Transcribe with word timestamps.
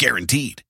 Guaranteed. 0.00 0.62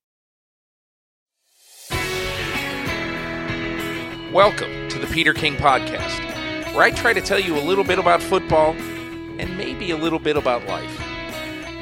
Welcome 4.35 4.89
to 4.91 4.99
the 4.99 5.09
Peter 5.11 5.33
King 5.33 5.57
Podcast, 5.57 6.75
where 6.75 6.83
I 6.83 6.91
try 6.91 7.15
to 7.15 7.23
tell 7.23 7.39
you 7.39 7.57
a 7.57 7.61
little 7.61 7.85
bit 7.85 7.99
about 7.99 8.23
football 8.23 8.73
and 8.73 9.57
maybe 9.57 9.93
a 9.93 9.97
little 9.97 10.19
bit 10.19 10.37
about 10.37 10.67
life. 10.67 11.01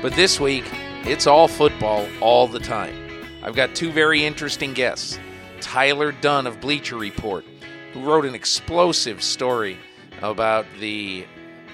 But 0.03 0.13
this 0.13 0.39
week, 0.39 0.65
it's 1.05 1.27
all 1.27 1.49
football 1.49 2.07
all 2.21 2.47
the 2.47 2.61
time. 2.61 2.95
I've 3.43 3.57
got 3.57 3.75
two 3.75 3.91
very 3.91 4.25
interesting 4.25 4.73
guests 4.73 5.19
Tyler 5.61 6.13
Dunne 6.13 6.47
of 6.47 6.61
Bleacher 6.61 6.97
Report, 6.97 7.45
who 7.93 8.05
wrote 8.05 8.25
an 8.25 8.37
explosive 8.37 9.21
story 9.21 9.79
about 10.21 10.65
the 10.79 11.27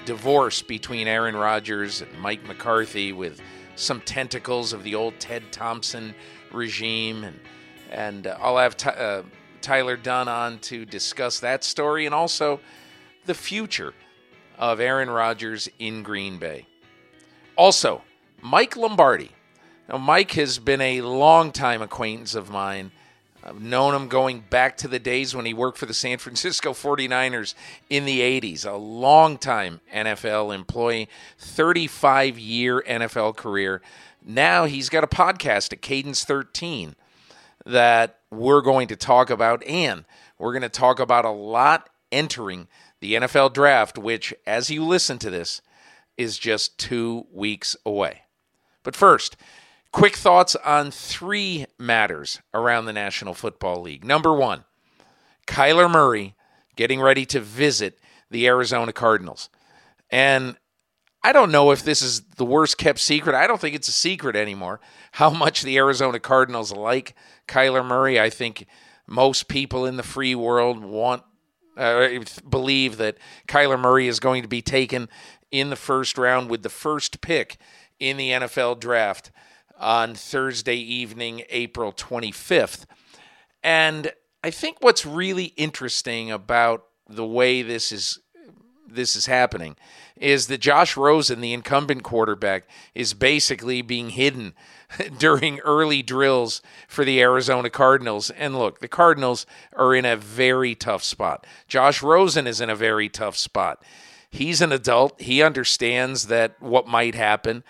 divorce 0.05 0.63
between 0.63 1.07
Aaron 1.07 1.35
Rodgers 1.35 2.01
and 2.01 2.11
Mike 2.19 2.43
McCarthy 2.47 3.13
with 3.13 3.39
some 3.79 4.01
tentacles 4.01 4.73
of 4.73 4.83
the 4.83 4.95
old 4.95 5.19
Ted 5.19 5.51
Thompson 5.51 6.13
regime. 6.51 7.23
And, 7.23 7.39
and 7.91 8.27
uh, 8.27 8.37
I'll 8.39 8.57
have. 8.57 8.77
T- 8.77 8.89
uh, 8.89 9.23
Tyler 9.61 9.97
Dunne 9.97 10.27
on 10.27 10.59
to 10.59 10.85
discuss 10.85 11.39
that 11.39 11.63
story 11.63 12.05
and 12.05 12.15
also 12.15 12.59
the 13.25 13.33
future 13.33 13.93
of 14.57 14.79
Aaron 14.79 15.09
Rodgers 15.09 15.69
in 15.79 16.03
Green 16.03 16.37
Bay. 16.37 16.65
Also, 17.55 18.01
Mike 18.41 18.77
Lombardi. 18.77 19.31
Now, 19.87 19.97
Mike 19.97 20.31
has 20.31 20.59
been 20.59 20.81
a 20.81 21.01
longtime 21.01 21.81
acquaintance 21.81 22.35
of 22.35 22.49
mine. 22.49 22.91
I've 23.43 23.61
known 23.61 23.95
him 23.95 24.07
going 24.09 24.43
back 24.49 24.77
to 24.77 24.87
the 24.87 24.99
days 24.99 25.33
when 25.33 25.45
he 25.45 25.53
worked 25.53 25.77
for 25.77 25.85
the 25.85 25.93
San 25.93 26.17
Francisco 26.17 26.71
49ers 26.73 27.53
in 27.89 28.05
the 28.05 28.19
80s. 28.19 28.65
A 28.65 28.73
long-time 28.73 29.81
NFL 29.93 30.53
employee, 30.53 31.07
35 31.37 32.37
year 32.37 32.83
NFL 32.87 33.35
career. 33.37 33.81
Now 34.25 34.65
he's 34.65 34.89
got 34.89 35.03
a 35.03 35.07
podcast 35.07 35.71
at 35.71 35.81
Cadence 35.81 36.25
13 36.25 36.95
that 37.65 38.19
we're 38.29 38.61
going 38.61 38.87
to 38.89 38.95
talk 38.95 39.29
about, 39.29 39.63
and 39.65 40.05
we're 40.37 40.53
going 40.53 40.61
to 40.61 40.69
talk 40.69 40.99
about 40.99 41.25
a 41.25 41.31
lot 41.31 41.89
entering 42.11 42.67
the 42.99 43.13
NFL 43.13 43.53
draft, 43.53 43.97
which, 43.97 44.33
as 44.45 44.69
you 44.69 44.83
listen 44.83 45.17
to 45.19 45.29
this, 45.29 45.61
is 46.17 46.37
just 46.37 46.77
two 46.77 47.25
weeks 47.31 47.77
away. 47.85 48.23
But 48.83 48.95
first, 48.95 49.37
quick 49.91 50.15
thoughts 50.15 50.55
on 50.57 50.91
three 50.91 51.65
matters 51.77 52.39
around 52.53 52.85
the 52.85 52.93
National 52.93 53.33
Football 53.33 53.81
League. 53.81 54.03
Number 54.03 54.33
one, 54.33 54.65
Kyler 55.47 55.89
Murray 55.89 56.35
getting 56.75 57.01
ready 57.01 57.25
to 57.27 57.39
visit 57.39 57.99
the 58.29 58.47
Arizona 58.47 58.93
Cardinals. 58.93 59.49
And 60.09 60.55
I 61.23 61.33
don't 61.33 61.51
know 61.51 61.71
if 61.71 61.83
this 61.83 62.01
is 62.01 62.21
the 62.37 62.45
worst 62.45 62.77
kept 62.77 62.99
secret. 62.99 63.35
I 63.35 63.47
don't 63.47 63.59
think 63.59 63.75
it's 63.75 63.87
a 63.87 63.93
secret 63.93 64.35
anymore. 64.35 64.79
How 65.13 65.29
much 65.29 65.63
the 65.63 65.77
Arizona 65.77 66.19
Cardinals 66.19 66.71
like 66.71 67.15
Kyler 67.49 67.85
Murray. 67.85 68.19
I 68.19 68.29
think 68.29 68.65
most 69.07 69.47
people 69.49 69.85
in 69.85 69.97
the 69.97 70.03
free 70.03 70.35
world 70.35 70.85
want 70.85 71.23
uh, 71.75 72.09
believe 72.47 72.97
that 72.97 73.17
Kyler 73.47 73.79
Murray 73.79 74.07
is 74.07 74.19
going 74.19 74.43
to 74.43 74.47
be 74.47 74.61
taken 74.61 75.09
in 75.51 75.69
the 75.69 75.75
first 75.75 76.17
round 76.17 76.49
with 76.49 76.61
the 76.63 76.69
first 76.69 77.21
pick 77.21 77.57
in 77.99 78.17
the 78.17 78.29
NFL 78.29 78.79
draft 78.79 79.31
on 79.79 80.15
Thursday 80.15 80.75
evening, 80.75 81.43
April 81.49 81.91
25th. 81.93 82.85
And 83.63 84.11
I 84.43 84.51
think 84.51 84.77
what's 84.81 85.05
really 85.05 85.45
interesting 85.57 86.31
about 86.31 86.85
the 87.07 87.25
way 87.25 87.61
this 87.61 87.91
is 87.91 88.19
this 88.91 89.15
is 89.15 89.27
happening 89.27 89.75
is 90.15 90.47
that 90.47 90.59
Josh 90.59 90.97
Rosen, 90.97 91.41
the 91.41 91.53
incumbent 91.53 92.03
quarterback, 92.03 92.67
is 92.93 93.13
basically 93.13 93.81
being 93.81 94.09
hidden 94.09 94.53
during 95.17 95.59
early 95.59 96.01
drills 96.01 96.61
for 96.87 97.05
the 97.05 97.21
Arizona 97.21 97.69
Cardinals. 97.69 98.29
And 98.31 98.57
look, 98.57 98.79
the 98.79 98.87
Cardinals 98.87 99.45
are 99.73 99.95
in 99.95 100.05
a 100.05 100.17
very 100.17 100.75
tough 100.75 101.03
spot. 101.03 101.47
Josh 101.67 102.03
Rosen 102.03 102.47
is 102.47 102.59
in 102.59 102.69
a 102.69 102.75
very 102.75 103.07
tough 103.07 103.37
spot. 103.37 103.83
He's 104.29 104.61
an 104.61 104.71
adult, 104.71 105.21
he 105.21 105.41
understands 105.41 106.27
that 106.27 106.61
what 106.61 106.87
might 106.87 107.15
happen. 107.15 107.63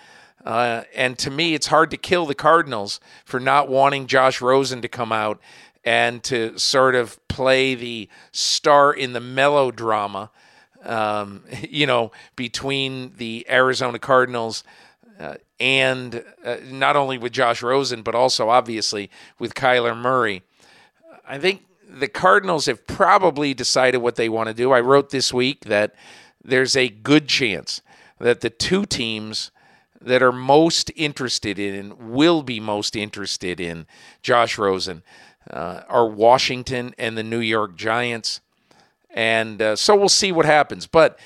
Uh, 0.49 0.83
and 0.95 1.15
to 1.19 1.29
me, 1.29 1.53
it's 1.53 1.67
hard 1.67 1.91
to 1.91 1.97
kill 1.97 2.25
the 2.25 2.33
Cardinals 2.33 2.99
for 3.23 3.39
not 3.39 3.69
wanting 3.69 4.07
Josh 4.07 4.41
Rosen 4.41 4.81
to 4.81 4.87
come 4.87 5.11
out 5.11 5.39
and 5.85 6.23
to 6.23 6.57
sort 6.57 6.95
of 6.95 7.19
play 7.27 7.75
the 7.75 8.09
star 8.31 8.91
in 8.91 9.13
the 9.13 9.19
melodrama, 9.19 10.31
um, 10.81 11.43
you 11.69 11.85
know, 11.85 12.11
between 12.35 13.13
the 13.17 13.45
Arizona 13.47 13.99
Cardinals 13.99 14.63
uh, 15.19 15.35
and 15.59 16.23
uh, 16.43 16.57
not 16.65 16.95
only 16.95 17.19
with 17.19 17.31
Josh 17.31 17.61
Rosen, 17.61 18.01
but 18.01 18.15
also 18.15 18.49
obviously 18.49 19.11
with 19.37 19.53
Kyler 19.53 19.95
Murray. 19.95 20.41
I 21.27 21.37
think 21.37 21.63
the 21.87 22.07
Cardinals 22.07 22.65
have 22.65 22.87
probably 22.87 23.53
decided 23.53 23.99
what 23.99 24.15
they 24.15 24.29
want 24.29 24.47
to 24.47 24.55
do. 24.55 24.71
I 24.71 24.79
wrote 24.79 25.11
this 25.11 25.31
week 25.31 25.65
that 25.65 25.93
there's 26.43 26.75
a 26.75 26.89
good 26.89 27.27
chance 27.27 27.83
that 28.17 28.41
the 28.41 28.49
two 28.49 28.87
teams 28.87 29.51
that 30.01 30.23
are 30.23 30.31
most 30.31 30.91
interested 30.95 31.59
in 31.59 32.11
will 32.11 32.43
be 32.43 32.59
most 32.59 32.95
interested 32.95 33.59
in 33.59 33.85
Josh 34.21 34.57
Rosen 34.57 35.03
uh, 35.49 35.81
are 35.87 36.07
Washington 36.07 36.93
and 36.97 37.17
the 37.17 37.23
New 37.23 37.39
York 37.39 37.75
Giants. 37.75 38.41
And 39.11 39.61
uh, 39.61 39.75
so 39.75 39.95
we'll 39.95 40.09
see 40.09 40.31
what 40.31 40.45
happens. 40.45 40.85
But 40.85 41.19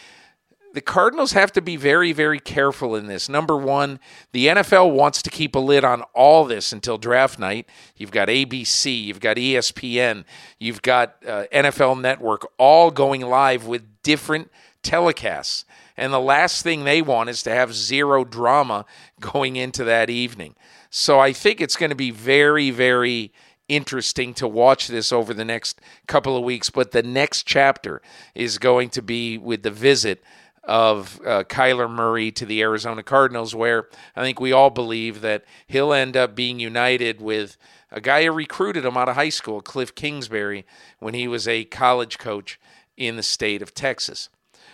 the 0.73 0.81
Cardinals 0.81 1.33
have 1.33 1.51
to 1.51 1.61
be 1.61 1.75
very, 1.75 2.13
very 2.13 2.39
careful 2.39 2.95
in 2.95 3.05
this. 3.05 3.29
Number 3.29 3.55
one, 3.55 3.99
the 4.31 4.47
NFL 4.47 4.91
wants 4.93 5.21
to 5.21 5.29
keep 5.29 5.55
a 5.55 5.59
lid 5.59 5.85
on 5.85 6.01
all 6.13 6.45
this 6.45 6.73
until 6.73 6.97
draft 6.97 7.37
night. 7.37 7.69
You've 7.95 8.11
got 8.11 8.27
ABC, 8.27 9.03
you've 9.03 9.19
got 9.19 9.37
ESPN, 9.37 10.25
you've 10.57 10.81
got 10.81 11.15
uh, 11.27 11.45
NFL 11.53 12.01
Network, 12.01 12.47
all 12.57 12.89
going 12.89 13.21
live 13.21 13.67
with 13.67 13.83
different 14.01 14.51
telecasts. 14.81 15.63
And 15.95 16.11
the 16.11 16.19
last 16.19 16.63
thing 16.63 16.83
they 16.83 17.01
want 17.01 17.29
is 17.29 17.43
to 17.43 17.51
have 17.51 17.73
zero 17.73 18.23
drama 18.23 18.85
going 19.19 19.55
into 19.55 19.83
that 19.83 20.09
evening. 20.09 20.55
So 20.89 21.19
I 21.19 21.33
think 21.33 21.61
it's 21.61 21.75
going 21.75 21.91
to 21.91 21.95
be 21.95 22.11
very, 22.11 22.71
very 22.71 23.31
interesting 23.67 24.33
to 24.35 24.47
watch 24.47 24.87
this 24.87 25.11
over 25.11 25.33
the 25.33 25.45
next 25.45 25.79
couple 26.07 26.35
of 26.35 26.43
weeks. 26.43 26.69
But 26.69 26.91
the 26.91 27.03
next 27.03 27.43
chapter 27.43 28.01
is 28.35 28.57
going 28.57 28.89
to 28.91 29.01
be 29.01 29.37
with 29.37 29.63
the 29.63 29.71
visit 29.71 30.23
of 30.63 31.19
uh, 31.25 31.43
Kyler 31.43 31.89
Murray 31.89 32.31
to 32.31 32.45
the 32.45 32.61
Arizona 32.61 33.03
Cardinals, 33.03 33.53
where 33.53 33.89
I 34.15 34.21
think 34.21 34.39
we 34.39 34.51
all 34.51 34.69
believe 34.69 35.21
that 35.21 35.43
he'll 35.67 35.93
end 35.93 36.15
up 36.15 36.35
being 36.35 36.59
united 36.59 37.19
with 37.19 37.57
a 37.91 37.99
guy 37.99 38.23
who 38.23 38.31
recruited 38.31 38.85
him 38.85 38.97
out 38.97 39.09
of 39.09 39.15
high 39.15 39.29
school, 39.29 39.61
Cliff 39.61 39.93
Kingsbury, 39.93 40.65
when 40.99 41.13
he 41.13 41.27
was 41.27 41.47
a 41.47 41.65
college 41.65 42.17
coach 42.17 42.59
in 42.95 43.17
the 43.17 43.23
state 43.23 43.61
of 43.61 43.73
Texas. 43.73 44.29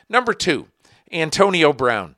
Number 0.07 0.33
two, 0.33 0.67
Antonio 1.11 1.73
Brown. 1.73 2.15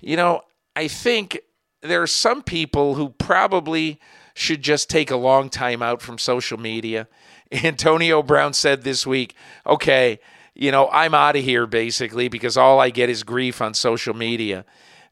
You 0.00 0.16
know, 0.16 0.42
I 0.74 0.88
think 0.88 1.40
there 1.82 2.02
are 2.02 2.06
some 2.06 2.42
people 2.42 2.94
who 2.94 3.10
probably 3.10 4.00
should 4.34 4.62
just 4.62 4.90
take 4.90 5.10
a 5.10 5.16
long 5.16 5.48
time 5.48 5.82
out 5.82 6.02
from 6.02 6.18
social 6.18 6.58
media. 6.58 7.08
Antonio 7.52 8.22
Brown 8.22 8.52
said 8.52 8.82
this 8.82 9.06
week, 9.06 9.34
okay, 9.66 10.20
you 10.54 10.70
know, 10.70 10.88
I'm 10.90 11.14
out 11.14 11.36
of 11.36 11.44
here 11.44 11.66
basically 11.66 12.28
because 12.28 12.56
all 12.56 12.80
I 12.80 12.90
get 12.90 13.08
is 13.08 13.22
grief 13.22 13.60
on 13.60 13.74
social 13.74 14.14
media. 14.14 14.64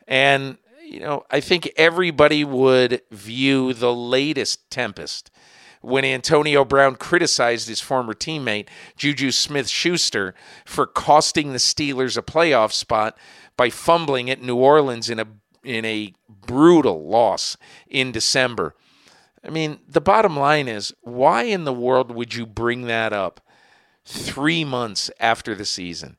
And, 0.09 0.59
you 0.83 1.01
know, 1.01 1.25
I 1.31 1.41
think 1.41 1.71
everybody 1.77 2.45
would 2.45 3.03
view 3.11 3.73
the 3.73 3.95
latest 3.95 4.71
Tempest 4.71 5.31
when 5.85 6.05
Antonio 6.05 6.65
Brown 6.65 6.97
criticized 6.97 7.69
his 7.69 7.81
former 7.81 8.15
teammate, 8.15 8.69
Juju 8.97 9.31
Smith 9.31 9.69
Schuster, 9.69 10.35
for 10.65 10.87
costing 10.87 11.53
the 11.53 11.59
Steelers 11.59 12.17
a 12.17 12.23
playoff 12.23 12.73
spot 12.73 13.19
by 13.57 13.71
fumbling 13.71 14.31
at 14.31 14.43
New 14.43 14.57
Orleans 14.57 15.11
in 15.11 15.21
a 15.21 15.27
in 15.63 15.85
a 15.85 16.13
brutal 16.29 17.09
loss 17.09 17.57
in 17.89 18.13
December. 18.13 18.75
I 19.43 19.51
mean, 19.51 19.79
the 19.89 20.01
bottom 20.01 20.37
line 20.37 20.69
is 20.69 20.93
why 21.03 21.45
in 21.45 21.65
the 21.65 21.73
world 21.73 22.11
would 22.11 22.35
you 22.35 22.47
bring 22.47 22.83
that 22.83 23.13
up 23.13 23.41
three 24.05 24.65
months 24.65 25.11
after 25.21 25.55
the 25.55 25.65
season? 25.65 26.17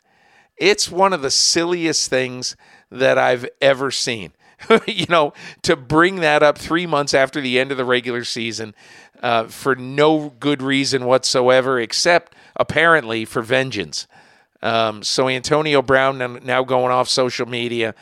It's 0.57 0.89
one 0.89 1.13
of 1.13 1.21
the 1.21 1.31
silliest 1.31 2.09
things 2.09 2.55
that 2.89 3.17
I've 3.17 3.47
ever 3.61 3.91
seen. 3.91 4.31
you 4.87 5.05
know, 5.09 5.33
to 5.63 5.75
bring 5.75 6.17
that 6.17 6.43
up 6.43 6.57
three 6.57 6.85
months 6.85 7.13
after 7.13 7.41
the 7.41 7.59
end 7.59 7.71
of 7.71 7.77
the 7.77 7.85
regular 7.85 8.23
season 8.23 8.73
uh, 9.21 9.45
for 9.45 9.75
no 9.75 10.33
good 10.39 10.61
reason 10.61 11.05
whatsoever, 11.05 11.79
except 11.79 12.35
apparently 12.55 13.25
for 13.25 13.41
vengeance. 13.41 14.07
Um, 14.61 15.03
so 15.03 15.27
Antonio 15.27 15.81
Brown 15.81 16.39
now 16.43 16.63
going 16.63 16.91
off 16.91 17.07
social 17.09 17.45
media, 17.45 17.93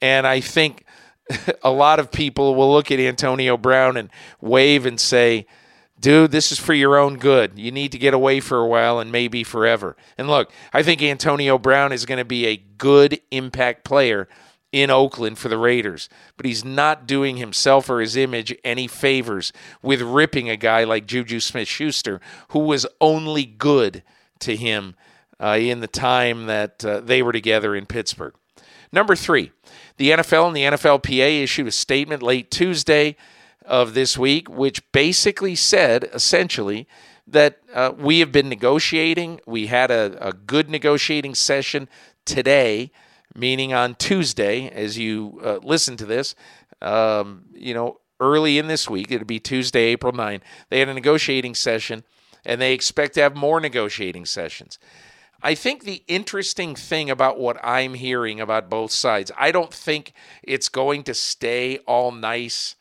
and 0.00 0.26
I 0.26 0.40
think 0.40 0.84
a 1.62 1.70
lot 1.70 1.98
of 1.98 2.10
people 2.10 2.54
will 2.54 2.72
look 2.72 2.90
at 2.90 3.00
Antonio 3.00 3.56
Brown 3.56 3.96
and 3.96 4.10
wave 4.40 4.86
and 4.86 5.00
say, 5.00 5.46
dude, 5.98 6.30
this 6.30 6.52
is 6.52 6.58
for 6.58 6.74
your 6.74 6.98
own 6.98 7.16
good. 7.16 7.58
You 7.58 7.72
need 7.72 7.92
to 7.92 7.98
get 7.98 8.14
away 8.14 8.40
for 8.40 8.58
a 8.58 8.66
while 8.66 9.00
and 9.00 9.10
maybe 9.10 9.42
forever. 9.42 9.96
And 10.18 10.28
look, 10.28 10.52
I 10.72 10.82
think 10.82 11.02
Antonio 11.02 11.58
Brown 11.58 11.92
is 11.92 12.04
going 12.04 12.18
to 12.18 12.24
be 12.24 12.46
a 12.46 12.56
good 12.56 13.20
impact 13.30 13.84
player 13.84 14.28
in 14.74 14.90
Oakland 14.90 15.38
for 15.38 15.48
the 15.48 15.56
Raiders, 15.56 16.08
but 16.36 16.44
he's 16.44 16.64
not 16.64 17.06
doing 17.06 17.36
himself 17.36 17.88
or 17.88 18.00
his 18.00 18.16
image 18.16 18.52
any 18.64 18.88
favors 18.88 19.52
with 19.82 20.02
ripping 20.02 20.50
a 20.50 20.56
guy 20.56 20.82
like 20.82 21.06
Juju 21.06 21.38
Smith 21.38 21.68
Schuster, 21.68 22.20
who 22.48 22.58
was 22.58 22.84
only 23.00 23.44
good 23.44 24.02
to 24.40 24.56
him 24.56 24.96
uh, 25.38 25.56
in 25.60 25.78
the 25.78 25.86
time 25.86 26.46
that 26.46 26.84
uh, 26.84 26.98
they 26.98 27.22
were 27.22 27.30
together 27.30 27.76
in 27.76 27.86
Pittsburgh. 27.86 28.34
Number 28.90 29.14
three, 29.14 29.52
the 29.96 30.10
NFL 30.10 30.48
and 30.48 30.56
the 30.56 30.62
NFLPA 30.62 31.44
issued 31.44 31.68
a 31.68 31.72
statement 31.72 32.20
late 32.20 32.50
Tuesday 32.50 33.14
of 33.64 33.94
this 33.94 34.18
week, 34.18 34.48
which 34.48 34.90
basically 34.90 35.54
said 35.54 36.10
essentially 36.12 36.88
that 37.28 37.60
uh, 37.72 37.92
we 37.96 38.18
have 38.18 38.32
been 38.32 38.48
negotiating. 38.48 39.40
We 39.46 39.68
had 39.68 39.92
a, 39.92 40.18
a 40.20 40.32
good 40.32 40.68
negotiating 40.68 41.36
session 41.36 41.88
today, 42.24 42.90
meaning 43.34 43.72
on 43.72 43.94
Tuesday, 43.96 44.68
as 44.68 44.98
you 44.98 45.40
uh, 45.44 45.58
listen 45.62 45.96
to 45.96 46.06
this, 46.06 46.34
um, 46.80 47.44
you 47.52 47.74
know, 47.74 48.00
early 48.20 48.58
in 48.58 48.68
this 48.68 48.88
week, 48.88 49.10
it'll 49.10 49.26
be 49.26 49.40
Tuesday, 49.40 49.84
April 49.84 50.12
9. 50.12 50.40
They 50.70 50.78
had 50.78 50.88
a 50.88 50.94
negotiating 50.94 51.54
session, 51.54 52.04
and 52.44 52.60
they 52.60 52.72
expect 52.72 53.14
to 53.14 53.22
have 53.22 53.36
more 53.36 53.60
negotiating 53.60 54.26
sessions. 54.26 54.78
I 55.42 55.54
think 55.54 55.84
the 55.84 56.02
interesting 56.08 56.74
thing 56.74 57.10
about 57.10 57.38
what 57.38 57.58
I'm 57.62 57.94
hearing 57.94 58.40
about 58.40 58.70
both 58.70 58.92
sides, 58.92 59.30
I 59.36 59.52
don't 59.52 59.72
think 59.72 60.14
it's 60.42 60.70
going 60.70 61.02
to 61.04 61.12
stay 61.12 61.78
all 61.86 62.12
nice 62.12 62.76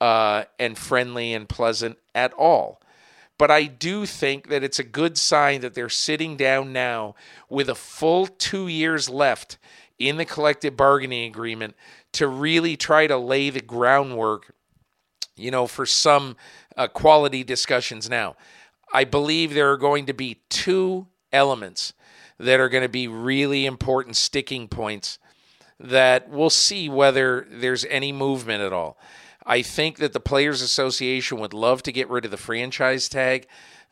uh, 0.00 0.44
and 0.58 0.76
friendly 0.76 1.32
and 1.32 1.48
pleasant 1.48 1.96
at 2.14 2.34
all. 2.34 2.82
But 3.38 3.50
I 3.50 3.64
do 3.64 4.06
think 4.06 4.48
that 4.48 4.64
it's 4.64 4.78
a 4.78 4.84
good 4.84 5.18
sign 5.18 5.60
that 5.60 5.74
they're 5.74 5.88
sitting 5.88 6.36
down 6.36 6.72
now 6.72 7.14
with 7.48 7.68
a 7.68 7.74
full 7.74 8.26
two 8.26 8.68
years 8.68 9.10
left 9.10 9.58
in 9.98 10.16
the 10.16 10.24
collective 10.24 10.76
bargaining 10.76 11.28
agreement 11.28 11.76
to 12.12 12.26
really 12.26 12.76
try 12.76 13.06
to 13.06 13.16
lay 13.16 13.50
the 13.50 13.60
groundwork, 13.60 14.54
you 15.36 15.50
know, 15.50 15.66
for 15.66 15.84
some 15.84 16.36
uh, 16.76 16.88
quality 16.88 17.44
discussions 17.44 18.08
now. 18.08 18.36
I 18.92 19.04
believe 19.04 19.52
there 19.52 19.70
are 19.70 19.76
going 19.76 20.06
to 20.06 20.14
be 20.14 20.40
two 20.48 21.06
elements 21.32 21.92
that 22.38 22.60
are 22.60 22.68
going 22.68 22.82
to 22.82 22.88
be 22.88 23.08
really 23.08 23.66
important 23.66 24.16
sticking 24.16 24.68
points 24.68 25.18
that 25.78 26.28
we'll 26.30 26.50
see 26.50 26.88
whether 26.88 27.46
there's 27.50 27.84
any 27.86 28.12
movement 28.12 28.62
at 28.62 28.72
all. 28.72 28.98
I 29.46 29.62
think 29.62 29.98
that 29.98 30.12
the 30.12 30.20
Players 30.20 30.60
Association 30.60 31.38
would 31.38 31.54
love 31.54 31.82
to 31.84 31.92
get 31.92 32.10
rid 32.10 32.24
of 32.24 32.32
the 32.32 32.36
franchise 32.36 33.08
tag 33.08 33.46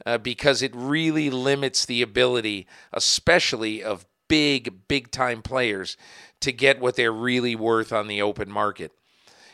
uh, 0.05 0.19
because 0.19 0.63
it 0.63 0.75
really 0.75 1.31
limits 1.31 1.87
the 1.87 2.03
ability, 2.03 2.67
especially 2.93 3.83
of 3.83 4.05
big, 4.29 4.89
big 4.89 5.13
time 5.13 5.43
players, 5.43 5.97
to 6.41 6.53
get 6.53 6.81
what 6.81 6.97
they're 6.97 7.13
really 7.13 7.55
worth 7.55 7.93
on 7.93 8.09
the 8.09 8.21
open 8.21 8.51
market. 8.51 8.91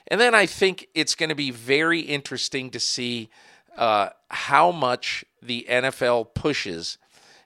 And 0.07 0.19
then 0.19 0.35
I 0.35 0.47
think 0.47 0.89
it's 0.95 1.15
going 1.15 1.29
to 1.29 1.35
be 1.35 1.51
very 1.51 2.01
interesting 2.01 2.71
to 2.71 2.81
see 2.81 3.29
uh, 3.77 4.09
how 4.31 4.73
much 4.73 5.25
the 5.43 5.67
NFL 5.69 6.35
pushes. 6.35 6.97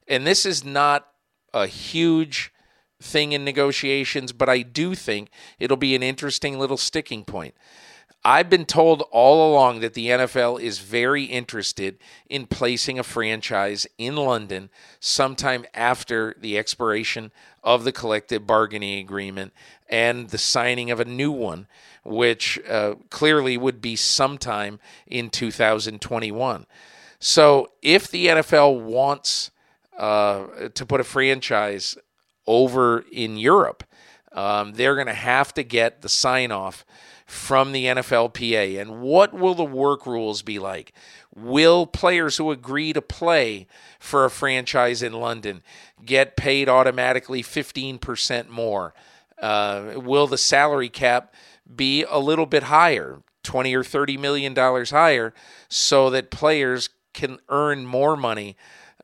And 0.06 0.24
this 0.24 0.46
is 0.46 0.64
not 0.64 1.08
a 1.52 1.66
huge 1.66 2.52
thing 3.00 3.32
in 3.32 3.44
negotiations, 3.44 4.32
but 4.32 4.48
I 4.48 4.62
do 4.62 4.94
think 4.94 5.28
it'll 5.58 5.76
be 5.76 5.94
an 5.94 6.02
interesting 6.02 6.58
little 6.58 6.76
sticking 6.76 7.24
point. 7.24 7.54
I've 8.26 8.48
been 8.48 8.64
told 8.64 9.02
all 9.10 9.52
along 9.52 9.80
that 9.80 9.92
the 9.92 10.08
NFL 10.08 10.58
is 10.58 10.78
very 10.78 11.24
interested 11.24 11.98
in 12.26 12.46
placing 12.46 12.98
a 12.98 13.02
franchise 13.02 13.86
in 13.98 14.16
London 14.16 14.70
sometime 14.98 15.66
after 15.74 16.34
the 16.40 16.56
expiration 16.56 17.32
of 17.62 17.84
the 17.84 17.92
collective 17.92 18.46
bargaining 18.46 18.98
agreement 18.98 19.52
and 19.90 20.30
the 20.30 20.38
signing 20.38 20.90
of 20.90 21.00
a 21.00 21.04
new 21.04 21.30
one, 21.30 21.66
which 22.02 22.58
uh, 22.66 22.94
clearly 23.10 23.58
would 23.58 23.82
be 23.82 23.94
sometime 23.94 24.80
in 25.06 25.28
2021. 25.28 26.64
So 27.18 27.72
if 27.82 28.10
the 28.10 28.28
NFL 28.28 28.80
wants 28.80 29.50
uh, 29.98 30.68
to 30.72 30.86
put 30.86 31.00
a 31.00 31.04
franchise 31.04 31.98
over 32.46 33.04
in 33.12 33.36
Europe, 33.36 33.84
um, 34.32 34.72
they're 34.72 34.94
going 34.94 35.08
to 35.08 35.12
have 35.12 35.52
to 35.54 35.62
get 35.62 36.00
the 36.00 36.08
sign 36.08 36.50
off 36.50 36.86
from 37.26 37.72
the 37.72 37.86
NFLPA. 37.86 38.80
And 38.80 39.00
what 39.00 39.32
will 39.32 39.54
the 39.54 39.64
work 39.64 40.06
rules 40.06 40.42
be 40.42 40.58
like? 40.58 40.92
Will 41.34 41.86
players 41.86 42.36
who 42.36 42.50
agree 42.50 42.92
to 42.92 43.02
play 43.02 43.66
for 43.98 44.24
a 44.24 44.30
franchise 44.30 45.02
in 45.02 45.12
London 45.12 45.62
get 46.04 46.36
paid 46.36 46.68
automatically 46.68 47.42
15% 47.42 48.48
more? 48.48 48.94
Uh, 49.40 49.92
will 49.96 50.26
the 50.26 50.38
salary 50.38 50.88
cap 50.88 51.34
be 51.74 52.04
a 52.04 52.18
little 52.18 52.46
bit 52.46 52.64
higher, 52.64 53.22
20 53.42 53.74
or 53.74 53.82
30 53.82 54.16
million 54.16 54.54
dollars 54.54 54.90
higher, 54.90 55.34
so 55.68 56.10
that 56.10 56.30
players 56.30 56.90
can 57.12 57.38
earn 57.48 57.84
more 57.84 58.16
money? 58.16 58.56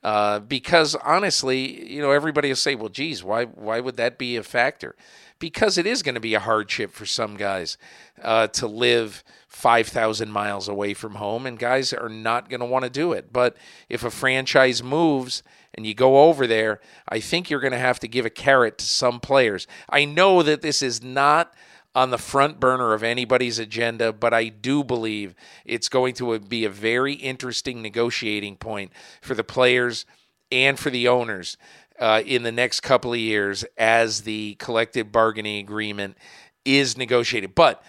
Uh, 0.03 0.39
because 0.41 0.95
honestly, 0.95 1.93
you 1.93 2.01
know, 2.01 2.11
everybody 2.11 2.49
will 2.49 2.57
say, 2.57 2.75
"Well, 2.75 2.89
geez, 2.89 3.23
why 3.23 3.45
why 3.45 3.81
would 3.81 3.97
that 3.97 4.17
be 4.17 4.37
a 4.37 4.43
factor?" 4.43 4.95
Because 5.41 5.79
it 5.79 5.87
is 5.87 6.03
going 6.03 6.15
to 6.15 6.21
be 6.21 6.35
a 6.35 6.41
hardship 6.41 6.93
for 6.93 7.07
some 7.07 7.37
guys 7.37 7.77
uh, 8.23 8.47
to 8.49 8.69
live 8.69 9.25
5,000 9.49 10.31
miles 10.31 10.69
away 10.69 10.95
from 10.95 11.17
home, 11.17 11.47
and 11.47 11.59
guys 11.59 11.93
are 11.93 12.09
not 12.09 12.49
going 12.49 12.61
to 12.61 12.67
want 12.67 12.85
to 12.85 12.91
do 12.91 13.13
it. 13.13 13.33
But 13.33 13.57
if 13.89 14.05
a 14.05 14.11
franchise 14.11 14.83
moves 14.83 15.43
and 15.75 15.85
you 15.85 15.95
go 15.95 16.29
over 16.29 16.47
there, 16.47 16.81
I 17.09 17.19
think 17.19 17.51
you're 17.51 17.61
going 17.61 17.73
to 17.73 17.79
have 17.79 17.99
to 18.01 18.09
give 18.09 18.25
a 18.25 18.31
carrot 18.31 18.79
to 18.79 18.85
some 18.85 19.19
players. 19.19 19.67
I 19.89 20.05
know 20.05 20.43
that 20.45 20.63
this 20.63 20.83
is 20.83 21.03
not 21.03 21.53
on 21.95 22.11
the 22.11 22.19
front 22.19 22.61
burner 22.61 22.93
of 22.93 23.03
anybody's 23.03 23.59
agenda, 23.59 24.13
but 24.13 24.33
I 24.33 24.49
do 24.49 24.85
believe 24.85 25.35
it's 25.65 25.89
going 25.89 26.15
to 26.15 26.39
be 26.39 26.65
a 26.65 26.71
very 26.71 27.15
interesting 27.15 27.83
negotiating 27.83 28.57
point 28.57 28.93
for 29.21 29.35
the 29.35 29.43
players 29.43 30.07
and 30.53 30.79
for 30.79 30.91
the 30.91 31.09
owners 31.09 31.57
uh, 32.01 32.23
in 32.25 32.43
the 32.43 32.53
next 32.53 32.81
couple 32.81 33.13
of 33.13 33.19
years 33.19 33.65
as 33.77 34.23
the 34.23 34.55
collective 34.59 35.13
bargaining 35.13 35.61
agreement 35.63 36.17
is 36.65 36.97
negotiated. 36.97 37.55
But 37.55 37.83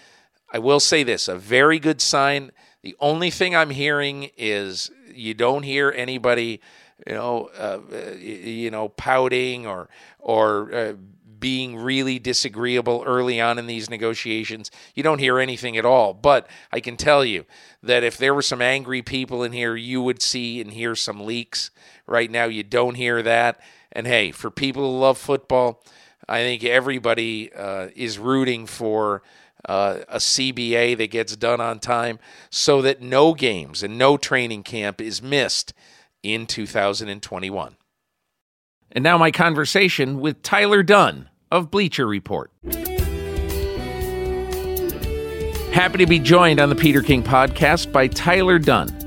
I 0.52 0.58
will 0.58 0.80
say 0.80 1.02
this 1.02 1.28
a 1.28 1.36
very 1.36 1.78
good 1.78 2.00
sign. 2.00 2.52
The 2.82 2.94
only 3.00 3.30
thing 3.30 3.56
I'm 3.56 3.70
hearing 3.70 4.30
is 4.36 4.90
you 5.12 5.34
don't 5.34 5.62
hear 5.62 5.92
anybody, 5.96 6.60
you 7.06 7.14
know, 7.14 7.50
uh, 7.56 7.80
you 8.18 8.70
know, 8.70 8.90
pouting 8.90 9.66
or 9.66 9.88
or 10.18 10.74
uh, 10.74 10.92
being 11.42 11.76
really 11.76 12.20
disagreeable 12.20 13.02
early 13.04 13.40
on 13.40 13.58
in 13.58 13.66
these 13.66 13.90
negotiations. 13.90 14.70
You 14.94 15.02
don't 15.02 15.18
hear 15.18 15.40
anything 15.40 15.76
at 15.76 15.84
all. 15.84 16.14
But 16.14 16.48
I 16.70 16.80
can 16.80 16.96
tell 16.96 17.24
you 17.24 17.46
that 17.82 18.04
if 18.04 18.16
there 18.16 18.32
were 18.32 18.42
some 18.42 18.62
angry 18.62 19.02
people 19.02 19.42
in 19.42 19.52
here, 19.52 19.74
you 19.74 20.00
would 20.02 20.22
see 20.22 20.60
and 20.60 20.70
hear 20.70 20.94
some 20.94 21.26
leaks. 21.26 21.70
Right 22.06 22.30
now, 22.30 22.44
you 22.44 22.62
don't 22.62 22.94
hear 22.94 23.22
that. 23.22 23.60
And 23.92 24.06
hey, 24.06 24.30
for 24.30 24.50
people 24.50 24.90
who 24.90 24.98
love 24.98 25.18
football, 25.18 25.82
I 26.28 26.38
think 26.38 26.64
everybody 26.64 27.52
uh, 27.52 27.88
is 27.94 28.18
rooting 28.18 28.66
for 28.66 29.22
uh, 29.68 29.98
a 30.08 30.16
CBA 30.16 30.96
that 30.96 31.10
gets 31.10 31.36
done 31.36 31.60
on 31.60 31.78
time 31.78 32.18
so 32.50 32.82
that 32.82 33.00
no 33.00 33.34
games 33.34 33.82
and 33.82 33.98
no 33.98 34.16
training 34.16 34.62
camp 34.62 35.00
is 35.00 35.22
missed 35.22 35.72
in 36.22 36.46
2021. 36.46 37.76
And 38.94 39.02
now, 39.02 39.16
my 39.16 39.30
conversation 39.30 40.20
with 40.20 40.42
Tyler 40.42 40.82
Dunne 40.82 41.28
of 41.50 41.70
Bleacher 41.70 42.06
Report. 42.06 42.50
Happy 45.72 45.98
to 45.98 46.06
be 46.06 46.18
joined 46.18 46.60
on 46.60 46.68
the 46.68 46.74
Peter 46.74 47.00
King 47.00 47.22
podcast 47.22 47.90
by 47.90 48.06
Tyler 48.06 48.58
Dunne. 48.58 49.01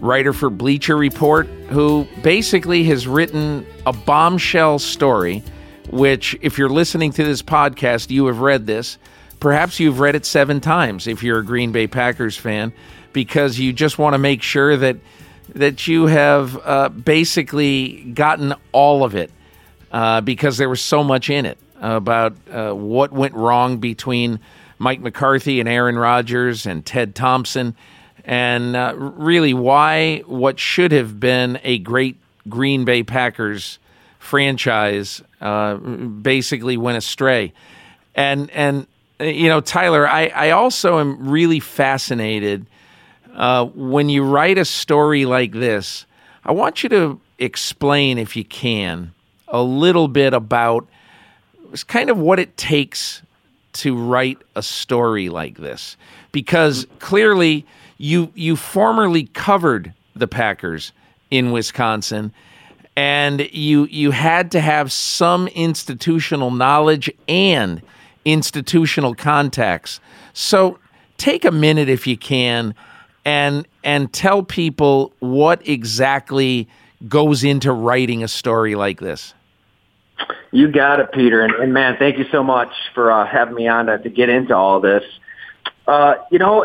Writer 0.00 0.32
for 0.32 0.50
Bleacher 0.50 0.96
Report, 0.96 1.46
who 1.68 2.06
basically 2.22 2.84
has 2.84 3.06
written 3.06 3.66
a 3.86 3.92
bombshell 3.92 4.78
story. 4.78 5.42
Which, 5.90 6.38
if 6.40 6.56
you're 6.56 6.68
listening 6.68 7.12
to 7.14 7.24
this 7.24 7.42
podcast, 7.42 8.10
you 8.10 8.26
have 8.26 8.38
read 8.38 8.64
this. 8.64 8.96
Perhaps 9.40 9.80
you've 9.80 9.98
read 9.98 10.14
it 10.14 10.24
seven 10.24 10.60
times 10.60 11.08
if 11.08 11.22
you're 11.24 11.40
a 11.40 11.44
Green 11.44 11.72
Bay 11.72 11.88
Packers 11.88 12.36
fan, 12.36 12.72
because 13.12 13.58
you 13.58 13.72
just 13.72 13.98
want 13.98 14.14
to 14.14 14.18
make 14.18 14.42
sure 14.42 14.76
that 14.76 14.98
that 15.54 15.88
you 15.88 16.06
have 16.06 16.56
uh, 16.64 16.88
basically 16.90 18.04
gotten 18.14 18.54
all 18.70 19.02
of 19.02 19.16
it 19.16 19.32
uh, 19.90 20.20
because 20.20 20.58
there 20.58 20.68
was 20.68 20.80
so 20.80 21.02
much 21.02 21.28
in 21.28 21.44
it 21.44 21.58
about 21.80 22.36
uh, 22.50 22.72
what 22.72 23.12
went 23.12 23.34
wrong 23.34 23.78
between 23.78 24.38
Mike 24.78 25.00
McCarthy 25.00 25.60
and 25.60 25.68
Aaron 25.68 25.98
Rodgers 25.98 26.66
and 26.66 26.84
Ted 26.84 27.14
Thompson, 27.14 27.74
and 28.30 28.76
uh, 28.76 28.94
really 28.96 29.52
why 29.52 30.20
what 30.20 30.60
should 30.60 30.92
have 30.92 31.18
been 31.18 31.58
a 31.64 31.78
great 31.78 32.16
Green 32.48 32.84
Bay 32.84 33.02
Packers 33.02 33.80
franchise 34.20 35.20
uh, 35.40 35.74
basically 35.74 36.76
went 36.76 36.96
astray. 36.96 37.52
And 38.14 38.48
and 38.52 38.86
you 39.18 39.48
know, 39.48 39.60
Tyler, 39.60 40.08
I, 40.08 40.28
I 40.28 40.50
also 40.50 41.00
am 41.00 41.28
really 41.28 41.58
fascinated 41.58 42.66
uh, 43.34 43.66
when 43.66 44.08
you 44.08 44.22
write 44.22 44.58
a 44.58 44.64
story 44.64 45.24
like 45.24 45.52
this. 45.52 46.06
I 46.44 46.52
want 46.52 46.84
you 46.84 46.88
to 46.90 47.20
explain, 47.38 48.16
if 48.16 48.36
you 48.36 48.44
can, 48.44 49.12
a 49.48 49.60
little 49.60 50.06
bit 50.06 50.34
about 50.34 50.86
it's 51.72 51.82
kind 51.82 52.10
of 52.10 52.16
what 52.16 52.38
it 52.38 52.56
takes 52.56 53.22
to 53.72 53.96
write 53.96 54.38
a 54.54 54.62
story 54.62 55.28
like 55.28 55.58
this, 55.58 55.96
because 56.30 56.86
clearly 57.00 57.66
you 58.00 58.32
you 58.34 58.56
formerly 58.56 59.24
covered 59.24 59.92
the 60.16 60.26
Packers 60.26 60.92
in 61.30 61.52
Wisconsin, 61.52 62.32
and 62.96 63.46
you 63.52 63.84
you 63.90 64.10
had 64.10 64.50
to 64.52 64.60
have 64.60 64.90
some 64.90 65.48
institutional 65.48 66.50
knowledge 66.50 67.10
and 67.28 67.82
institutional 68.24 69.14
contacts. 69.14 70.00
So 70.32 70.78
take 71.18 71.44
a 71.44 71.50
minute 71.50 71.90
if 71.90 72.06
you 72.06 72.16
can 72.16 72.74
and 73.26 73.68
and 73.84 74.10
tell 74.14 74.42
people 74.42 75.12
what 75.18 75.68
exactly 75.68 76.68
goes 77.06 77.44
into 77.44 77.70
writing 77.70 78.24
a 78.24 78.28
story 78.28 78.76
like 78.76 79.00
this. 79.00 79.34
You 80.52 80.68
got 80.72 81.00
it, 81.00 81.12
Peter. 81.12 81.42
And, 81.42 81.52
and 81.54 81.74
man, 81.74 81.96
thank 81.98 82.16
you 82.18 82.24
so 82.32 82.42
much 82.42 82.72
for 82.94 83.12
uh, 83.12 83.26
having 83.26 83.54
me 83.54 83.68
on 83.68 83.86
to, 83.86 83.98
to, 83.98 84.10
get 84.10 84.28
into 84.28 84.54
all 84.54 84.80
this. 84.80 85.04
Uh, 85.86 86.14
you 86.30 86.38
know, 86.38 86.62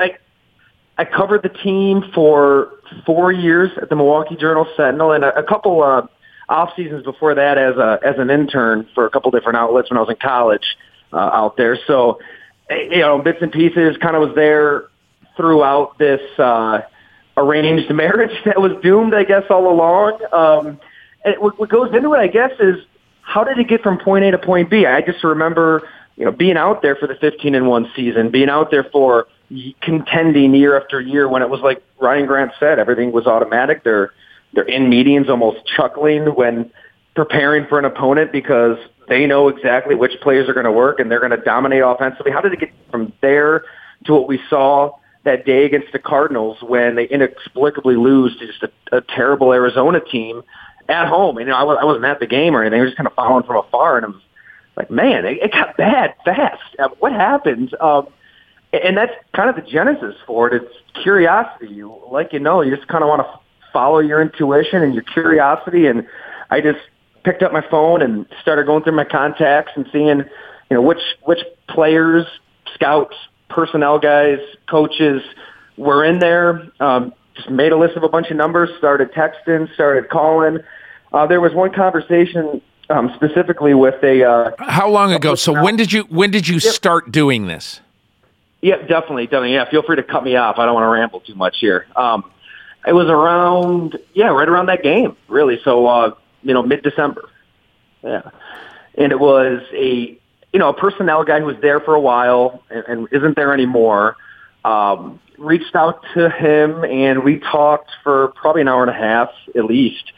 I 0.98 1.06
covered 1.06 1.44
the 1.44 1.50
team 1.50 2.04
for 2.14 2.72
four 3.06 3.32
years 3.32 3.72
at 3.82 3.90
the 3.90 3.96
Milwaukee 3.96 4.36
Journal 4.36 4.66
Sentinel 4.78 5.12
and 5.12 5.24
a, 5.24 5.40
a 5.40 5.44
couple 5.44 5.84
uh, 5.84 6.08
off 6.48 6.70
seasons 6.76 7.04
before 7.04 7.36
that 7.36 7.58
as 7.58 7.76
a 7.76 8.00
as 8.06 8.16
an 8.18 8.30
intern 8.30 8.88
for 8.96 9.06
a 9.06 9.10
couple 9.10 9.32
different 9.32 9.58
outlets 9.58 9.90
when 9.90 9.98
I 9.98 10.02
was 10.02 10.10
in 10.10 10.16
college 10.16 10.78
uh, 11.12 11.18
out 11.18 11.58
there. 11.58 11.78
So, 11.88 12.20
eh, 12.70 12.88
you 12.92 13.00
know, 13.00 13.20
bits 13.20 13.40
and 13.42 13.52
pieces 13.52 13.98
kind 13.98 14.16
of 14.16 14.22
was 14.22 14.36
there 14.36 14.86
throughout 15.36 15.98
this 15.98 16.22
uh, 16.40 16.82
arranged 17.36 17.92
marriage 17.94 18.36
that 18.46 18.62
was 18.62 18.72
doomed, 18.82 19.14
I 19.14 19.24
guess, 19.24 19.44
all 19.50 19.72
along. 19.72 20.20
Um, 20.32 20.80
and 21.26 21.36
what, 21.40 21.60
what 21.60 21.70
goes 21.70 21.94
into 21.94 22.14
it, 22.14 22.20
I 22.20 22.28
guess, 22.28 22.52
is 22.60 22.78
how 23.22 23.44
did 23.44 23.58
it 23.58 23.68
get 23.68 23.82
from 23.82 23.98
point 23.98 24.24
A 24.24 24.32
to 24.32 24.38
point 24.38 24.70
B? 24.70 24.86
I 24.86 25.02
just 25.02 25.24
remember, 25.24 25.82
you 26.16 26.26
know, 26.26 26.32
being 26.32 26.58
out 26.58 26.82
there 26.82 26.96
for 26.96 27.08
the 27.08 27.16
15 27.16 27.56
and 27.56 27.68
one 27.68 27.92
season, 27.96 28.30
being 28.30 28.50
out 28.50 28.72
there 28.72 28.86
for 28.92 29.28
contending 29.82 30.54
year 30.56 30.80
after 30.80 31.00
year 31.00 31.30
when 31.30 31.42
it 31.42 31.50
was 31.50 31.62
like 31.62 31.84
Ryan 32.00 32.26
Grant 32.26 32.52
said, 32.60 32.80
everything 32.80 33.12
was 33.12 33.28
automatic. 33.28 33.84
They're 33.84 34.12
they're 34.54 34.64
in 34.64 34.90
meetings 34.90 35.30
almost 35.30 35.60
chuckling 35.76 36.26
when 36.28 36.72
preparing 37.16 37.66
for 37.68 37.78
an 37.78 37.86
opponent 37.86 38.32
because 38.32 38.78
they 39.08 39.26
know 39.26 39.48
exactly 39.48 39.96
which 39.96 40.14
players 40.22 40.50
are 40.50 40.54
going 40.54 40.66
to 40.66 40.72
work 40.72 41.00
and 41.00 41.12
they're 41.12 41.20
going 41.20 41.32
to 41.32 41.44
dominate 41.44 41.84
offensively. 41.86 42.32
How 42.32 42.42
did 42.42 42.54
it 42.54 42.60
get 42.60 42.72
from 42.90 43.14
there 43.22 43.64
to 44.06 44.14
what 44.14 44.28
we 44.28 44.40
saw 44.50 44.98
that 45.24 45.46
day 45.46 45.66
against 45.66 45.92
the 45.92 46.00
Cardinals 46.00 46.58
when 46.62 46.96
they 46.96 47.06
inexplicably 47.06 47.96
lose 47.96 48.38
to 48.40 48.48
just 48.48 48.64
a, 48.64 48.98
a 48.98 49.02
terrible 49.02 49.54
Arizona 49.54 50.00
team 50.00 50.42
at 50.88 51.08
home? 51.08 51.38
And, 51.38 51.48
you 51.48 51.52
know, 51.52 51.58
I, 51.58 51.64
was, 51.64 51.78
I 51.82 51.86
wasn't 51.86 52.06
at 52.06 52.20
the 52.20 52.28
game 52.28 52.56
or 52.56 52.62
anything. 52.62 52.80
I 52.80 52.84
was 52.84 52.92
just 52.92 52.98
kind 52.98 53.08
of 53.08 53.14
following 53.14 53.44
from 53.44 53.58
afar, 53.58 53.98
and 53.98 54.06
I 54.06 54.10
was 54.10 54.22
like, 54.78 54.92
man, 54.92 55.26
it, 55.26 55.40
it 55.42 55.52
got 55.52 55.78
bad 55.78 56.16
fast. 56.24 56.62
Uh, 56.80 56.90
what 57.00 57.12
happened? 57.12 57.76
Um, 57.80 58.08
and 58.84 58.98
that's 58.98 59.14
kind 59.36 59.50
of 59.50 59.56
the 59.56 59.70
genesis 59.70 60.16
for 60.26 60.50
it. 60.50 60.64
It's 60.64 61.02
curiosity. 61.04 61.68
You, 61.68 62.02
like 62.10 62.34
you 62.34 62.40
know, 62.40 62.62
you 62.62 62.76
just 62.76 62.88
kind 62.88 63.04
of 63.04 63.08
want 63.08 63.22
to 63.22 63.40
follow 63.72 64.00
your 64.00 64.22
intuition 64.22 64.82
and 64.82 64.94
your 64.94 65.04
curiosity. 65.04 65.88
And 65.88 66.08
I 66.50 66.62
just 66.62 66.80
picked 67.24 67.44
up 67.44 67.52
my 67.52 67.64
phone 67.70 68.02
and 68.02 68.26
started 68.42 68.66
going 68.66 68.84
through 68.84 68.96
my 68.96 69.04
contacts 69.04 69.74
and 69.76 69.86
seeing, 69.92 70.20
you 70.20 70.26
know, 70.72 70.82
which 70.82 71.02
which 71.24 71.40
players, 71.70 72.26
scouts, 72.74 73.16
personnel 73.50 74.00
guys, 74.00 74.40
coaches 74.70 75.22
were 75.78 76.04
in 76.04 76.20
there. 76.20 76.72
Um, 76.80 77.14
just 77.36 77.50
made 77.50 77.72
a 77.72 77.78
list 77.78 77.98
of 77.98 78.04
a 78.04 78.10
bunch 78.10 78.32
of 78.32 78.38
numbers, 78.38 78.70
started 78.78 79.12
texting, 79.12 79.74
started 79.74 80.10
calling. 80.10 80.60
Uh, 81.12 81.28
there 81.28 81.42
was 81.42 81.54
one 81.54 81.74
conversation 81.74 82.62
um, 82.90 83.12
specifically 83.16 83.74
with 83.74 84.02
a. 84.04 84.24
Uh, 84.24 84.52
How 84.60 84.90
long 84.90 85.14
ago? 85.14 85.36
So 85.36 85.52
when 85.62 85.76
did 85.76 85.92
you 85.92 86.04
when 86.04 86.32
did 86.32 86.48
you 86.48 86.60
start 86.60 87.12
doing 87.12 87.48
this? 87.48 87.82
Yeah, 88.66 88.78
definitely, 88.78 89.26
definitely. 89.26 89.54
Yeah, 89.54 89.70
feel 89.70 89.84
free 89.84 89.98
to 89.98 90.02
cut 90.02 90.24
me 90.24 90.38
off. 90.38 90.58
I 90.58 90.66
don't 90.66 90.74
want 90.74 90.86
to 90.86 90.90
ramble 90.90 91.20
too 91.20 91.36
much 91.36 91.58
here. 91.60 91.86
Um, 91.96 92.32
it 92.88 92.94
was 92.94 93.06
around, 93.10 94.00
yeah, 94.16 94.30
right 94.30 94.50
around 94.50 94.70
that 94.70 94.82
game, 94.82 95.16
really. 95.28 95.60
So, 95.64 95.86
uh, 95.86 96.16
you 96.42 96.52
know, 96.52 96.64
mid-December. 96.64 97.30
Yeah. 98.02 98.32
And 98.98 99.12
it 99.12 99.20
was 99.20 99.62
a, 99.72 100.20
you 100.52 100.60
know, 100.60 100.70
a 100.70 100.74
personnel 100.74 101.24
guy 101.24 101.42
who 101.42 101.46
was 101.46 101.58
there 101.62 101.80
for 101.80 101.94
a 101.94 102.00
while 102.00 102.64
and, 102.72 102.84
and 102.88 103.08
isn't 103.12 103.36
there 103.36 103.54
anymore. 103.54 104.18
Um, 104.64 105.20
reached 105.38 105.76
out 105.76 106.04
to 106.16 106.32
him 106.32 106.84
and 106.86 107.24
we 107.24 107.38
talked 107.38 107.92
for 108.02 108.30
probably 108.30 108.62
an 108.62 108.68
hour 108.68 108.82
and 108.82 108.90
a 108.90 109.00
half 109.00 109.30
at 109.56 109.66
least. 109.66 110.12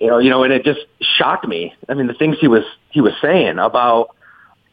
You 0.00 0.08
know, 0.08 0.18
you 0.18 0.28
know, 0.28 0.42
and 0.42 0.52
it 0.52 0.64
just 0.64 0.80
shocked 1.00 1.48
me. 1.48 1.74
I 1.88 1.94
mean, 1.94 2.08
the 2.08 2.14
things 2.14 2.36
he 2.42 2.48
was 2.48 2.64
he 2.90 3.00
was 3.00 3.14
saying 3.22 3.58
about 3.58 4.15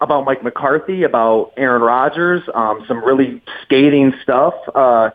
about 0.01 0.25
Mike 0.25 0.43
McCarthy, 0.43 1.03
about 1.03 1.53
Aaron 1.57 1.81
Rodgers, 1.81 2.43
um, 2.53 2.83
some 2.88 3.03
really 3.03 3.41
scathing 3.63 4.13
stuff. 4.21 4.53
Uh, 4.73 5.12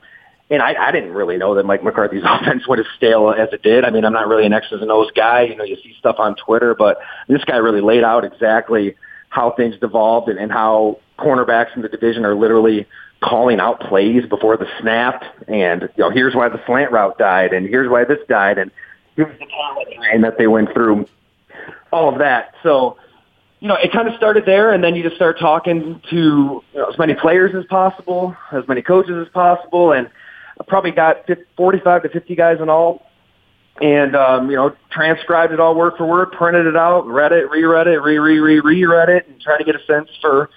and 0.50 0.62
I, 0.62 0.74
I 0.88 0.92
didn't 0.92 1.12
really 1.12 1.36
know 1.36 1.54
that 1.56 1.64
Mike 1.64 1.84
McCarthy's 1.84 2.22
offense 2.26 2.66
would 2.66 2.80
as 2.80 2.86
stale 2.96 3.30
as 3.30 3.48
it 3.52 3.62
did. 3.62 3.84
I 3.84 3.90
mean, 3.90 4.04
I'm 4.04 4.12
not 4.12 4.28
really 4.28 4.46
an 4.46 4.52
X's 4.52 4.80
and 4.80 4.90
O's 4.90 5.10
guy. 5.14 5.42
You 5.42 5.56
know, 5.56 5.64
you 5.64 5.76
see 5.76 5.94
stuff 5.98 6.16
on 6.18 6.36
Twitter, 6.36 6.74
but 6.74 6.98
this 7.28 7.44
guy 7.44 7.56
really 7.56 7.80
laid 7.80 8.04
out 8.04 8.24
exactly 8.24 8.96
how 9.30 9.50
things 9.50 9.76
devolved 9.78 10.28
and, 10.28 10.38
and 10.38 10.50
how 10.50 10.98
cornerbacks 11.18 11.76
in 11.76 11.82
the 11.82 11.88
division 11.88 12.24
are 12.24 12.34
literally 12.34 12.86
calling 13.20 13.60
out 13.60 13.80
plays 13.80 14.24
before 14.26 14.56
the 14.56 14.66
snap. 14.80 15.22
And, 15.48 15.82
you 15.96 16.04
know, 16.04 16.10
here's 16.10 16.34
why 16.34 16.48
the 16.48 16.60
slant 16.66 16.92
route 16.92 17.18
died 17.18 17.52
and 17.52 17.66
here's 17.66 17.90
why 17.90 18.04
this 18.04 18.18
died 18.28 18.58
and 18.58 18.70
here's 19.16 19.38
the 19.38 19.46
talent 19.46 19.88
and 20.12 20.24
that 20.24 20.38
they 20.38 20.46
went 20.46 20.72
through 20.72 21.06
all 21.92 22.08
of 22.10 22.20
that. 22.20 22.54
So, 22.62 22.96
you 23.60 23.68
know, 23.68 23.74
it 23.74 23.92
kind 23.92 24.08
of 24.08 24.14
started 24.14 24.44
there, 24.46 24.72
and 24.72 24.82
then 24.82 24.94
you 24.94 25.02
just 25.02 25.16
start 25.16 25.38
talking 25.38 26.00
to 26.10 26.16
you 26.16 26.62
know, 26.74 26.86
as 26.88 26.98
many 26.98 27.14
players 27.14 27.54
as 27.56 27.64
possible, 27.66 28.36
as 28.52 28.66
many 28.68 28.82
coaches 28.82 29.26
as 29.26 29.32
possible, 29.32 29.92
and 29.92 30.08
I 30.60 30.64
probably 30.66 30.92
got 30.92 31.28
45 31.56 32.02
to 32.04 32.08
50 32.08 32.36
guys 32.36 32.58
in 32.60 32.68
all, 32.68 33.06
and 33.80 34.14
um, 34.14 34.50
you 34.50 34.56
know, 34.56 34.76
transcribed 34.90 35.52
it 35.52 35.60
all 35.60 35.74
word 35.74 35.94
for 35.96 36.06
word, 36.06 36.32
printed 36.32 36.66
it 36.66 36.76
out, 36.76 37.06
read 37.06 37.32
it, 37.32 37.50
reread 37.50 37.86
it, 37.88 37.98
re 37.98 38.18
re 38.18 38.38
re 38.38 38.60
reread 38.60 39.08
it, 39.08 39.28
and 39.28 39.40
try 39.40 39.58
to 39.58 39.64
get 39.64 39.74
a 39.74 39.84
sense 39.86 40.08
for 40.20 40.50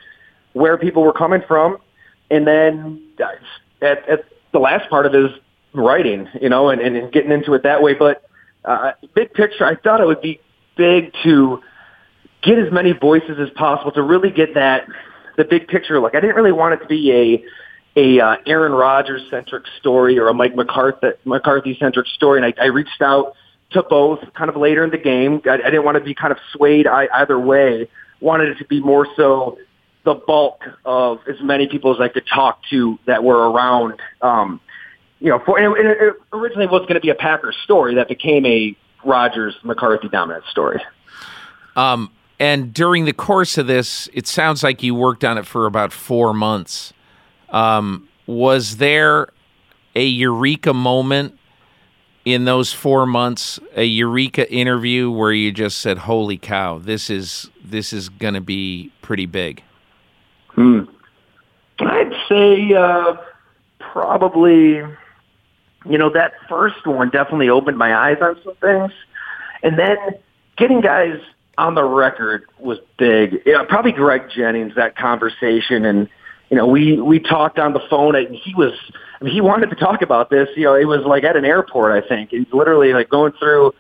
where 0.54 0.78
people 0.78 1.04
were 1.04 1.14
coming 1.14 1.42
from, 1.48 1.78
and 2.30 2.46
then 2.46 3.02
at, 3.82 4.08
at 4.08 4.26
the 4.52 4.60
last 4.60 4.90
part 4.90 5.06
of 5.06 5.14
his 5.14 5.32
writing, 5.74 6.28
you 6.42 6.50
know, 6.50 6.70
and, 6.70 6.82
and 6.82 7.12
getting 7.12 7.32
into 7.32 7.54
it 7.54 7.64
that 7.64 7.82
way. 7.82 7.94
But 7.94 8.24
uh, 8.66 8.92
big 9.16 9.34
picture, 9.34 9.66
I 9.66 9.76
thought 9.76 10.02
it 10.02 10.06
would 10.06 10.22
be 10.22 10.40
big 10.76 11.14
to 11.24 11.62
get 12.42 12.58
as 12.60 12.72
many 12.72 12.92
voices 12.92 13.38
as 13.40 13.50
possible 13.52 13.92
to 13.94 14.02
really 14.02 14.32
get 14.32 14.56
that 14.56 14.88
the 15.38 15.46
big 15.46 15.68
picture 15.68 16.00
look. 16.00 16.16
I 16.16 16.20
didn't 16.20 16.36
really 16.36 16.52
want 16.52 16.74
it 16.76 16.78
to 16.78 16.88
be 16.88 17.12
a 17.12 17.46
a 17.96 18.20
uh, 18.20 18.38
Aaron 18.46 18.72
Rodgers 18.72 19.22
centric 19.30 19.66
story 19.80 20.18
or 20.18 20.30
a 20.30 20.34
Mike 20.34 20.56
McCarthy 20.56 21.78
centric 21.78 22.08
story, 22.08 22.42
and 22.42 22.46
I, 22.46 22.64
I 22.64 22.68
reached 22.68 23.02
out 23.02 23.34
to 23.72 23.84
both 23.84 24.20
kind 24.34 24.50
of 24.50 24.56
later 24.56 24.84
in 24.84 24.92
the 24.92 24.98
game. 24.98 25.42
I, 25.46 25.56
I 25.56 25.58
didn't 25.58 25.84
want 25.84 25.98
to 25.98 26.04
be 26.04 26.14
kind 26.14 26.32
of 26.32 26.38
swayed 26.54 26.88
either 26.88 27.40
way. 27.40 27.90
Wanted 28.20 28.50
it 28.50 28.58
to 28.60 28.66
be 28.66 28.80
more 28.80 29.08
so 29.16 29.58
the 30.04 30.14
bulk 30.14 30.62
of 30.86 31.20
as 31.28 31.36
many 31.42 31.68
people 31.68 31.94
as 31.94 32.00
I 32.00 32.08
could 32.08 32.26
talk 32.28 32.62
to 32.70 32.98
that 33.06 33.24
were 33.24 33.52
around. 33.52 34.00
Um, 34.22 34.62
you 35.20 35.30
know, 35.30 35.40
for 35.46 35.60
and 35.60 35.78
it, 35.78 35.98
it 36.02 36.14
originally 36.34 36.68
was 36.68 36.82
going 36.82 36.96
to 36.96 37.02
be 37.02 37.10
a 37.10 37.16
Packers 37.16 37.58
story 37.64 37.96
that 37.96 38.08
became 38.08 38.46
a 38.46 38.76
Rodgers 39.04 39.56
McCarthy 39.64 40.10
dominant 40.10 40.46
story. 40.50 40.82
Um, 41.76 42.12
and 42.42 42.74
during 42.74 43.06
the 43.06 43.14
course 43.14 43.60
of 43.60 43.68
this, 43.68 44.10
it 44.14 44.26
sounds 44.26 44.64
like 44.64 44.82
you 44.82 44.96
worked 44.96 45.24
on 45.24 45.38
it 45.38 45.46
for 45.46 45.68
about 45.68 45.94
four 45.94 46.34
months. 46.34 46.92
Um, 47.50 48.10
was 48.26 48.78
there 48.78 49.28
a 49.94 50.04
eureka 50.04 50.74
moment 50.74 51.38
in 52.26 52.46
those 52.46 52.74
four 52.74 53.06
months 53.06 53.60
a 53.76 53.84
eureka 53.84 54.52
interview 54.52 55.12
where 55.12 55.32
you 55.32 55.52
just 55.52 55.78
said, 55.78 56.00
"Holy 56.00 56.36
cow, 56.36 56.80
this 56.80 57.12
is 57.12 57.52
this 57.64 57.94
is 57.94 58.10
going 58.10 58.34
to 58.34 58.42
be 58.42 58.92
pretty 59.04 59.28
big"? 59.28 59.62
Hmm. 60.48 60.86
I'd 61.80 62.12
say 62.28 62.74
uh, 62.74 63.18
probably, 63.78 64.78
you 65.86 65.98
know, 66.00 66.10
that 66.10 66.34
first 66.50 66.88
one 66.88 67.12
definitely 67.12 67.50
opened 67.50 67.78
my 67.78 67.96
eyes 67.96 68.18
on 68.20 68.36
some 68.44 68.56
things, 68.56 68.92
and 69.62 69.78
then 69.78 69.98
getting 70.58 70.82
guys 70.82 71.20
on 71.62 71.76
the 71.76 71.84
record 71.84 72.46
was 72.60 72.80
big. 72.98 73.42
Yeah, 73.46 73.64
probably 73.64 73.92
Greg 73.92 74.24
Jennings 74.36 74.76
that 74.76 74.98
conversation, 74.98 75.86
and 75.86 76.10
you 76.50 76.58
know, 76.58 76.68
we 76.68 77.00
we 77.00 77.20
talked 77.20 77.60
on 77.60 77.74
the 77.74 77.82
phone, 77.90 78.16
and 78.16 78.36
he 78.36 78.54
was 78.56 78.74
I 79.22 79.24
mean, 79.24 79.34
he 79.34 79.42
wanted 79.42 79.70
to 79.70 79.76
talk 79.76 80.02
about 80.02 80.32
this. 80.32 80.50
You 80.56 80.64
know, 80.64 80.76
it 80.76 80.86
was 80.86 81.06
like 81.06 81.24
at 81.24 81.36
an 81.36 81.46
airport, 81.46 82.04
I 82.04 82.08
think. 82.08 82.32
He's 82.32 82.52
literally 82.52 82.94
like 82.94 83.10
going 83.10 83.34
through, 83.34 83.74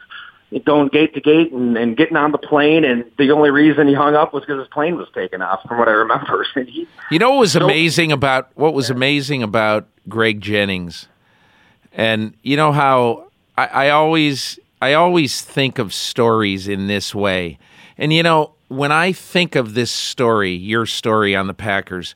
going 0.65 0.89
gate 0.89 1.15
to 1.15 1.21
gate 1.21 1.51
and, 1.51 1.75
and 1.75 1.97
getting 1.97 2.15
on 2.15 2.31
the 2.31 2.37
plane. 2.37 2.85
And 2.85 3.09
the 3.17 3.31
only 3.31 3.49
reason 3.49 3.87
he 3.87 3.95
hung 3.95 4.15
up 4.15 4.33
was 4.33 4.41
because 4.41 4.59
his 4.59 4.67
plane 4.67 4.97
was 4.97 5.07
taken 5.15 5.41
off, 5.41 5.61
from 5.67 5.79
what 5.79 5.87
I 5.87 5.93
remember. 5.93 6.45
he, 6.55 6.87
you 7.09 7.17
know 7.17 7.31
what 7.31 7.39
was 7.39 7.53
so, 7.53 7.63
amazing 7.65 8.11
about 8.11 8.51
what 8.53 8.75
was 8.75 8.91
amazing 8.91 9.41
about 9.41 9.87
Greg 10.07 10.41
Jennings, 10.41 11.07
and 11.91 12.35
you 12.43 12.55
know 12.55 12.71
how 12.71 13.31
I, 13.57 13.65
I 13.65 13.89
always 13.89 14.59
I 14.79 14.93
always 14.93 15.41
think 15.41 15.79
of 15.79 15.91
stories 15.91 16.67
in 16.67 16.85
this 16.85 17.15
way, 17.15 17.57
and 18.01 18.11
you 18.11 18.23
know 18.23 18.55
when 18.67 18.91
I 18.91 19.11
think 19.11 19.55
of 19.55 19.73
this 19.73 19.91
story, 19.91 20.53
your 20.53 20.85
story 20.85 21.35
on 21.35 21.47
the 21.47 21.53
Packers. 21.53 22.15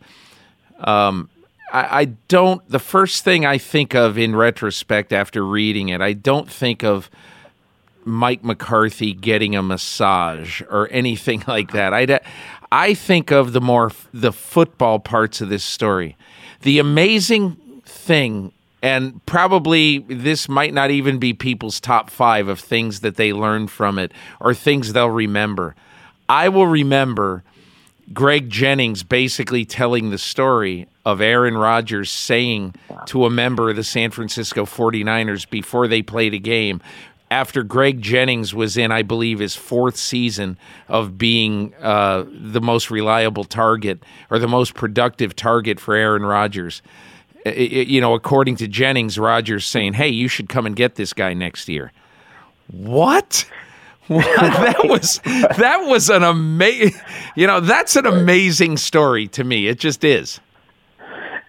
Um, 0.80 1.30
I, 1.72 2.02
I 2.02 2.06
don't. 2.06 2.68
The 2.70 2.80
first 2.80 3.24
thing 3.24 3.46
I 3.46 3.58
think 3.58 3.94
of 3.94 4.18
in 4.18 4.36
retrospect 4.36 5.14
after 5.14 5.46
reading 5.46 5.90
it, 5.90 6.02
I 6.02 6.14
don't 6.14 6.50
think 6.50 6.84
of 6.84 7.10
Mike 8.06 8.44
McCarthy 8.44 9.14
getting 9.14 9.56
a 9.56 9.62
massage 9.62 10.62
or 10.70 10.88
anything 10.92 11.44
like 11.48 11.72
that. 11.74 11.94
I, 11.94 12.20
I 12.72 12.94
think 12.94 13.32
of 13.32 13.54
the 13.54 13.62
more 13.62 13.92
the 14.14 14.32
football 14.32 15.00
parts 15.00 15.42
of 15.42 15.50
this 15.50 15.64
story. 15.64 16.16
The 16.62 16.80
amazing 16.80 17.82
thing, 17.86 18.54
and 18.86 19.26
probably 19.26 19.98
this 19.98 20.48
might 20.48 20.72
not 20.72 20.92
even 20.92 21.18
be 21.18 21.34
people's 21.34 21.80
top 21.80 22.08
five 22.12 22.48
of 22.48 22.60
things 22.60 23.00
that 23.00 23.16
they 23.16 23.34
learned 23.34 23.72
from 23.72 23.98
it 23.98 24.12
or 24.40 24.54
things 24.54 24.94
they'll 24.94 25.10
remember. 25.10 25.74
I 26.30 26.50
will 26.50 26.68
remember 26.68 27.44
Greg 28.14 28.52
Jennings 28.52 29.02
basically 29.02 29.66
telling 29.66 30.12
the 30.12 30.20
story 30.20 30.88
of 31.04 31.20
Aaron 31.20 31.58
Rodgers 31.58 32.12
saying 32.12 32.76
to 33.08 33.26
a 33.26 33.30
member 33.32 33.72
of 33.72 33.76
the 33.76 33.84
San 33.84 34.12
Francisco 34.12 34.66
49ers 34.66 35.50
before 35.50 35.88
they 35.88 36.04
played 36.04 36.36
a 36.36 36.40
game, 36.40 36.80
after 37.32 37.64
Greg 37.64 38.04
Jennings 38.04 38.54
was 38.54 38.78
in, 38.78 38.92
I 38.92 39.02
believe, 39.02 39.40
his 39.40 39.56
fourth 39.56 39.98
season 39.98 40.60
of 40.88 41.18
being 41.18 41.74
uh, 41.82 42.26
the 42.30 42.62
most 42.62 42.92
reliable 42.92 43.46
target 43.46 44.04
or 44.30 44.38
the 44.38 44.48
most 44.48 44.76
productive 44.76 45.36
target 45.36 45.80
for 45.80 45.96
Aaron 45.96 46.24
Rodgers. 46.24 46.84
It, 47.46 47.88
you 47.88 48.02
know, 48.02 48.16
according 48.16 48.56
to 48.58 48.68
Jennings, 48.68 49.20
Rodgers 49.20 49.66
saying, 49.66 49.94
"Hey, 49.94 50.10
you 50.10 50.28
should 50.28 50.50
come 50.50 50.66
and 50.66 50.76
get 50.76 50.96
this 50.96 51.14
guy 51.14 51.34
next 51.34 51.70
year." 51.70 51.92
What? 52.68 53.46
that 54.10 54.82
was 54.84 55.20
that 55.24 55.88
was 55.88 56.12
an 56.12 56.22
amazing 56.22 56.94
you 57.36 57.48
know 57.48 57.60
that's 57.60 57.96
an 57.96 58.06
amazing 58.06 58.78
story 58.78 59.28
to 59.28 59.44
me. 59.44 59.68
It 59.68 59.80
just 59.80 60.04
is. 60.04 60.40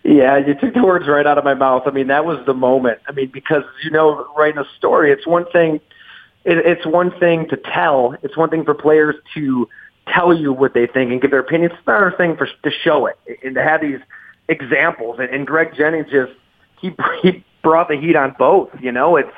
Yeah 0.04 0.38
you 0.38 0.54
took 0.54 0.72
the 0.72 0.82
words 0.82 1.06
right 1.06 1.26
out 1.26 1.36
of 1.36 1.44
my 1.44 1.52
mouth. 1.52 1.82
I 1.84 1.90
mean 1.90 2.06
that 2.06 2.24
was 2.24 2.44
the 2.46 2.54
moment. 2.54 3.00
I 3.08 3.12
mean 3.12 3.30
because 3.30 3.62
you 3.84 3.90
know 3.90 4.26
writing 4.38 4.56
a 4.58 4.64
story 4.78 5.12
it's 5.12 5.26
one 5.26 5.44
thing 5.52 5.82
it, 6.46 6.56
it's 6.58 6.86
one 6.86 7.10
thing 7.18 7.46
to 7.50 7.58
tell. 7.58 8.16
It's 8.22 8.38
one 8.38 8.48
thing 8.48 8.64
for 8.64 8.72
players 8.72 9.16
to 9.34 9.68
tell 10.08 10.32
you 10.32 10.50
what 10.50 10.72
they 10.72 10.86
think 10.86 11.12
and 11.12 11.20
give 11.20 11.32
their 11.32 11.40
opinions 11.40 11.74
it's 11.74 11.82
another 11.86 12.14
thing 12.16 12.38
for 12.38 12.46
to 12.46 12.70
show 12.70 13.04
it 13.04 13.18
and 13.44 13.54
to 13.54 13.62
have 13.62 13.82
these 13.82 14.00
examples 14.48 15.18
and, 15.18 15.28
and 15.30 15.46
greg 15.46 15.74
jennings 15.76 16.06
just 16.10 16.32
he 16.80 16.94
he 17.22 17.44
brought 17.62 17.88
the 17.88 17.96
heat 17.96 18.16
on 18.16 18.34
both 18.38 18.70
you 18.80 18.92
know 18.92 19.16
it's 19.16 19.32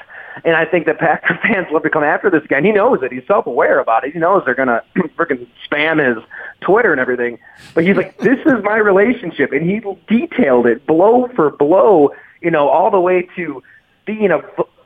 and 0.45 0.57
I 0.57 0.65
think 0.65 0.87
that 0.87 0.99
Packer 0.99 1.39
fans 1.43 1.67
love 1.71 1.83
to 1.83 1.91
come 1.91 2.05
after 2.05 2.31
this 2.31 2.47
guy. 2.49 2.59
And 2.59 2.67
he 2.67 2.73
knows 2.73 3.03
it. 3.03 3.13
He's 3.13 3.27
self-aware 3.27 3.79
about 3.79 4.05
it. 4.05 4.13
He 4.13 4.19
knows 4.19 4.43
they're 4.45 4.55
to 4.55 4.83
freaking 5.17 5.47
spam 5.69 6.05
his 6.05 6.23
Twitter 6.61 6.93
and 6.93 7.01
everything. 7.01 7.39
But 7.75 7.85
he's 7.85 7.97
like, 7.97 8.19
this 8.19 8.39
is 8.47 8.63
my 8.63 8.77
relationship. 8.77 9.53
And 9.53 9.69
he 9.69 9.81
detailed 10.09 10.67
it 10.67 10.87
blow 10.87 11.29
for 11.35 11.51
blow, 11.51 12.11
you 12.41 12.51
know, 12.51 12.69
all 12.69 12.91
the 12.91 13.01
way 13.01 13.29
to 13.37 13.63
being 14.07 14.31
a, 14.31 14.41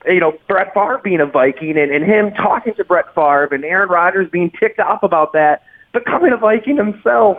you 0.06 0.20
know, 0.20 0.36
Brett 0.48 0.74
Favre 0.74 1.00
being 1.02 1.20
a 1.20 1.26
Viking 1.26 1.78
and, 1.78 1.90
and 1.90 2.04
him 2.04 2.32
talking 2.32 2.74
to 2.74 2.84
Brett 2.84 3.14
Favre 3.14 3.48
and 3.52 3.64
Aaron 3.64 3.88
Rodgers 3.88 4.28
being 4.30 4.50
ticked 4.50 4.80
off 4.80 5.02
about 5.02 5.32
that, 5.32 5.62
becoming 5.92 6.32
a 6.32 6.36
Viking 6.36 6.76
himself 6.76 7.38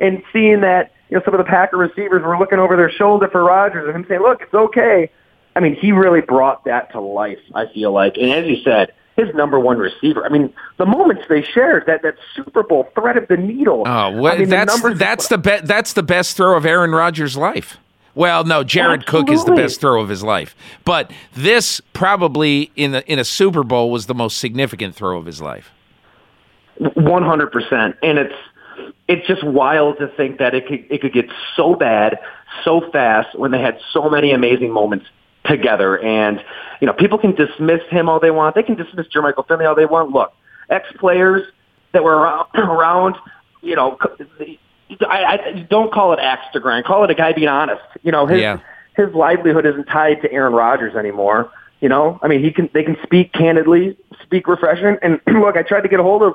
and 0.00 0.22
seeing 0.32 0.60
that, 0.60 0.92
you 1.12 1.18
know, 1.18 1.24
some 1.24 1.34
of 1.34 1.38
the 1.38 1.44
Packer 1.44 1.76
receivers 1.76 2.22
were 2.22 2.38
looking 2.38 2.58
over 2.58 2.76
their 2.76 2.90
shoulder 2.90 3.28
for 3.28 3.44
Rodgers 3.44 3.86
and 3.86 3.94
him 3.94 4.06
saying, 4.08 4.22
look, 4.22 4.40
it's 4.40 4.54
okay 4.54 5.10
I 5.54 5.60
mean, 5.60 5.74
he 5.74 5.92
really 5.92 6.20
brought 6.20 6.64
that 6.64 6.90
to 6.92 7.00
life, 7.00 7.38
I 7.54 7.66
feel 7.72 7.92
like. 7.92 8.16
And 8.16 8.30
as 8.30 8.46
you 8.46 8.62
said, 8.62 8.92
his 9.16 9.34
number 9.34 9.60
one 9.60 9.78
receiver. 9.78 10.24
I 10.24 10.30
mean, 10.30 10.52
the 10.78 10.86
moments 10.86 11.22
they 11.28 11.42
shared 11.42 11.84
that 11.86 12.02
that 12.02 12.14
Super 12.34 12.62
Bowl 12.62 12.88
thread 12.94 13.18
of 13.18 13.28
the 13.28 13.36
needle. 13.36 13.82
Oh, 13.86 14.20
well, 14.20 14.34
I 14.34 14.38
mean, 14.38 14.48
that's 14.48 14.80
the 14.80 14.94
that's 14.94 15.28
the 15.28 15.38
be- 15.38 15.60
that's 15.62 15.92
the 15.92 16.02
best 16.02 16.36
throw 16.36 16.56
of 16.56 16.64
Aaron 16.64 16.92
Rodgers' 16.92 17.36
life. 17.36 17.76
Well, 18.14 18.44
no, 18.44 18.64
Jared 18.64 19.02
Absolutely. 19.02 19.34
Cook 19.34 19.38
is 19.38 19.44
the 19.44 19.54
best 19.54 19.80
throw 19.80 20.00
of 20.00 20.08
his 20.08 20.22
life, 20.22 20.54
but 20.84 21.10
this 21.34 21.80
probably 21.92 22.70
in 22.74 22.92
the 22.92 23.10
in 23.10 23.18
a 23.18 23.24
Super 23.24 23.62
Bowl 23.62 23.90
was 23.90 24.06
the 24.06 24.14
most 24.14 24.38
significant 24.38 24.94
throw 24.94 25.18
of 25.18 25.26
his 25.26 25.42
life. 25.42 25.70
One 26.78 27.22
hundred 27.22 27.52
percent, 27.52 27.96
and 28.02 28.18
it's 28.18 28.34
it's 29.08 29.26
just 29.26 29.44
wild 29.44 29.98
to 29.98 30.08
think 30.08 30.38
that 30.38 30.54
it 30.54 30.66
could 30.66 30.86
it 30.90 31.00
could 31.00 31.12
get 31.12 31.26
so 31.56 31.74
bad 31.74 32.18
so 32.64 32.90
fast 32.92 33.38
when 33.38 33.50
they 33.50 33.60
had 33.60 33.78
so 33.92 34.08
many 34.08 34.32
amazing 34.32 34.70
moments 34.70 35.06
together. 35.44 35.98
And, 35.98 36.42
you 36.80 36.86
know, 36.86 36.92
people 36.92 37.18
can 37.18 37.34
dismiss 37.34 37.80
him 37.90 38.08
all 38.08 38.20
they 38.20 38.30
want. 38.30 38.54
They 38.54 38.62
can 38.62 38.76
dismiss 38.76 39.06
Jermichael 39.08 39.46
Finley 39.46 39.64
all 39.64 39.74
they 39.74 39.86
want. 39.86 40.10
Look, 40.10 40.32
ex-players 40.70 41.42
that 41.92 42.04
were 42.04 42.16
around, 42.16 42.46
around 42.54 43.16
you 43.62 43.76
know, 43.76 43.96
I, 45.00 45.38
I 45.38 45.66
don't 45.70 45.92
call 45.92 46.12
it 46.12 46.18
axe 46.18 46.44
to 46.52 46.60
grind. 46.60 46.84
Call 46.84 47.04
it 47.04 47.10
a 47.10 47.14
guy 47.14 47.32
being 47.32 47.48
honest. 47.48 47.82
You 48.02 48.12
know, 48.12 48.26
his 48.26 48.40
yeah. 48.40 48.58
his 48.96 49.14
livelihood 49.14 49.64
isn't 49.64 49.84
tied 49.84 50.20
to 50.22 50.32
Aaron 50.32 50.52
Rodgers 50.52 50.96
anymore. 50.96 51.50
You 51.80 51.88
know, 51.88 52.18
I 52.22 52.28
mean, 52.28 52.42
he 52.42 52.50
can 52.50 52.68
they 52.74 52.82
can 52.82 52.96
speak 53.02 53.32
candidly, 53.32 53.96
speak 54.22 54.48
refreshing. 54.48 54.96
And 55.00 55.20
look, 55.40 55.56
I 55.56 55.62
tried 55.62 55.82
to 55.82 55.88
get 55.88 56.00
a 56.00 56.02
hold 56.02 56.22
of 56.22 56.34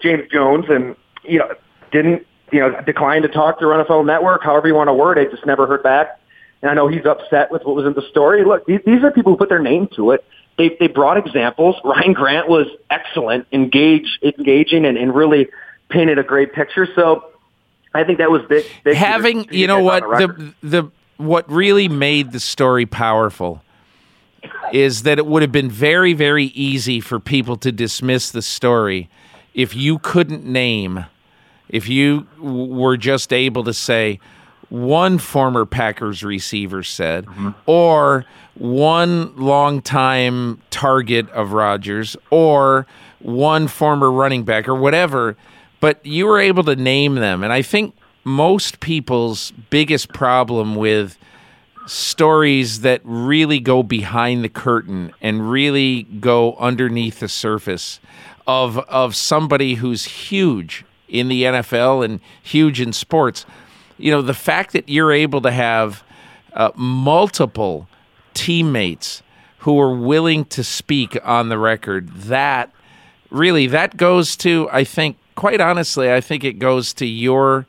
James 0.00 0.22
Jones, 0.32 0.66
and 0.68 0.96
you 1.24 1.40
know, 1.40 1.48
didn't 1.92 2.26
you 2.52 2.60
know 2.60 2.80
declined 2.82 3.22
to 3.22 3.28
talk 3.28 3.58
to 3.60 3.66
NFL 3.66 4.06
Network. 4.06 4.42
However 4.42 4.68
you 4.68 4.74
want 4.74 4.88
to 4.88 4.94
word 4.94 5.18
it, 5.18 5.30
just 5.30 5.46
never 5.46 5.66
heard 5.66 5.82
back 5.82 6.20
and 6.62 6.70
I 6.70 6.74
know 6.74 6.88
he's 6.88 7.06
upset 7.06 7.50
with 7.50 7.64
what 7.64 7.74
was 7.74 7.86
in 7.86 7.94
the 7.94 8.06
story. 8.10 8.44
Look, 8.44 8.66
these, 8.66 8.80
these 8.84 9.02
are 9.02 9.10
people 9.10 9.32
who 9.32 9.38
put 9.38 9.48
their 9.48 9.62
name 9.62 9.88
to 9.96 10.12
it. 10.12 10.24
They 10.58 10.76
they 10.78 10.88
brought 10.88 11.16
examples. 11.16 11.76
Ryan 11.84 12.12
Grant 12.12 12.48
was 12.48 12.66
excellent, 12.90 13.46
engage, 13.52 14.18
engaging, 14.22 14.84
and, 14.84 14.98
and 14.98 15.14
really 15.14 15.48
painted 15.88 16.18
a 16.18 16.22
great 16.22 16.52
picture. 16.52 16.86
So 16.94 17.24
I 17.94 18.04
think 18.04 18.18
that 18.18 18.30
was 18.30 18.42
big. 18.48 18.66
big 18.84 18.96
Having 18.96 19.52
you 19.52 19.66
know 19.66 19.82
what 19.82 20.02
the, 20.02 20.54
the 20.62 20.68
the 20.68 20.90
what 21.16 21.50
really 21.50 21.88
made 21.88 22.32
the 22.32 22.40
story 22.40 22.84
powerful 22.84 23.62
is 24.72 25.02
that 25.02 25.18
it 25.18 25.26
would 25.26 25.42
have 25.42 25.52
been 25.52 25.70
very 25.70 26.12
very 26.12 26.46
easy 26.46 27.00
for 27.00 27.18
people 27.18 27.56
to 27.56 27.72
dismiss 27.72 28.30
the 28.30 28.42
story 28.42 29.08
if 29.54 29.74
you 29.74 29.98
couldn't 29.98 30.44
name 30.44 31.06
if 31.70 31.88
you 31.88 32.26
were 32.38 32.96
just 32.96 33.32
able 33.32 33.64
to 33.64 33.72
say 33.72 34.20
one 34.68 35.18
former 35.18 35.64
Packers 35.64 36.22
receiver 36.22 36.82
said, 36.82 37.26
mm-hmm. 37.26 37.50
or 37.66 38.24
one 38.54 39.34
longtime 39.36 40.60
target 40.70 41.28
of 41.30 41.52
Rodgers, 41.52 42.16
or 42.30 42.86
one 43.20 43.68
former 43.68 44.10
running 44.10 44.44
back, 44.44 44.68
or 44.68 44.74
whatever. 44.74 45.36
But 45.80 46.04
you 46.04 46.26
were 46.26 46.38
able 46.38 46.62
to 46.64 46.76
name 46.76 47.14
them. 47.14 47.42
And 47.42 47.52
I 47.52 47.62
think 47.62 47.94
most 48.24 48.80
people's 48.80 49.52
biggest 49.70 50.12
problem 50.12 50.74
with 50.74 51.16
stories 51.86 52.82
that 52.82 53.00
really 53.02 53.58
go 53.58 53.82
behind 53.82 54.44
the 54.44 54.48
curtain 54.48 55.12
and 55.20 55.50
really 55.50 56.04
go 56.04 56.54
underneath 56.56 57.20
the 57.20 57.28
surface 57.28 57.98
of 58.46 58.78
of 58.78 59.16
somebody 59.16 59.74
who's 59.74 60.04
huge 60.04 60.84
in 61.10 61.28
the 61.28 61.42
NFL 61.44 62.04
and 62.04 62.20
huge 62.42 62.80
in 62.80 62.92
sports 62.92 63.44
you 64.00 64.10
know, 64.10 64.22
the 64.22 64.34
fact 64.34 64.72
that 64.72 64.88
you're 64.88 65.12
able 65.12 65.42
to 65.42 65.50
have 65.50 66.02
uh, 66.54 66.70
multiple 66.74 67.86
teammates 68.34 69.22
who 69.58 69.78
are 69.78 69.94
willing 69.94 70.46
to 70.46 70.64
speak 70.64 71.16
on 71.22 71.50
the 71.50 71.58
record, 71.58 72.08
that 72.08 72.72
really 73.30 73.66
that 73.68 73.96
goes 73.96 74.36
to, 74.36 74.68
I 74.72 74.84
think, 74.84 75.18
quite 75.34 75.60
honestly, 75.60 76.10
I 76.10 76.20
think 76.20 76.44
it 76.44 76.54
goes 76.54 76.94
to 76.94 77.06
your 77.06 77.66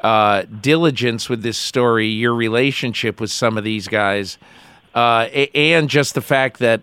uh, 0.00 0.42
diligence 0.42 1.28
with 1.28 1.42
this 1.42 1.58
story, 1.58 2.06
your 2.06 2.34
relationship 2.34 3.20
with 3.20 3.30
some 3.30 3.56
of 3.56 3.64
these 3.64 3.88
guys, 3.88 4.38
uh, 4.94 5.28
and 5.54 5.88
just 5.88 6.14
the 6.14 6.20
fact 6.20 6.58
that 6.58 6.82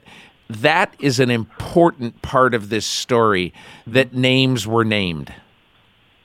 that 0.49 0.95
is 0.99 1.19
an 1.19 1.29
important 1.29 2.21
part 2.21 2.53
of 2.53 2.69
this 2.69 2.85
story 2.85 3.53
that 3.85 4.13
names 4.13 4.65
were 4.65 4.85
named. 4.85 5.33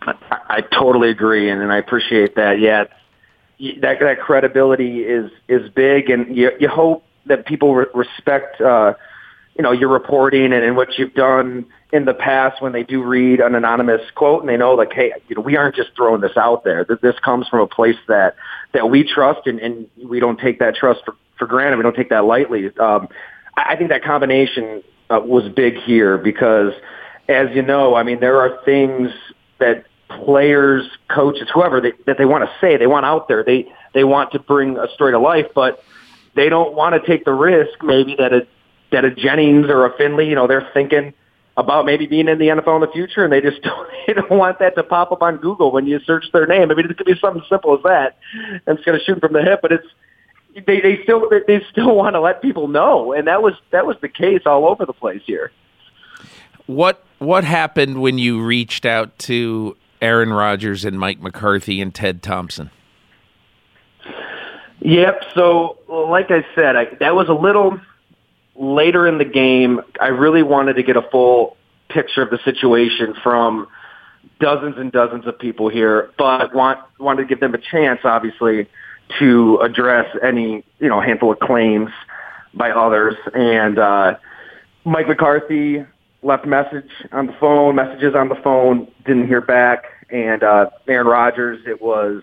I, 0.07 0.39
I 0.49 0.61
totally 0.61 1.11
agree, 1.11 1.51
and, 1.51 1.63
and 1.63 1.73
I 1.73 1.79
appreciate 1.79 2.37
that. 2.37 2.61
Yeah, 2.61 2.85
that 3.81 4.01
that 4.01 4.21
credibility 4.21 5.01
is 5.01 5.31
is 5.49 5.71
big, 5.71 6.11
and 6.11 6.37
you 6.37 6.51
you 6.59 6.69
hope 6.69 7.05
that 7.27 7.47
people 7.47 7.75
re- 7.75 7.87
respect 7.95 8.61
uh, 8.61 8.95
you 9.57 9.63
know 9.63 9.73
your 9.73 9.89
reporting 9.89 10.53
and, 10.53 10.65
and 10.65 10.77
what 10.77 10.99
you've 10.99 11.15
done 11.15 11.67
in 11.93 12.05
the 12.05 12.15
past 12.15 12.63
when 12.63 12.73
they 12.73 12.83
do 12.83 13.03
read 13.03 13.41
an 13.41 13.55
anonymous 13.55 14.01
quote 14.15 14.41
and 14.41 14.49
they 14.49 14.57
know 14.57 14.73
like 14.73 14.93
hey 14.93 15.13
you 15.29 15.37
know 15.37 15.43
we 15.43 15.57
aren't 15.57 15.77
just 15.77 15.91
throwing 15.97 16.21
this 16.21 16.37
out 16.37 16.65
there. 16.65 16.85
That 16.85 17.03
this 17.03 17.15
comes 17.25 17.49
from 17.49 17.61
a 17.61 17.67
place 17.67 17.99
that 18.09 18.35
that 18.73 18.91
we 18.91 19.05
trust 19.05 19.47
and, 19.47 19.61
and 19.61 19.87
we 20.05 20.21
don't 20.21 20.41
take 20.41 20.59
that 20.59 20.75
trust 20.75 21.01
for, 21.05 21.15
for 21.39 21.47
granted. 21.47 21.77
We 21.77 21.83
don't 21.83 21.97
take 21.97 22.11
that 22.11 22.25
lightly. 22.25 22.77
Um, 22.79 23.09
I 23.57 23.77
think 23.77 23.91
that 23.91 24.03
combination 24.03 24.83
uh, 25.11 25.21
was 25.21 25.49
big 25.55 25.77
here 25.77 26.17
because 26.19 26.73
as 27.29 27.49
you 27.55 27.63
know 27.63 27.95
I 27.95 28.03
mean 28.03 28.21
there 28.21 28.41
are 28.41 28.59
things 28.65 29.11
that 29.59 29.85
players 30.25 30.89
coaches 31.09 31.49
whoever 31.53 31.81
they, 31.81 31.93
that 32.07 32.19
they 32.19 32.25
want 32.25 32.45
to 32.45 32.51
say 32.61 32.77
they 32.77 32.87
want 32.87 33.07
out 33.07 33.29
there 33.29 33.43
they 33.45 33.71
they 33.95 34.05
want 34.05 34.33
to 34.33 34.39
bring 34.39 34.79
a 34.79 34.89
story 34.95 35.13
to 35.13 35.19
life 35.19 35.47
but 35.55 35.83
they 36.35 36.49
don't 36.49 36.75
want 36.75 36.95
to 36.95 37.07
take 37.07 37.25
the 37.25 37.33
risk 37.33 37.83
maybe 37.83 38.15
that 38.17 38.33
a 38.33 38.47
that 38.93 39.05
a 39.05 39.11
Jennings 39.11 39.67
or 39.69 39.87
a 39.87 39.97
Finley, 39.97 40.29
you 40.29 40.35
know, 40.37 40.47
they're 40.47 40.69
thinking 40.73 41.13
about 41.57 41.85
maybe 41.85 42.07
being 42.07 42.29
in 42.29 42.39
the 42.39 42.47
NFL 42.47 42.77
in 42.77 42.81
the 42.83 42.93
future, 42.93 43.25
and 43.25 43.33
they 43.33 43.41
just 43.41 43.61
don't, 43.63 43.89
they 44.07 44.13
don't 44.13 44.31
want 44.31 44.61
that 44.61 44.77
to 44.77 44.83
pop 44.85 45.11
up 45.11 45.23
on 45.23 45.39
Google 45.39 45.73
when 45.73 45.87
you 45.87 45.99
search 46.01 46.27
their 46.33 46.47
name. 46.47 46.71
I 46.71 46.75
mean, 46.75 46.89
it 46.89 46.97
could 46.97 47.07
be 47.07 47.19
something 47.21 47.43
as 47.43 47.49
simple 47.49 47.75
as 47.77 47.83
that, 47.83 48.19
and 48.35 48.79
it's 48.79 48.85
going 48.85 48.99
to 48.99 49.05
shoot 49.05 49.19
from 49.19 49.33
the 49.33 49.43
hip, 49.43 49.61
but 49.61 49.73
it's 49.73 49.87
they 50.67 50.81
they 50.81 51.03
still 51.03 51.29
they 51.29 51.63
still 51.71 51.97
want 51.97 52.15
to 52.15 52.21
let 52.21 52.41
people 52.41 52.69
know, 52.69 53.13
and 53.13 53.27
that 53.27 53.43
was 53.43 53.55
that 53.73 53.87
was 53.87 53.97
the 54.01 54.09
case 54.09 54.43
all 54.47 54.67
over 54.67 54.87
the 54.87 54.93
place 54.93 55.23
here. 55.27 55.51
What 56.67 57.05
what 57.19 57.45
happened 57.45 58.01
when 58.01 58.19
you 58.19 58.43
reached 58.43 58.87
out 58.87 59.19
to 59.21 59.77
Aaron 60.03 60.33
Rodgers 60.33 60.85
and 60.85 60.99
Mike 60.99 61.21
McCarthy 61.21 61.81
and 61.81 61.95
Ted 61.95 62.23
Thompson? 62.23 62.71
Yep. 64.81 65.23
So, 65.35 65.79
like 65.89 66.31
I 66.31 66.45
said, 66.55 66.77
I, 66.77 66.87
that 67.01 67.15
was 67.15 67.29
a 67.29 67.35
little 67.35 67.81
later 68.55 69.07
in 69.07 69.19
the 69.19 69.25
game, 69.25 69.81
I 70.01 70.09
really 70.09 70.43
wanted 70.43 70.75
to 70.75 70.83
get 70.83 70.97
a 70.97 71.03
full 71.03 71.57
picture 71.89 72.23
of 72.23 72.31
the 72.31 72.39
situation 72.45 73.15
from 73.23 73.69
dozens 74.41 74.77
and 74.79 74.91
dozens 74.91 75.27
of 75.27 75.39
people 75.39 75.69
here, 75.69 76.11
but 76.19 76.55
want 76.55 76.81
wanted 76.99 77.23
to 77.23 77.29
give 77.29 77.41
them 77.41 77.55
a 77.55 77.59
chance, 77.59 78.01
obviously, 78.05 78.69
to 79.19 79.59
address 79.59 80.07
any 80.23 80.65
you 80.79 80.89
know 80.89 81.01
handful 81.01 81.33
of 81.33 81.39
claims 81.39 81.91
by 82.55 82.71
others. 82.71 83.15
And 83.35 83.79
uh, 83.79 84.17
Mike 84.85 85.09
McCarthy 85.09 85.85
left 86.23 86.47
message 86.47 86.91
on 87.13 87.27
the 87.27 87.35
phone, 87.41 87.75
messages 87.75 88.15
on 88.15 88.29
the 88.29 88.37
phone, 88.37 88.89
didn't 89.07 89.27
hear 89.27 89.41
back. 89.41 89.85
And 90.13 90.43
uh, 90.43 90.71
Aaron 90.87 91.07
Rodgers, 91.07 91.61
it 91.67 91.81
was 91.81 92.23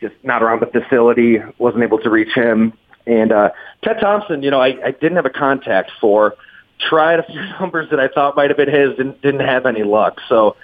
just 0.00 0.14
not 0.22 0.42
around 0.42 0.60
the 0.60 0.66
facility, 0.66 1.38
wasn't 1.58 1.82
able 1.82 1.98
to 1.98 2.10
reach 2.10 2.32
him. 2.34 2.72
And 3.06 3.32
uh, 3.32 3.50
Ted 3.82 3.98
Thompson, 4.00 4.42
you 4.42 4.50
know, 4.50 4.60
I, 4.60 4.86
I 4.86 4.90
didn't 4.92 5.16
have 5.16 5.26
a 5.26 5.30
contact 5.30 5.90
for. 6.00 6.34
Tried 6.78 7.18
a 7.18 7.24
few 7.24 7.40
numbers 7.60 7.90
that 7.90 8.00
I 8.00 8.08
thought 8.08 8.36
might 8.36 8.50
have 8.50 8.56
been 8.56 8.70
his, 8.70 8.96
didn't, 8.96 9.20
didn't 9.20 9.40
have 9.40 9.66
any 9.66 9.82
luck. 9.82 10.20
So, 10.28 10.56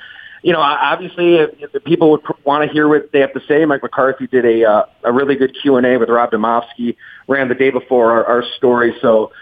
you 0.42 0.52
know, 0.52 0.60
obviously, 0.60 1.34
if, 1.34 1.50
if 1.74 1.84
people 1.84 2.12
would 2.12 2.22
want 2.44 2.66
to 2.66 2.72
hear 2.72 2.88
what 2.88 3.12
they 3.12 3.20
have 3.20 3.34
to 3.34 3.40
say, 3.46 3.64
Mike 3.66 3.82
McCarthy 3.82 4.26
did 4.26 4.46
a 4.46 4.64
uh, 4.64 4.86
a 5.04 5.12
really 5.12 5.34
good 5.36 5.54
Q 5.60 5.76
and 5.76 5.86
A 5.86 5.98
with 5.98 6.08
Rob 6.08 6.30
Demovsky, 6.30 6.96
ran 7.28 7.48
the 7.48 7.54
day 7.54 7.70
before 7.70 8.10
our, 8.10 8.24
our 8.24 8.44
story, 8.56 8.94
so 9.02 9.32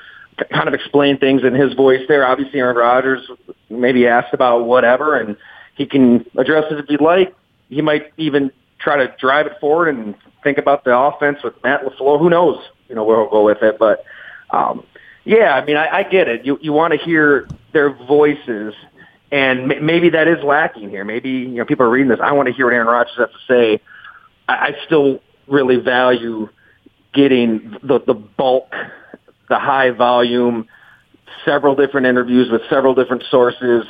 kind 0.50 0.66
of 0.66 0.74
explained 0.74 1.20
things 1.20 1.42
in 1.44 1.54
his 1.54 1.74
voice 1.74 2.02
there. 2.08 2.26
Obviously, 2.26 2.58
Aaron 2.58 2.76
Rodgers 2.76 3.30
maybe 3.70 4.08
asked 4.08 4.34
about 4.34 4.64
whatever, 4.64 5.16
and 5.16 5.36
he 5.78 5.86
can 5.86 6.26
address 6.36 6.64
it 6.70 6.78
if 6.78 6.86
he'd 6.86 7.00
like. 7.00 7.34
He 7.70 7.80
might 7.80 8.12
even 8.18 8.52
try 8.78 8.98
to 8.98 9.14
drive 9.18 9.46
it 9.46 9.54
forward 9.60 9.88
and 9.88 10.14
think 10.42 10.58
about 10.58 10.84
the 10.84 10.96
offense 10.96 11.38
with 11.42 11.54
Matt 11.64 11.82
LaFleur. 11.84 12.18
Who 12.18 12.28
knows? 12.28 12.58
you 12.88 12.94
know 12.94 13.04
where 13.04 13.18
we'll 13.18 13.30
go 13.30 13.44
with 13.44 13.62
it. 13.62 13.78
But 13.78 14.04
um, 14.50 14.84
yeah, 15.24 15.54
I 15.54 15.64
mean, 15.64 15.76
I, 15.76 15.98
I 15.98 16.02
get 16.02 16.28
it. 16.28 16.44
You 16.44 16.58
you 16.60 16.72
want 16.72 16.92
to 16.92 16.98
hear 16.98 17.48
their 17.72 17.90
voices, 17.90 18.74
and 19.30 19.72
m- 19.72 19.86
maybe 19.86 20.10
that 20.10 20.26
is 20.28 20.42
lacking 20.42 20.90
here. 20.90 21.04
Maybe 21.04 21.30
you 21.30 21.48
know 21.48 21.64
people 21.64 21.86
are 21.86 21.90
reading 21.90 22.08
this. 22.08 22.20
I 22.22 22.32
want 22.32 22.48
to 22.48 22.54
hear 22.54 22.66
what 22.66 22.74
Aaron 22.74 22.88
Rodgers 22.88 23.14
has 23.18 23.28
to 23.28 23.38
say. 23.46 23.80
I, 24.48 24.52
I 24.52 24.76
still 24.86 25.20
really 25.46 25.76
value 25.76 26.48
getting 27.12 27.76
the 27.82 28.00
the 28.00 28.14
bulk, 28.14 28.72
the 29.48 29.58
high 29.58 29.90
volume, 29.90 30.66
several 31.44 31.74
different 31.74 32.06
interviews 32.06 32.50
with 32.50 32.62
several 32.68 32.94
different 32.94 33.24
sources. 33.30 33.84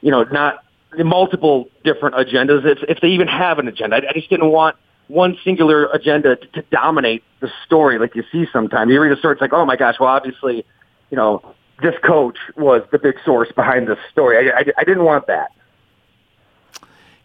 You 0.00 0.10
know, 0.10 0.22
not 0.24 0.63
multiple 1.02 1.68
different 1.82 2.14
agendas. 2.16 2.64
If, 2.64 2.78
if 2.88 3.00
they 3.00 3.08
even 3.08 3.28
have 3.28 3.58
an 3.58 3.68
agenda, 3.68 3.96
I, 3.96 4.10
I 4.10 4.12
just 4.12 4.30
didn't 4.30 4.50
want 4.50 4.76
one 5.08 5.36
singular 5.44 5.86
agenda 5.86 6.36
to, 6.36 6.46
to 6.46 6.62
dominate 6.70 7.22
the 7.40 7.50
story 7.66 7.98
like 7.98 8.14
you 8.14 8.24
see 8.30 8.46
sometimes. 8.52 8.90
You 8.90 9.00
read 9.00 9.12
a 9.12 9.18
story, 9.18 9.32
it's 9.32 9.40
like, 9.40 9.52
oh 9.52 9.64
my 9.64 9.76
gosh, 9.76 9.96
well, 10.00 10.08
obviously, 10.08 10.64
you 11.10 11.16
know, 11.16 11.54
this 11.82 11.94
coach 12.04 12.38
was 12.56 12.82
the 12.92 12.98
big 12.98 13.16
source 13.24 13.50
behind 13.52 13.88
this 13.88 13.98
story. 14.10 14.50
I, 14.50 14.60
I, 14.60 14.64
I 14.78 14.84
didn't 14.84 15.04
want 15.04 15.26
that. 15.26 15.50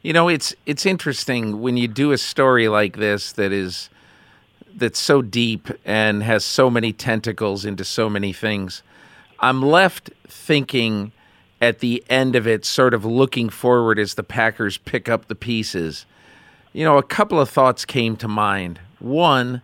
You 0.02 0.14
know, 0.14 0.30
it's 0.30 0.56
it's 0.66 0.86
interesting 0.86 1.60
when 1.60 1.76
you 1.76 1.88
do 1.88 2.12
a 2.12 2.18
story 2.18 2.70
like 2.70 2.98
this 2.98 3.34
that 3.34 3.52
is 3.52 3.90
that's 4.74 5.00
so 5.00 5.22
deep 5.22 5.68
and 5.84 6.24
has 6.24 6.46
so 6.46 6.70
many 6.70 6.94
tentacles 6.94 7.66
into 7.66 7.84
so 7.84 8.10
many 8.10 8.32
things. 8.32 8.82
I'm 9.40 9.62
left 9.62 10.10
thinking 10.28 11.12
at 11.62 11.80
the 11.80 12.04
end 12.10 12.36
of 12.36 12.48
it, 12.48 12.66
sort 12.66 12.94
of 12.94 13.04
looking 13.04 13.50
forward 13.50 14.00
as 14.00 14.14
the 14.14 14.24
Packers 14.24 14.78
pick 14.78 15.10
up 15.10 15.28
the 15.28 15.36
pieces 15.36 16.06
you 16.74 16.84
know, 16.84 16.98
a 16.98 17.04
couple 17.04 17.40
of 17.40 17.50
thoughts 17.50 17.86
came 17.86 18.16
to 18.18 18.28
mind. 18.28 18.80
One, 19.00 19.62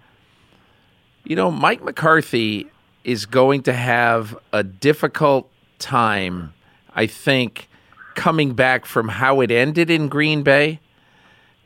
you 1.23 1.35
know, 1.35 1.51
Mike 1.51 1.83
McCarthy 1.83 2.67
is 3.03 3.25
going 3.25 3.63
to 3.63 3.73
have 3.73 4.37
a 4.51 4.63
difficult 4.63 5.49
time, 5.77 6.53
I 6.95 7.05
think, 7.05 7.67
coming 8.15 8.53
back 8.53 8.85
from 8.85 9.09
how 9.09 9.41
it 9.41 9.51
ended 9.51 9.89
in 9.89 10.07
Green 10.07 10.41
Bay, 10.41 10.79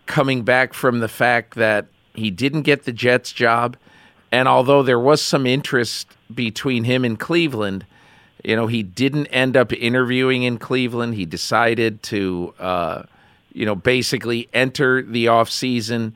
coming 0.05 0.43
back 0.43 0.73
from 0.73 0.99
the 0.99 1.07
fact 1.07 1.55
that 1.55 1.87
he 2.13 2.31
didn't 2.31 2.63
get 2.63 2.83
the 2.83 2.91
Jets 2.91 3.31
job. 3.31 3.77
And 4.31 4.47
although 4.47 4.83
there 4.83 4.99
was 4.99 5.21
some 5.21 5.45
interest 5.45 6.07
between 6.33 6.83
him 6.83 7.05
and 7.05 7.19
Cleveland, 7.19 7.85
you 8.43 8.55
know, 8.55 8.67
he 8.67 8.83
didn't 8.83 9.27
end 9.27 9.57
up 9.57 9.73
interviewing 9.73 10.43
in 10.43 10.57
Cleveland. 10.57 11.15
He 11.15 11.25
decided 11.25 12.01
to, 12.03 12.53
uh, 12.59 13.03
you 13.53 13.65
know, 13.65 13.75
basically 13.75 14.47
enter 14.53 15.01
the 15.01 15.27
off 15.27 15.49
season, 15.49 16.15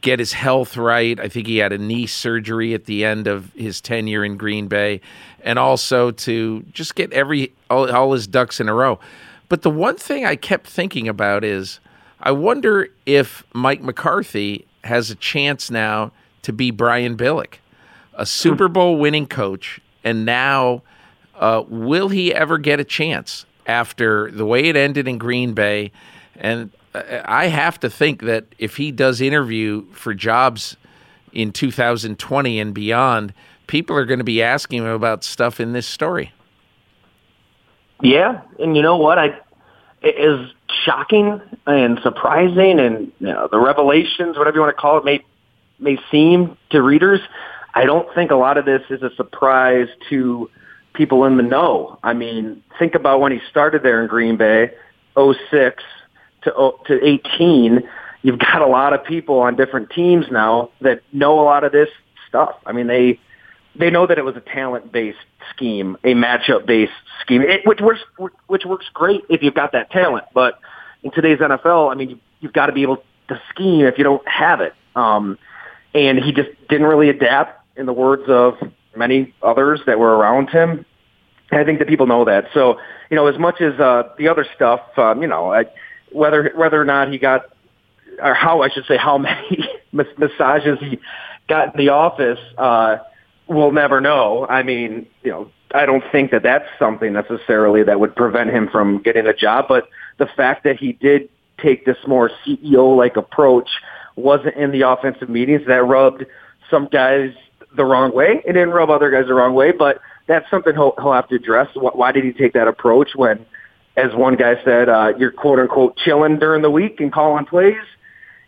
get 0.00 0.18
his 0.18 0.32
health 0.32 0.76
right. 0.76 1.20
I 1.20 1.28
think 1.28 1.46
he 1.46 1.58
had 1.58 1.72
a 1.72 1.78
knee 1.78 2.06
surgery 2.06 2.72
at 2.72 2.86
the 2.86 3.04
end 3.04 3.26
of 3.26 3.52
his 3.52 3.80
tenure 3.80 4.24
in 4.24 4.36
Green 4.36 4.68
Bay, 4.68 5.00
and 5.42 5.58
also 5.58 6.10
to 6.10 6.64
just 6.72 6.94
get 6.94 7.12
every 7.12 7.52
all, 7.68 7.90
all 7.90 8.12
his 8.12 8.26
ducks 8.26 8.60
in 8.60 8.68
a 8.68 8.74
row. 8.74 8.98
But 9.48 9.62
the 9.62 9.70
one 9.70 9.96
thing 9.96 10.24
I 10.24 10.36
kept 10.36 10.66
thinking 10.66 11.08
about 11.08 11.44
is, 11.44 11.80
I 12.20 12.30
wonder 12.30 12.88
if 13.04 13.44
Mike 13.52 13.82
McCarthy 13.82 14.66
has 14.84 15.10
a 15.10 15.14
chance 15.14 15.70
now 15.70 16.12
to 16.42 16.52
be 16.52 16.70
Brian 16.70 17.16
Billick, 17.16 17.54
a 18.14 18.24
Super 18.24 18.68
Bowl 18.68 18.96
winning 18.96 19.26
coach, 19.26 19.80
and 20.04 20.24
now 20.24 20.82
uh, 21.40 21.64
will 21.68 22.10
he 22.10 22.32
ever 22.32 22.58
get 22.58 22.78
a 22.78 22.84
chance 22.84 23.46
after 23.66 24.30
the 24.30 24.46
way 24.46 24.66
it 24.66 24.76
ended 24.76 25.08
in 25.08 25.18
Green 25.18 25.54
Bay? 25.54 25.90
And 26.36 26.70
I 26.94 27.46
have 27.46 27.80
to 27.80 27.90
think 27.90 28.22
that 28.22 28.44
if 28.58 28.76
he 28.76 28.92
does 28.92 29.20
interview 29.20 29.86
for 29.92 30.14
jobs 30.14 30.76
in 31.32 31.52
2020 31.52 32.60
and 32.60 32.74
beyond, 32.74 33.32
people 33.66 33.96
are 33.96 34.04
going 34.04 34.18
to 34.18 34.24
be 34.24 34.42
asking 34.42 34.82
him 34.82 34.88
about 34.88 35.24
stuff 35.24 35.60
in 35.60 35.72
this 35.72 35.86
story. 35.86 36.32
Yeah, 38.02 38.42
and 38.58 38.76
you 38.76 38.82
know 38.82 38.96
what? 38.96 39.18
I 39.18 39.38
it 40.02 40.16
is 40.18 40.50
shocking 40.84 41.40
and 41.66 42.00
surprising, 42.02 42.80
and 42.80 43.12
you 43.20 43.26
know, 43.26 43.48
the 43.50 43.58
revelations, 43.58 44.38
whatever 44.38 44.56
you 44.56 44.62
want 44.62 44.74
to 44.74 44.80
call 44.80 44.98
it, 44.98 45.04
may 45.04 45.24
may 45.78 45.98
seem 46.10 46.56
to 46.70 46.82
readers. 46.82 47.20
I 47.74 47.84
don't 47.84 48.12
think 48.14 48.30
a 48.30 48.36
lot 48.36 48.56
of 48.56 48.64
this 48.64 48.82
is 48.90 49.02
a 49.02 49.14
surprise 49.14 49.88
to 50.08 50.50
people 51.00 51.24
in 51.24 51.38
the 51.38 51.42
know. 51.42 51.98
I 52.02 52.12
mean, 52.12 52.62
think 52.78 52.94
about 52.94 53.22
when 53.22 53.32
he 53.32 53.40
started 53.48 53.82
there 53.82 54.02
in 54.02 54.06
Green 54.06 54.36
Bay, 54.36 54.70
06 55.16 55.82
to 56.42 56.72
to 56.86 57.02
18, 57.02 57.88
you've 58.20 58.38
got 58.38 58.60
a 58.60 58.66
lot 58.66 58.92
of 58.92 59.02
people 59.02 59.38
on 59.38 59.56
different 59.56 59.88
teams 59.88 60.26
now 60.30 60.68
that 60.82 61.00
know 61.10 61.40
a 61.40 61.42
lot 61.42 61.64
of 61.64 61.72
this 61.72 61.88
stuff. 62.28 62.54
I 62.66 62.72
mean, 62.72 62.86
they 62.86 63.18
they 63.74 63.88
know 63.88 64.06
that 64.06 64.18
it 64.18 64.26
was 64.26 64.36
a 64.36 64.40
talent 64.40 64.92
based 64.92 65.16
scheme, 65.54 65.96
a 66.04 66.12
matchup 66.12 66.66
based 66.66 66.92
scheme, 67.22 67.40
it, 67.40 67.62
which 67.64 67.80
works 67.80 68.00
which 68.48 68.66
works 68.66 68.84
great 68.92 69.22
if 69.30 69.42
you've 69.42 69.54
got 69.54 69.72
that 69.72 69.90
talent. 69.90 70.26
But 70.34 70.58
in 71.02 71.12
today's 71.12 71.38
NFL, 71.38 71.90
I 71.90 71.94
mean, 71.94 72.10
you, 72.10 72.18
you've 72.40 72.52
got 72.52 72.66
to 72.66 72.72
be 72.72 72.82
able 72.82 73.02
to 73.28 73.40
scheme 73.48 73.86
if 73.86 73.96
you 73.96 74.04
don't 74.04 74.28
have 74.28 74.60
it. 74.60 74.74
Um, 74.94 75.38
and 75.94 76.18
he 76.18 76.30
just 76.32 76.50
didn't 76.68 76.86
really 76.86 77.08
adapt, 77.08 77.56
in 77.76 77.86
the 77.86 77.92
words 77.92 78.24
of 78.28 78.58
many 78.94 79.34
others 79.42 79.80
that 79.86 79.98
were 79.98 80.16
around 80.16 80.50
him. 80.50 80.84
I 81.52 81.64
think 81.64 81.78
that 81.80 81.88
people 81.88 82.06
know 82.06 82.24
that. 82.24 82.46
So, 82.54 82.78
you 83.10 83.16
know, 83.16 83.26
as 83.26 83.38
much 83.38 83.60
as 83.60 83.78
uh, 83.80 84.04
the 84.18 84.28
other 84.28 84.46
stuff, 84.54 84.80
um, 84.96 85.22
you 85.22 85.28
know, 85.28 85.52
I, 85.52 85.64
whether 86.12 86.52
whether 86.54 86.80
or 86.80 86.84
not 86.84 87.10
he 87.10 87.18
got, 87.18 87.46
or 88.22 88.34
how 88.34 88.62
I 88.62 88.68
should 88.68 88.84
say, 88.86 88.96
how 88.96 89.18
many 89.18 89.68
massages 89.92 90.78
he 90.80 90.98
got 91.48 91.74
in 91.74 91.84
the 91.84 91.90
office, 91.90 92.38
uh, 92.56 92.98
we'll 93.48 93.72
never 93.72 94.00
know. 94.00 94.46
I 94.48 94.62
mean, 94.62 95.06
you 95.22 95.30
know, 95.30 95.50
I 95.72 95.86
don't 95.86 96.04
think 96.12 96.30
that 96.30 96.42
that's 96.42 96.66
something 96.78 97.12
necessarily 97.12 97.82
that 97.84 98.00
would 98.00 98.14
prevent 98.14 98.50
him 98.50 98.68
from 98.68 99.02
getting 99.02 99.26
a 99.26 99.34
job. 99.34 99.66
But 99.68 99.88
the 100.18 100.26
fact 100.26 100.64
that 100.64 100.76
he 100.76 100.92
did 100.92 101.28
take 101.60 101.84
this 101.84 101.98
more 102.06 102.30
CEO-like 102.46 103.16
approach 103.16 103.68
wasn't 104.16 104.56
in 104.56 104.70
the 104.70 104.82
offensive 104.82 105.28
meetings 105.28 105.62
that 105.66 105.84
rubbed 105.84 106.24
some 106.70 106.86
guys 106.86 107.32
the 107.76 107.84
wrong 107.84 108.12
way. 108.12 108.42
It 108.44 108.52
didn't 108.52 108.70
rub 108.70 108.90
other 108.90 109.10
guys 109.10 109.26
the 109.26 109.34
wrong 109.34 109.54
way, 109.54 109.72
but 109.72 110.00
that's 110.30 110.48
something 110.48 110.74
he'll, 110.74 110.94
he'll 110.96 111.12
have 111.12 111.28
to 111.28 111.34
address. 111.34 111.68
Why 111.74 112.12
did 112.12 112.24
he 112.24 112.32
take 112.32 112.52
that 112.52 112.68
approach 112.68 113.16
when, 113.16 113.44
as 113.96 114.14
one 114.14 114.36
guy 114.36 114.62
said, 114.64 114.88
uh, 114.88 115.12
you're 115.18 115.32
quote 115.32 115.58
unquote 115.58 115.96
chilling 115.96 116.38
during 116.38 116.62
the 116.62 116.70
week 116.70 117.00
and 117.00 117.12
calling 117.12 117.44
plays? 117.46 117.82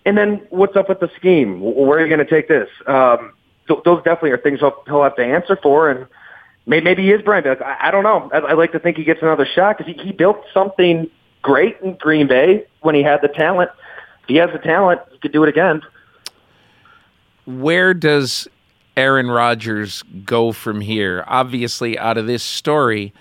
And 0.05 0.17
then 0.17 0.47
what's 0.51 0.77
up 0.77 0.89
with 0.89 1.01
the 1.01 1.11
scheme? 1.17 1.61
Where 1.61 1.99
are 1.99 2.01
you 2.01 2.09
going 2.09 2.25
to 2.25 2.31
take 2.31 2.47
this? 2.47 2.69
Um, 2.87 3.33
so 3.67 3.83
those 3.85 3.99
definitely 4.05 4.31
are 4.31 4.39
things 4.39 4.61
he'll, 4.61 4.81
he'll 4.87 5.03
have 5.03 5.17
to 5.17 5.25
answer 5.25 5.59
for. 5.61 5.91
And 5.91 6.07
maybe, 6.67 6.85
maybe 6.85 7.03
he 7.03 7.11
is 7.11 7.21
Brian. 7.23 7.43
But 7.43 7.61
I, 7.61 7.89
I 7.89 7.91
don't 7.91 8.05
know. 8.05 8.31
I, 8.33 8.53
I'd 8.53 8.59
like 8.59 8.71
to 8.73 8.79
think 8.79 8.97
he 8.97 9.05
gets 9.05 9.21
another 9.21 9.47
shot 9.47 9.79
because 9.79 9.93
he, 9.93 10.01
he 10.01 10.13
built 10.13 10.39
something 10.55 11.11
great 11.43 11.79
in 11.83 11.95
Green 11.95 12.29
Bay 12.29 12.65
when 12.81 12.95
he 12.95 13.03
had 13.03 13.23
the 13.23 13.29
talent. 13.29 13.71
If 14.23 14.29
he 14.29 14.37
has 14.37 14.51
the 14.53 14.61
talent, 14.61 15.01
he 15.11 15.19
could 15.19 15.33
do 15.33 15.43
it 15.43 15.49
again. 15.49 15.83
Where 17.45 17.93
does 17.93 18.47
Aaron 18.97 19.31
Rodgers 19.31 20.03
go 20.25 20.53
from 20.53 20.81
here? 20.81 21.25
Obviously, 21.27 21.99
out 21.99 22.19
of 22.19 22.27
this 22.27 22.43
story, 22.43 23.13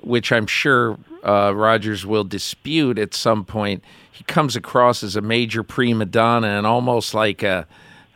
which 0.00 0.30
I'm 0.32 0.46
sure 0.46 0.98
uh, 1.24 1.52
Rodgers 1.54 2.06
will 2.06 2.24
dispute 2.24 2.98
at 2.98 3.14
some 3.14 3.44
point, 3.44 3.82
he 4.12 4.24
comes 4.24 4.56
across 4.56 5.02
as 5.02 5.16
a 5.16 5.20
major 5.20 5.62
prima 5.62 6.06
donna 6.06 6.46
and 6.46 6.66
almost 6.66 7.12
like 7.12 7.42
a, 7.42 7.66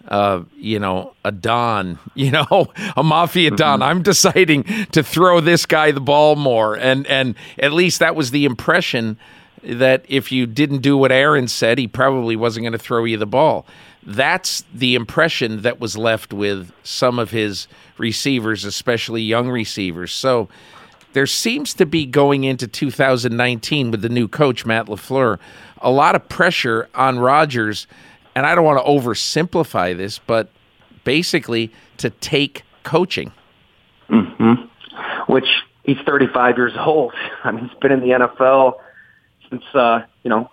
uh, 0.09 0.43
you 0.57 0.79
know, 0.79 1.15
a 1.25 1.33
don, 1.33 1.99
you 2.15 2.31
know, 2.31 2.73
a 2.97 3.03
mafia 3.03 3.51
don. 3.51 3.81
Mm-hmm. 3.81 3.89
I'm 3.89 4.03
deciding 4.03 4.65
to 4.93 5.03
throw 5.03 5.41
this 5.41 5.67
guy 5.67 5.91
the 5.91 6.01
ball 6.01 6.37
more, 6.37 6.77
and 6.77 7.07
and 7.07 7.35
at 7.59 7.73
least 7.73 7.99
that 7.99 8.15
was 8.15 8.31
the 8.31 8.45
impression 8.45 9.19
that 9.63 10.05
if 10.09 10.33
you 10.33 10.47
didn't 10.47 10.79
do 10.79 10.97
what 10.97 11.13
Aaron 11.13 11.49
said, 11.49 11.79
he 11.79 11.87
probably 11.87 12.37
wasn't 12.37 12.65
going 12.65 12.73
to 12.73 12.79
throw 12.79 13.05
you 13.05 13.17
the 13.17 13.27
ball. 13.27 13.67
That's 14.03 14.65
the 14.75 14.95
impression 14.95 15.63
that 15.63 15.79
was 15.79 15.97
left 15.97 16.33
with 16.33 16.73
some 16.83 17.19
of 17.19 17.31
his 17.31 17.69
receivers, 17.99 18.65
especially 18.65 19.23
young 19.23 19.49
receivers. 19.51 20.13
So 20.13 20.49
there 21.13 21.27
seems 21.27 21.75
to 21.75 21.87
be 21.87 22.07
going 22.07 22.45
into 22.45 22.67
2019 22.67 23.91
with 23.91 24.01
the 24.01 24.09
new 24.09 24.29
coach, 24.29 24.65
Matt 24.65 24.87
LaFleur, 24.87 25.39
a 25.83 25.91
lot 25.91 26.15
of 26.15 26.29
pressure 26.29 26.89
on 26.95 27.19
Rodgers. 27.19 27.87
And 28.35 28.47
I 28.47 28.55
don't 28.55 28.65
want 28.65 28.85
to 28.85 28.91
oversimplify 28.91 29.97
this, 29.97 30.19
but 30.19 30.49
basically 31.05 31.71
to 31.99 32.11
take 32.11 32.63
coaching. 32.85 33.33
Mm-hmm. 34.09 34.65
Which 35.31 35.49
he's 35.85 35.99
35 36.07 36.57
years 36.57 36.73
old. 36.79 37.13
I 37.45 37.53
mean, 37.53 37.69
he's 37.69 37.79
been 37.81 37.93
in 37.93 38.01
the 38.01 38.09
NFL 38.09 38.75
since, 39.51 39.65
uh, 39.75 40.01
you 40.23 40.31
know, 40.31 40.51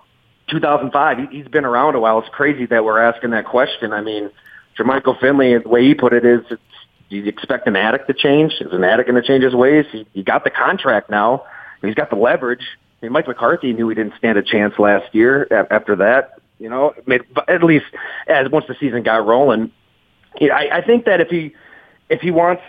2005. 0.49 1.29
He, 1.31 1.39
has 1.39 1.47
been 1.47 1.65
around 1.65 1.95
a 1.95 1.99
while. 1.99 2.19
It's 2.19 2.29
crazy 2.29 2.65
that 2.67 2.83
we're 2.83 2.99
asking 2.99 3.31
that 3.31 3.45
question. 3.45 3.93
I 3.93 4.01
mean, 4.01 4.29
Jermichael 4.77 5.19
Finley, 5.19 5.57
the 5.57 5.69
way 5.69 5.83
he 5.83 5.93
put 5.93 6.13
it 6.13 6.25
is, 6.25 6.41
it's, 6.49 6.61
you 7.09 7.23
expect 7.25 7.67
an 7.67 7.75
addict 7.75 8.07
to 8.07 8.13
change? 8.13 8.53
Is 8.59 8.73
an 8.73 8.83
addict 8.83 9.09
going 9.09 9.21
to 9.21 9.25
change 9.25 9.43
his 9.43 9.55
ways? 9.55 9.85
He, 9.91 10.05
he 10.13 10.23
got 10.23 10.43
the 10.43 10.49
contract 10.49 11.09
now. 11.09 11.45
He's 11.81 11.95
got 11.95 12.09
the 12.09 12.17
leverage. 12.17 12.65
I 13.01 13.05
mean, 13.05 13.13
Mike 13.13 13.27
McCarthy 13.27 13.71
knew 13.71 13.87
he 13.87 13.95
didn't 13.95 14.13
stand 14.17 14.37
a 14.37 14.43
chance 14.43 14.73
last 14.77 15.13
year. 15.13 15.47
After 15.71 15.95
that, 15.97 16.39
you 16.59 16.69
know, 16.69 16.93
at 17.47 17.63
least 17.63 17.85
as 18.27 18.49
once 18.49 18.65
the 18.67 18.75
season 18.79 19.03
got 19.03 19.25
rolling, 19.25 19.71
I, 20.41 20.69
I 20.73 20.81
think 20.81 21.05
that 21.05 21.21
if 21.21 21.29
he 21.29 21.53
if 22.09 22.21
he 22.21 22.31
wants 22.31 22.63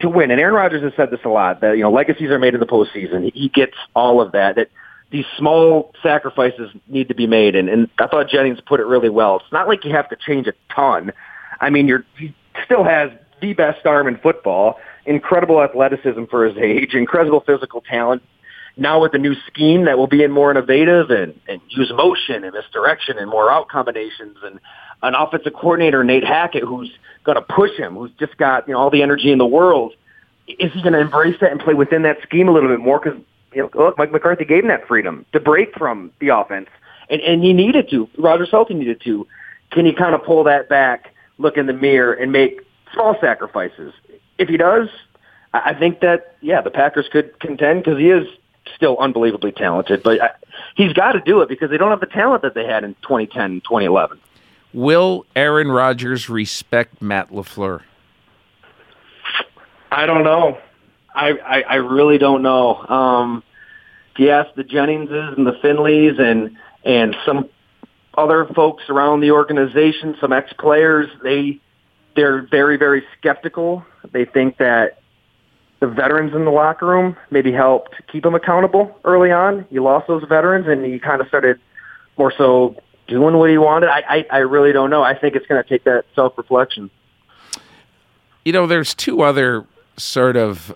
to 0.00 0.08
win, 0.08 0.30
and 0.30 0.40
Aaron 0.40 0.54
Rodgers 0.54 0.82
has 0.82 0.92
said 0.96 1.10
this 1.10 1.20
a 1.24 1.28
lot, 1.28 1.60
that 1.60 1.76
you 1.76 1.82
know 1.82 1.90
legacies 1.90 2.30
are 2.30 2.38
made 2.38 2.54
in 2.54 2.60
the 2.60 2.66
postseason. 2.66 3.32
He 3.34 3.48
gets 3.48 3.74
all 3.94 4.20
of 4.20 4.32
that. 4.32 4.56
That 4.56 4.68
these 5.12 5.26
small 5.36 5.92
sacrifices 6.02 6.70
need 6.88 7.08
to 7.08 7.14
be 7.14 7.26
made. 7.26 7.54
And, 7.54 7.68
and 7.68 7.88
I 7.98 8.06
thought 8.06 8.28
Jennings 8.28 8.58
put 8.66 8.80
it 8.80 8.86
really 8.86 9.10
well. 9.10 9.36
It's 9.36 9.52
not 9.52 9.68
like 9.68 9.84
you 9.84 9.92
have 9.92 10.08
to 10.08 10.16
change 10.16 10.46
a 10.46 10.54
ton. 10.74 11.12
I 11.60 11.70
mean, 11.70 11.86
you're, 11.86 12.04
he 12.18 12.34
still 12.64 12.82
has 12.82 13.10
the 13.40 13.52
best 13.52 13.84
arm 13.84 14.08
in 14.08 14.16
football, 14.18 14.80
incredible 15.04 15.62
athleticism 15.62 16.24
for 16.30 16.46
his 16.46 16.56
age, 16.56 16.94
incredible 16.94 17.40
physical 17.46 17.82
talent. 17.82 18.22
Now 18.78 19.02
with 19.02 19.12
the 19.12 19.18
new 19.18 19.34
scheme 19.46 19.84
that 19.84 19.98
will 19.98 20.06
be 20.06 20.22
in 20.22 20.30
more 20.30 20.50
innovative 20.50 21.10
and, 21.10 21.38
and 21.46 21.60
use 21.68 21.92
motion 21.94 22.42
and 22.42 22.54
misdirection 22.54 23.18
and 23.18 23.28
more 23.28 23.52
out 23.52 23.68
combinations 23.68 24.38
and 24.42 24.58
an 25.02 25.14
offensive 25.14 25.52
coordinator, 25.52 26.02
Nate 26.04 26.24
Hackett, 26.24 26.62
who's 26.62 26.90
going 27.24 27.36
to 27.36 27.42
push 27.42 27.72
him, 27.76 27.96
who's 27.96 28.12
just 28.18 28.36
got 28.38 28.66
you 28.66 28.72
know 28.72 28.80
all 28.80 28.88
the 28.88 29.02
energy 29.02 29.30
in 29.30 29.36
the 29.36 29.46
world. 29.46 29.92
Is 30.48 30.72
he 30.72 30.80
going 30.80 30.94
to 30.94 31.00
embrace 31.00 31.36
that 31.42 31.50
and 31.50 31.60
play 31.60 31.74
within 31.74 32.02
that 32.02 32.18
scheme 32.22 32.48
a 32.48 32.52
little 32.52 32.70
bit 32.70 32.80
more? 32.80 32.98
Because 32.98 33.20
you 33.54 33.62
know, 33.62 33.70
look, 33.74 33.98
Mike 33.98 34.12
McCarthy 34.12 34.44
gave 34.44 34.64
him 34.64 34.68
that 34.68 34.86
freedom 34.86 35.24
to 35.32 35.40
break 35.40 35.74
from 35.76 36.12
the 36.20 36.28
offense, 36.28 36.68
and 37.08 37.20
and 37.20 37.42
he 37.42 37.52
needed 37.52 37.90
to. 37.90 38.08
Roger 38.18 38.46
Salty 38.46 38.74
needed 38.74 39.00
to. 39.02 39.26
Can 39.70 39.86
he 39.86 39.92
kind 39.92 40.14
of 40.14 40.22
pull 40.22 40.44
that 40.44 40.68
back, 40.68 41.12
look 41.38 41.56
in 41.56 41.66
the 41.66 41.72
mirror, 41.72 42.12
and 42.12 42.30
make 42.32 42.60
small 42.92 43.16
sacrifices? 43.20 43.94
If 44.38 44.48
he 44.48 44.56
does, 44.56 44.88
I 45.54 45.74
think 45.74 46.00
that 46.00 46.36
yeah, 46.40 46.60
the 46.60 46.70
Packers 46.70 47.08
could 47.10 47.38
contend 47.40 47.84
because 47.84 47.98
he 47.98 48.10
is 48.10 48.26
still 48.74 48.96
unbelievably 48.98 49.52
talented. 49.52 50.02
But 50.02 50.20
I, 50.20 50.30
he's 50.76 50.92
got 50.92 51.12
to 51.12 51.20
do 51.20 51.40
it 51.40 51.48
because 51.48 51.70
they 51.70 51.78
don't 51.78 51.90
have 51.90 52.00
the 52.00 52.06
talent 52.06 52.42
that 52.42 52.54
they 52.54 52.66
had 52.66 52.84
in 52.84 52.94
2010, 53.02 53.60
2011. 53.62 54.18
Will 54.72 55.26
Aaron 55.36 55.70
Rodgers 55.70 56.28
respect 56.28 57.02
Matt 57.02 57.30
LaFleur? 57.30 57.82
I 59.90 60.06
don't 60.06 60.24
know. 60.24 60.58
I, 61.14 61.30
I, 61.30 61.62
I 61.62 61.74
really 61.76 62.18
don't 62.18 62.42
know. 62.42 62.76
Um, 62.76 63.42
yes, 64.18 64.46
the 64.56 64.64
Jenningses 64.64 65.36
and 65.36 65.46
the 65.46 65.52
Finleys 65.52 66.20
and 66.20 66.56
and 66.84 67.14
some 67.24 67.48
other 68.14 68.44
folks 68.54 68.84
around 68.88 69.20
the 69.20 69.30
organization, 69.30 70.16
some 70.20 70.32
ex 70.32 70.52
players, 70.54 71.08
they 71.22 71.60
they're 72.16 72.42
very 72.42 72.76
very 72.76 73.04
skeptical. 73.18 73.84
They 74.10 74.24
think 74.24 74.58
that 74.58 75.00
the 75.80 75.86
veterans 75.86 76.34
in 76.34 76.44
the 76.44 76.50
locker 76.50 76.86
room 76.86 77.16
maybe 77.30 77.52
helped 77.52 77.94
keep 78.10 78.22
them 78.22 78.34
accountable 78.34 78.98
early 79.04 79.32
on. 79.32 79.66
You 79.70 79.82
lost 79.82 80.06
those 80.08 80.24
veterans, 80.28 80.66
and 80.68 80.86
you 80.86 81.00
kind 81.00 81.20
of 81.20 81.28
started 81.28 81.58
more 82.16 82.32
so 82.36 82.76
doing 83.08 83.36
what 83.36 83.50
he 83.50 83.58
wanted. 83.58 83.88
I 83.88 84.02
I, 84.08 84.26
I 84.30 84.38
really 84.38 84.72
don't 84.72 84.90
know. 84.90 85.02
I 85.02 85.18
think 85.18 85.34
it's 85.34 85.46
going 85.46 85.62
to 85.62 85.68
take 85.68 85.84
that 85.84 86.04
self 86.14 86.36
reflection. 86.36 86.90
You 88.44 88.52
know, 88.52 88.66
there's 88.66 88.94
two 88.94 89.22
other 89.22 89.66
sort 89.96 90.36
of 90.36 90.74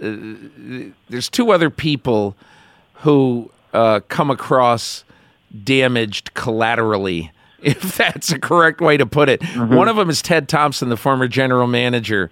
there's 0.00 1.28
two 1.28 1.52
other 1.52 1.70
people 1.70 2.36
who 2.94 3.50
uh, 3.72 4.00
come 4.08 4.30
across 4.30 5.04
damaged 5.64 6.34
collaterally, 6.34 7.32
if 7.62 7.96
that's 7.96 8.32
a 8.32 8.38
correct 8.38 8.80
way 8.80 8.96
to 8.96 9.06
put 9.06 9.28
it. 9.28 9.40
Mm-hmm. 9.40 9.74
One 9.74 9.88
of 9.88 9.96
them 9.96 10.10
is 10.10 10.22
Ted 10.22 10.48
Thompson, 10.48 10.88
the 10.88 10.96
former 10.96 11.28
general 11.28 11.66
manager, 11.66 12.30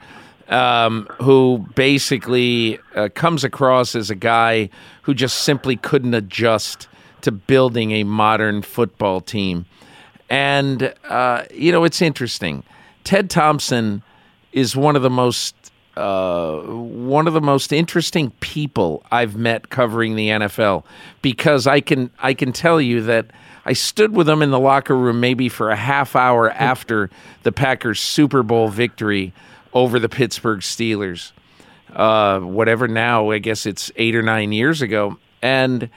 um, 0.49 1.07
who 1.21 1.67
basically 1.75 2.79
uh, 2.95 3.09
comes 3.15 3.45
across 3.45 3.95
as 3.95 4.11
a 4.11 4.15
guy 4.15 4.71
who 5.03 5.15
just 5.15 5.39
simply 5.41 5.77
couldn't 5.77 6.15
adjust 6.15 6.89
to 7.21 7.33
building 7.33 7.93
a 7.93 8.05
modern 8.05 8.63
football 8.63 9.21
team. 9.21 9.67
And, 10.31 10.95
uh, 11.09 11.45
you 11.53 11.73
know, 11.73 11.85
it's 11.85 12.01
interesting. 12.01 12.63
Ted 13.05 13.31
Thompson 13.31 14.03
is 14.53 14.77
one 14.77 14.97
of 14.97 15.03
the 15.03 15.11
most 15.11 15.55
uh, 15.99 16.61
one 16.61 17.27
of 17.27 17.35
the 17.35 17.41
most 17.41 17.73
interesting 17.73 18.31
people 18.41 19.05
I've 19.11 19.37
met 19.37 19.69
covering 19.69 20.15
the 20.15 20.29
NFL 20.29 20.85
because 21.23 21.67
I 21.67 21.81
can 21.81 22.11
I 22.21 22.35
can 22.35 22.53
tell 22.53 22.81
you 22.81 23.03
that 23.03 23.27
I 23.65 23.73
stood 23.73 24.15
with 24.15 24.29
him 24.29 24.41
in 24.41 24.51
the 24.51 24.59
locker 24.59 24.97
room 24.97 25.21
maybe 25.21 25.49
for 25.49 25.71
a 25.71 25.77
half 25.77 26.17
hour 26.17 26.51
after 26.53 27.11
the 27.43 27.53
Packers 27.53 28.01
Super 28.01 28.43
Bowl 28.43 28.69
victory 28.69 29.33
over 29.75 29.99
the 29.99 30.09
Pittsburgh 30.09 30.61
Steelers. 30.61 31.33
Uh, 31.93 32.41
whatever 32.41 32.87
now, 32.87 33.31
I 33.31 33.39
guess 33.39 33.67
it's 33.67 33.91
eight 33.97 34.15
or 34.15 34.23
nine 34.23 34.53
years 34.53 34.83
ago, 34.83 35.19
and 35.43 35.91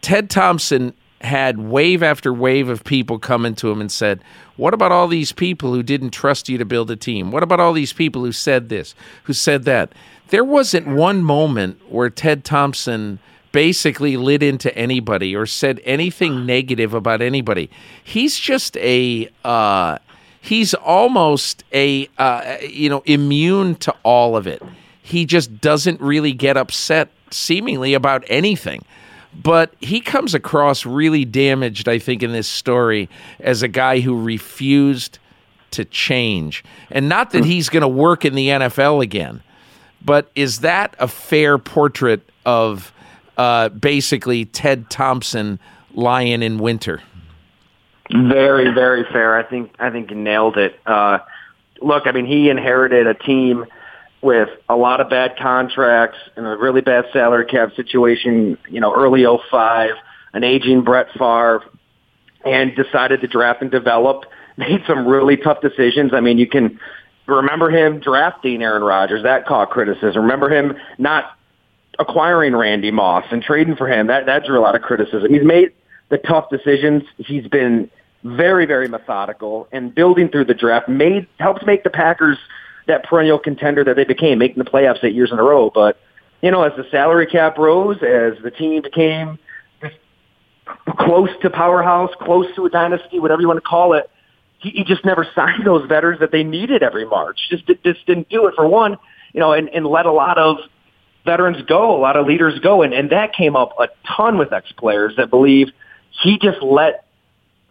Ted 0.00 0.30
Thompson 0.30 0.94
had 1.24 1.58
wave 1.58 2.02
after 2.02 2.32
wave 2.32 2.68
of 2.68 2.84
people 2.84 3.18
coming 3.18 3.54
to 3.56 3.70
him 3.70 3.80
and 3.80 3.90
said, 3.90 4.20
What 4.56 4.74
about 4.74 4.92
all 4.92 5.08
these 5.08 5.32
people 5.32 5.72
who 5.72 5.82
didn't 5.82 6.10
trust 6.10 6.48
you 6.48 6.58
to 6.58 6.64
build 6.64 6.90
a 6.90 6.96
team? 6.96 7.30
What 7.30 7.42
about 7.42 7.60
all 7.60 7.72
these 7.72 7.92
people 7.92 8.24
who 8.24 8.32
said 8.32 8.68
this, 8.68 8.94
who 9.24 9.32
said 9.32 9.64
that? 9.64 9.92
There 10.28 10.44
wasn't 10.44 10.86
one 10.86 11.22
moment 11.22 11.80
where 11.90 12.10
Ted 12.10 12.44
Thompson 12.44 13.18
basically 13.52 14.16
lit 14.16 14.42
into 14.42 14.76
anybody 14.76 15.36
or 15.36 15.46
said 15.46 15.80
anything 15.84 16.44
negative 16.44 16.92
about 16.94 17.22
anybody. 17.22 17.70
He's 18.02 18.38
just 18.38 18.76
a. 18.78 19.28
Uh, 19.44 19.98
he's 20.40 20.74
almost 20.74 21.64
a 21.72 22.08
uh, 22.18 22.56
you 22.68 22.88
know 22.88 23.02
immune 23.06 23.74
to 23.76 23.94
all 24.02 24.36
of 24.36 24.46
it. 24.46 24.62
he 25.02 25.26
just 25.26 25.60
doesn't 25.60 26.00
really 26.00 26.32
get 26.32 26.56
upset 26.56 27.10
seemingly 27.30 27.94
about 27.94 28.24
anything. 28.28 28.82
But 29.42 29.74
he 29.80 30.00
comes 30.00 30.34
across 30.34 30.86
really 30.86 31.24
damaged, 31.24 31.88
I 31.88 31.98
think, 31.98 32.22
in 32.22 32.32
this 32.32 32.48
story 32.48 33.08
as 33.40 33.62
a 33.62 33.68
guy 33.68 34.00
who 34.00 34.20
refused 34.20 35.18
to 35.72 35.84
change. 35.84 36.64
And 36.90 37.08
not 37.08 37.32
that 37.32 37.44
he's 37.44 37.68
going 37.68 37.82
to 37.82 37.88
work 37.88 38.24
in 38.24 38.34
the 38.34 38.48
NFL 38.48 39.02
again, 39.02 39.42
but 40.04 40.30
is 40.34 40.60
that 40.60 40.94
a 40.98 41.08
fair 41.08 41.58
portrait 41.58 42.28
of 42.46 42.92
uh, 43.36 43.70
basically 43.70 44.44
Ted 44.44 44.88
Thompson 44.88 45.58
Lion 45.94 46.42
in 46.42 46.58
Winter? 46.58 47.02
Very, 48.10 48.72
very 48.72 49.04
fair. 49.04 49.36
I 49.36 49.42
think 49.42 49.74
I 49.78 49.90
think 49.90 50.10
nailed 50.10 50.58
it. 50.58 50.78
Uh, 50.86 51.18
look, 51.80 52.06
I 52.06 52.12
mean, 52.12 52.26
he 52.26 52.50
inherited 52.50 53.06
a 53.06 53.14
team 53.14 53.64
with 54.24 54.48
a 54.68 54.74
lot 54.76 55.00
of 55.00 55.10
bad 55.10 55.36
contracts 55.36 56.18
and 56.36 56.46
a 56.46 56.56
really 56.56 56.80
bad 56.80 57.04
salary 57.12 57.44
cap 57.44 57.74
situation. 57.76 58.58
You 58.68 58.80
know, 58.80 58.94
early 58.94 59.24
'05, 59.24 59.90
an 60.32 60.42
aging 60.42 60.82
Brett 60.82 61.08
Favre, 61.12 61.62
and 62.44 62.74
decided 62.74 63.20
to 63.20 63.28
draft 63.28 63.62
and 63.62 63.70
develop. 63.70 64.24
Made 64.56 64.82
some 64.86 65.06
really 65.06 65.36
tough 65.36 65.60
decisions. 65.60 66.14
I 66.14 66.20
mean, 66.20 66.38
you 66.38 66.46
can 66.46 66.78
remember 67.26 67.70
him 67.70 67.98
drafting 67.98 68.62
Aaron 68.62 68.84
Rodgers. 68.84 69.24
That 69.24 69.46
caught 69.46 69.70
criticism. 69.70 70.22
Remember 70.22 70.48
him 70.48 70.76
not 70.96 71.36
acquiring 71.98 72.54
Randy 72.54 72.92
Moss 72.92 73.24
and 73.32 73.42
trading 73.42 73.74
for 73.74 73.88
him. 73.88 74.06
That 74.06 74.26
that 74.26 74.44
drew 74.44 74.58
a 74.58 74.62
lot 74.62 74.76
of 74.76 74.82
criticism. 74.82 75.32
He's 75.32 75.44
made 75.44 75.72
the 76.08 76.18
tough 76.18 76.50
decisions. 76.50 77.02
He's 77.18 77.48
been 77.48 77.90
very, 78.24 78.64
very 78.64 78.88
methodical 78.88 79.68
and 79.70 79.94
building 79.94 80.28
through 80.28 80.46
the 80.46 80.54
draft 80.54 80.88
made 80.88 81.26
helps 81.38 81.64
make 81.66 81.84
the 81.84 81.90
Packers 81.90 82.38
that 82.86 83.04
perennial 83.04 83.38
contender 83.38 83.84
that 83.84 83.96
they 83.96 84.04
became, 84.04 84.38
making 84.38 84.62
the 84.62 84.68
playoffs 84.68 85.02
eight 85.02 85.14
years 85.14 85.32
in 85.32 85.38
a 85.38 85.42
row. 85.42 85.70
But 85.74 85.98
you 86.42 86.50
know, 86.50 86.62
as 86.62 86.72
the 86.76 86.84
salary 86.90 87.26
cap 87.26 87.56
rose, 87.56 87.96
as 87.96 88.34
the 88.42 88.50
team 88.50 88.82
became 88.82 89.38
close 90.98 91.30
to 91.42 91.50
powerhouse, 91.50 92.10
close 92.20 92.46
to 92.56 92.66
a 92.66 92.70
dynasty, 92.70 93.18
whatever 93.18 93.40
you 93.40 93.48
want 93.48 93.58
to 93.58 93.68
call 93.68 93.94
it, 93.94 94.10
he, 94.58 94.70
he 94.70 94.84
just 94.84 95.04
never 95.04 95.26
signed 95.34 95.66
those 95.66 95.86
veterans 95.88 96.20
that 96.20 96.32
they 96.32 96.44
needed 96.44 96.82
every 96.82 97.06
March. 97.06 97.38
Just 97.50 97.66
just 97.66 98.06
didn't 98.06 98.28
do 98.28 98.46
it 98.46 98.54
for 98.54 98.66
one, 98.68 98.96
you 99.32 99.40
know, 99.40 99.52
and, 99.52 99.68
and 99.70 99.86
let 99.86 100.06
a 100.06 100.12
lot 100.12 100.38
of 100.38 100.58
veterans 101.24 101.62
go, 101.66 101.96
a 101.96 102.00
lot 102.00 102.16
of 102.16 102.26
leaders 102.26 102.58
go, 102.60 102.82
and, 102.82 102.92
and 102.92 103.10
that 103.10 103.32
came 103.32 103.56
up 103.56 103.74
a 103.80 103.88
ton 104.16 104.36
with 104.36 104.52
ex 104.52 104.70
players 104.72 105.14
that 105.16 105.30
believe 105.30 105.68
he 106.22 106.38
just 106.38 106.62
let 106.62 107.06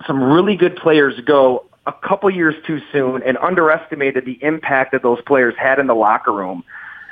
some 0.08 0.21
really 0.21 0.56
good 0.56 0.76
players 0.76 1.13
go 1.26 1.65
a 1.85 1.93
couple 1.93 2.29
years 2.29 2.55
too 2.65 2.79
soon 2.91 3.23
and 3.23 3.37
underestimated 3.37 4.25
the 4.25 4.39
impact 4.41 4.93
that 4.93 5.03
those 5.03 5.21
players 5.21 5.53
had 5.57 5.79
in 5.79 5.87
the 5.87 5.95
locker 5.95 6.31
room. 6.31 6.63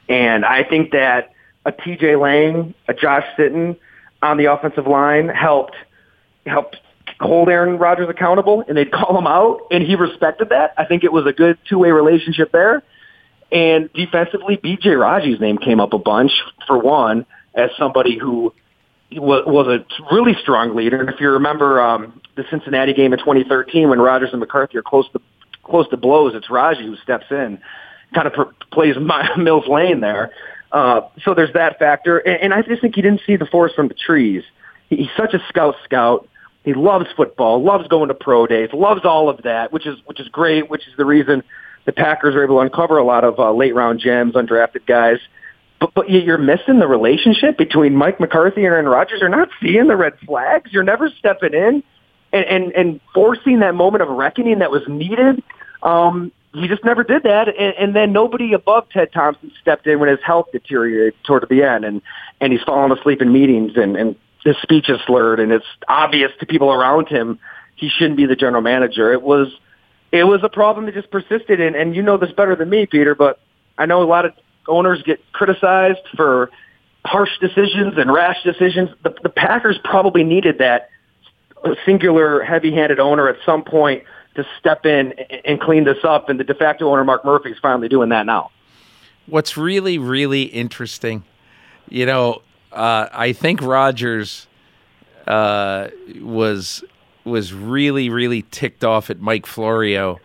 And 0.08 0.46
I 0.46 0.64
think 0.64 0.92
that 0.92 1.34
a 1.66 1.72
TJ 1.72 2.20
Lang, 2.20 2.74
a 2.88 2.94
Josh 2.94 3.26
Sitton 3.38 3.78
on 4.22 4.38
the 4.38 4.52
offensive 4.52 4.88
line 4.88 5.30
helped 5.30 5.76
helped 6.46 6.78
hold 7.20 7.50
Aaron 7.50 7.78
Rodgers 7.78 8.10
accountable 8.10 8.64
and 8.68 8.78
they'd 8.78 8.92
call 8.92 9.18
him 9.18 9.28
out 9.28 9.68
and 9.72 9.84
he 9.84 9.96
respected 9.96 10.50
that. 10.50 10.74
I 10.78 10.86
think 10.86 11.04
it 11.04 11.12
was 11.12 11.26
a 11.26 11.34
good 11.34 11.58
two-way 11.68 11.92
relationship 11.92 12.52
there. 12.52 12.84
And 13.52 13.92
defensively, 13.94 14.56
BJ 14.56 14.98
Raji's 14.98 15.42
name 15.42 15.58
came 15.58 15.82
up 15.82 15.92
a 15.94 16.00
bunch 16.00 16.32
for 16.68 16.78
one 16.78 17.26
as 17.54 17.70
somebody 17.78 18.18
who 18.18 18.54
was, 19.14 19.44
was 19.46 19.68
a 19.68 20.14
really 20.14 20.34
strong 20.42 20.76
leader. 20.76 21.00
And 21.00 21.10
if 21.10 21.20
you 21.20 21.30
remember 21.30 21.82
um, 21.82 22.22
the 22.36 22.44
Cincinnati 22.50 22.94
game 22.94 23.14
in 23.14 23.20
2013 23.20 23.90
when 23.90 24.00
Rodgers 24.00 24.30
and 24.32 24.40
McCarthy 24.40 24.78
are 24.78 24.84
close 24.84 25.10
to 25.14 25.22
close 25.64 25.88
to 25.90 25.98
blows, 25.98 26.34
it's 26.36 26.50
Raji 26.50 26.86
who 26.86 26.96
steps 26.98 27.26
in, 27.30 27.60
kind 28.14 28.28
of 28.28 28.34
pr- 28.34 28.66
plays 28.72 28.96
my, 29.02 29.36
Mills 29.38 29.68
Lane 29.68 30.00
there. 30.02 30.32
Uh, 30.72 31.02
so 31.24 31.34
there's 31.34 31.54
that 31.54 31.78
factor, 31.80 32.18
and, 32.18 32.44
and 32.44 32.54
I 32.54 32.62
just 32.62 32.82
think 32.82 32.96
he 32.96 33.02
didn't 33.02 33.22
see 33.28 33.36
the 33.36 33.46
forest 33.46 33.76
from 33.76 33.90
the 33.90 33.94
trees. 33.94 34.44
He, 34.90 34.98
he's 34.98 35.10
such 35.18 35.34
a 35.34 35.40
scout 35.50 35.76
scout. 35.84 36.28
He 36.64 36.74
loves 36.74 37.08
football, 37.18 37.62
loves 37.64 37.88
going 37.88 38.08
to 38.10 38.14
pro 38.14 38.48
days, 38.48 38.70
loves 38.72 39.02
all 39.04 39.30
of 39.30 39.42
that, 39.44 39.74
which 39.74 39.86
is 39.86 39.98
which 40.06 40.20
is 40.20 40.28
great. 40.30 40.70
Which 40.70 40.88
is 40.88 40.94
the 40.96 41.06
reason 41.06 41.44
the 41.86 41.92
Packers 41.92 42.36
are 42.36 42.44
able 42.44 42.58
to 42.58 42.62
uncover 42.62 42.98
a 42.98 43.04
lot 43.04 43.24
of 43.24 43.40
uh, 43.40 43.52
late 43.52 43.76
round 43.76 44.00
gems, 44.00 44.36
undrafted 44.36 44.86
guys. 44.86 45.18
But, 45.82 45.94
but 45.96 46.10
you're 46.10 46.38
missing 46.38 46.80
the 46.80 46.88
relationship 46.88 47.58
between 47.58 47.96
Mike 47.96 48.20
McCarthy 48.20 48.64
and 48.64 48.68
Aaron 48.68 48.86
Rodgers. 48.86 49.20
You're 49.20 49.30
not 49.30 49.50
seeing 49.62 49.88
the 49.88 49.98
red 49.98 50.14
flags. 50.26 50.72
You're 50.72 50.84
never 50.84 51.10
stepping 51.10 51.54
in 51.54 51.84
and, 52.32 52.46
and, 52.46 52.72
and 52.74 53.02
forcing 53.14 53.60
that 53.60 53.76
moment 53.76 54.04
of 54.04 54.10
reckoning 54.10 54.60
that 54.60 54.72
was 54.72 54.84
needed. 54.88 55.44
Um, 55.84 56.32
he 56.54 56.68
just 56.68 56.86
never 56.86 57.04
did 57.04 57.24
that. 57.24 57.48
And, 57.50 57.74
and 57.78 57.96
then 57.96 58.14
nobody 58.14 58.54
above 58.54 58.90
Ted 58.90 59.12
Thompson 59.12 59.52
stepped 59.60 59.88
in 59.88 60.00
when 60.00 60.08
his 60.08 60.20
health 60.24 60.48
deteriorated 60.54 61.16
toward 61.24 61.48
the 61.50 61.64
end. 61.64 61.84
And, 61.84 62.02
and 62.40 62.54
he's 62.54 62.62
falling 62.62 62.96
asleep 62.96 63.22
in 63.22 63.34
meetings 63.34 63.72
and, 63.76 63.98
and 63.98 64.16
his 64.46 64.56
speech 64.62 64.88
is 64.88 65.00
slurred. 65.08 65.40
And 65.40 65.52
it's 65.52 65.66
obvious 65.88 66.32
to 66.40 66.46
people 66.46 66.72
around 66.72 67.10
him 67.10 67.40
he 67.82 67.90
shouldn't 67.90 68.18
be 68.18 68.28
the 68.28 68.36
general 68.36 68.62
manager. 68.62 69.12
It 69.12 69.24
was 69.24 69.48
it 70.12 70.26
was 70.26 70.42
a 70.44 70.50
problem 70.50 70.86
that 70.86 70.94
just 70.94 71.10
persisted. 71.10 71.60
And, 71.60 71.76
and 71.76 71.96
you 71.96 72.04
know 72.04 72.18
this 72.18 72.32
better 72.32 72.56
than 72.56 72.70
me, 72.70 72.86
Peter, 72.86 73.16
but 73.16 73.40
I 73.78 73.88
know 73.88 74.04
a 74.04 74.06
lot 74.06 74.26
of 74.26 74.34
owners 74.68 75.02
get 75.04 75.20
criticized 75.32 76.02
for 76.16 76.52
harsh 77.06 77.38
decisions 77.40 77.98
and 77.98 78.12
rash 78.12 78.38
decisions. 78.44 78.90
The, 79.04 79.16
the 79.24 79.30
Packers 79.30 79.80
probably 79.84 80.24
needed 80.24 80.60
that 80.60 80.90
singular 81.86 82.44
heavy-handed 82.44 83.00
owner 83.00 83.28
at 83.28 83.38
some 83.46 83.64
point 83.64 84.04
to 84.36 84.46
step 84.60 84.86
in 84.86 85.14
and 85.46 85.60
clean 85.60 85.84
this 85.84 86.04
up. 86.04 86.30
And 86.30 86.40
the 86.40 86.44
de 86.44 86.54
facto 86.54 86.90
owner, 86.90 87.04
Mark 87.04 87.26
Murphy, 87.26 87.52
is 87.52 87.58
finally 87.62 87.90
doing 87.90 88.10
that 88.10 88.26
now. 88.26 88.52
What's 89.28 89.58
really, 89.58 89.98
really 89.98 90.44
interesting, 90.44 91.24
you 91.90 92.06
know, 92.06 92.42
uh, 92.72 93.08
I 93.12 93.34
think 93.34 93.62
Rodgers 93.62 94.48
uh, 95.28 95.90
was 96.22 96.84
was 97.24 97.54
really, 97.54 98.10
really 98.10 98.42
ticked 98.50 98.84
off 98.84 99.12
at 99.12 99.20
Mike 99.20 99.46
Florio 99.46 100.20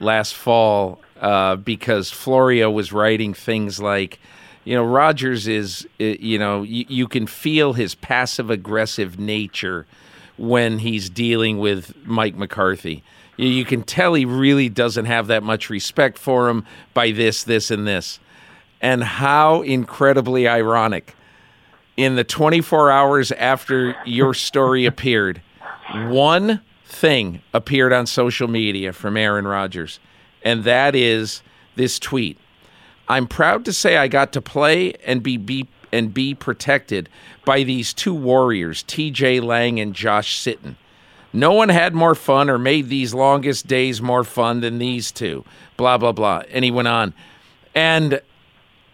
last 0.00 0.34
fall 0.34 1.00
uh, 1.22 1.54
because 1.54 2.10
Florio 2.10 2.68
was 2.68 2.92
writing 2.92 3.32
things 3.32 3.80
like, 3.80 4.18
you 4.64 4.74
know, 4.74 4.84
Rodgers 4.84 5.46
is, 5.46 5.86
you 5.98 6.38
know, 6.38 6.62
you, 6.62 6.84
you 6.88 7.08
can 7.08 7.28
feel 7.28 7.72
his 7.72 7.94
passive 7.94 8.50
aggressive 8.50 9.18
nature 9.18 9.86
when 10.36 10.80
he's 10.80 11.08
dealing 11.08 11.58
with 11.58 11.94
Mike 12.04 12.34
McCarthy. 12.34 13.04
You, 13.36 13.46
you 13.46 13.64
can 13.64 13.84
tell 13.84 14.14
he 14.14 14.24
really 14.24 14.68
doesn't 14.68 15.04
have 15.04 15.28
that 15.28 15.44
much 15.44 15.70
respect 15.70 16.18
for 16.18 16.48
him 16.48 16.66
by 16.92 17.12
this, 17.12 17.44
this, 17.44 17.70
and 17.70 17.86
this. 17.86 18.18
And 18.80 19.04
how 19.04 19.62
incredibly 19.62 20.48
ironic. 20.48 21.14
In 21.96 22.16
the 22.16 22.24
24 22.24 22.90
hours 22.90 23.30
after 23.32 23.94
your 24.04 24.34
story 24.34 24.86
appeared, 24.86 25.40
one 25.94 26.62
thing 26.84 27.42
appeared 27.54 27.92
on 27.92 28.06
social 28.06 28.48
media 28.48 28.92
from 28.92 29.16
Aaron 29.16 29.46
Rodgers 29.46 30.00
and 30.44 30.64
that 30.64 30.94
is 30.94 31.42
this 31.76 31.98
tweet. 31.98 32.38
I'm 33.08 33.26
proud 33.26 33.64
to 33.66 33.72
say 33.72 33.96
I 33.96 34.08
got 34.08 34.32
to 34.32 34.40
play 34.40 34.94
and 35.04 35.22
be, 35.22 35.36
be 35.36 35.68
and 35.92 36.14
be 36.14 36.34
protected 36.34 37.08
by 37.44 37.62
these 37.62 37.92
two 37.92 38.14
warriors, 38.14 38.82
TJ 38.84 39.42
Lang 39.42 39.78
and 39.78 39.94
Josh 39.94 40.38
Sitton. 40.38 40.76
No 41.32 41.52
one 41.52 41.68
had 41.68 41.94
more 41.94 42.14
fun 42.14 42.50
or 42.50 42.58
made 42.58 42.88
these 42.88 43.14
longest 43.14 43.66
days 43.66 44.02
more 44.02 44.24
fun 44.24 44.60
than 44.60 44.78
these 44.78 45.10
two. 45.10 45.44
Blah, 45.76 45.98
blah, 45.98 46.12
blah. 46.12 46.42
And 46.50 46.64
he 46.64 46.70
went 46.70 46.88
on. 46.88 47.14
And 47.74 48.20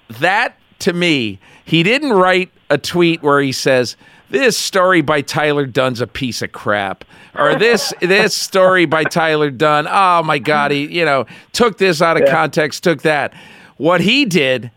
that, 0.09 0.57
to 0.81 0.93
me, 0.93 1.41
he 1.65 1.83
didn't 1.83 2.13
write 2.13 2.51
a 2.71 2.79
tweet 2.79 3.23
where 3.23 3.41
he 3.41 3.53
says, 3.53 3.97
this 4.31 4.59
story 4.59 5.01
by 5.01 5.23
Tyler 5.23 5.67
Dunne's 5.67 6.01
a 6.01 6.07
piece 6.07 6.43
of 6.43 6.53
crap, 6.53 7.05
or 7.35 7.55
this 7.57 7.93
this 8.01 8.35
story 8.35 8.85
by 8.85 9.05
Tyler 9.05 9.51
Dunne. 9.51 9.87
Oh 9.89 10.23
my 10.23 10.39
God, 10.39 10.71
he 10.71 10.87
you 10.87 11.05
know 11.05 11.27
took 11.53 11.79
this 11.79 12.03
out 12.03 12.17
of 12.17 12.25
yeah. 12.27 12.33
context, 12.33 12.85
took 12.85 13.03
that. 13.03 13.35
What 13.77 14.01
he 14.01 14.25
did 14.25 14.71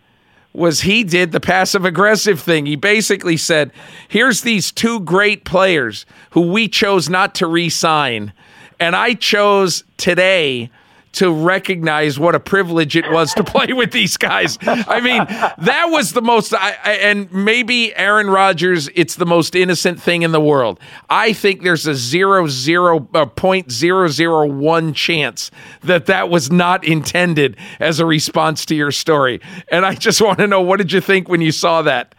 was 0.53 0.81
he 0.81 1.03
did 1.03 1.31
the 1.31 1.39
passive 1.39 1.85
aggressive 1.85 2.39
thing. 2.39 2.65
He 2.65 2.75
basically 2.75 3.37
said, 3.37 3.71
"Here's 4.07 4.41
these 4.41 4.71
two 4.71 4.99
great 5.01 5.43
players 5.43 6.05
who 6.31 6.41
we 6.51 6.67
chose 6.67 7.09
not 7.09 7.35
to 7.35 7.47
re-sign, 7.47 8.33
and 8.79 8.95
I 8.95 9.13
chose 9.13 9.83
today." 9.97 10.69
To 11.13 11.31
recognize 11.31 12.17
what 12.17 12.35
a 12.35 12.39
privilege 12.39 12.95
it 12.95 13.09
was 13.11 13.33
to 13.33 13.43
play 13.43 13.73
with 13.73 13.91
these 13.91 14.17
guys. 14.17 14.57
I 14.61 15.01
mean, 15.01 15.25
that 15.65 15.87
was 15.89 16.13
the 16.13 16.21
most, 16.21 16.53
I, 16.53 16.77
I, 16.83 16.91
and 16.93 17.31
maybe 17.31 17.95
Aaron 17.95 18.29
Rodgers, 18.29 18.89
it's 18.95 19.15
the 19.15 19.25
most 19.25 19.55
innocent 19.55 20.01
thing 20.01 20.21
in 20.21 20.31
the 20.31 20.39
world. 20.39 20.79
I 21.09 21.33
think 21.33 21.63
there's 21.63 21.85
a 21.87 21.95
zero 21.95 22.47
zero 22.47 23.07
uh, 23.13 23.25
point 23.25 23.71
zero 23.71 24.07
zero 24.07 24.45
one 24.45 24.93
chance 24.93 25.51
that 25.83 26.05
that 26.05 26.29
was 26.29 26.51
not 26.51 26.83
intended 26.85 27.57
as 27.79 27.99
a 27.99 28.05
response 28.05 28.65
to 28.67 28.75
your 28.75 28.91
story. 28.91 29.41
And 29.71 29.85
I 29.85 29.95
just 29.95 30.21
want 30.21 30.39
to 30.39 30.47
know, 30.47 30.61
what 30.61 30.77
did 30.77 30.91
you 30.91 31.01
think 31.01 31.27
when 31.27 31.41
you 31.41 31.51
saw 31.51 31.81
that? 31.81 32.15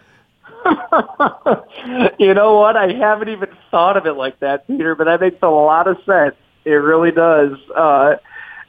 you 2.18 2.34
know 2.34 2.58
what? 2.58 2.76
I 2.76 2.92
haven't 2.92 3.28
even 3.28 3.48
thought 3.70 3.96
of 3.96 4.06
it 4.06 4.12
like 4.12 4.38
that, 4.40 4.66
Peter, 4.66 4.94
but 4.94 5.04
that 5.04 5.20
makes 5.20 5.38
a 5.42 5.48
lot 5.48 5.88
of 5.88 5.96
sense. 6.04 6.36
It 6.64 6.70
really 6.70 7.10
does. 7.10 7.52
Uh, 7.74 8.16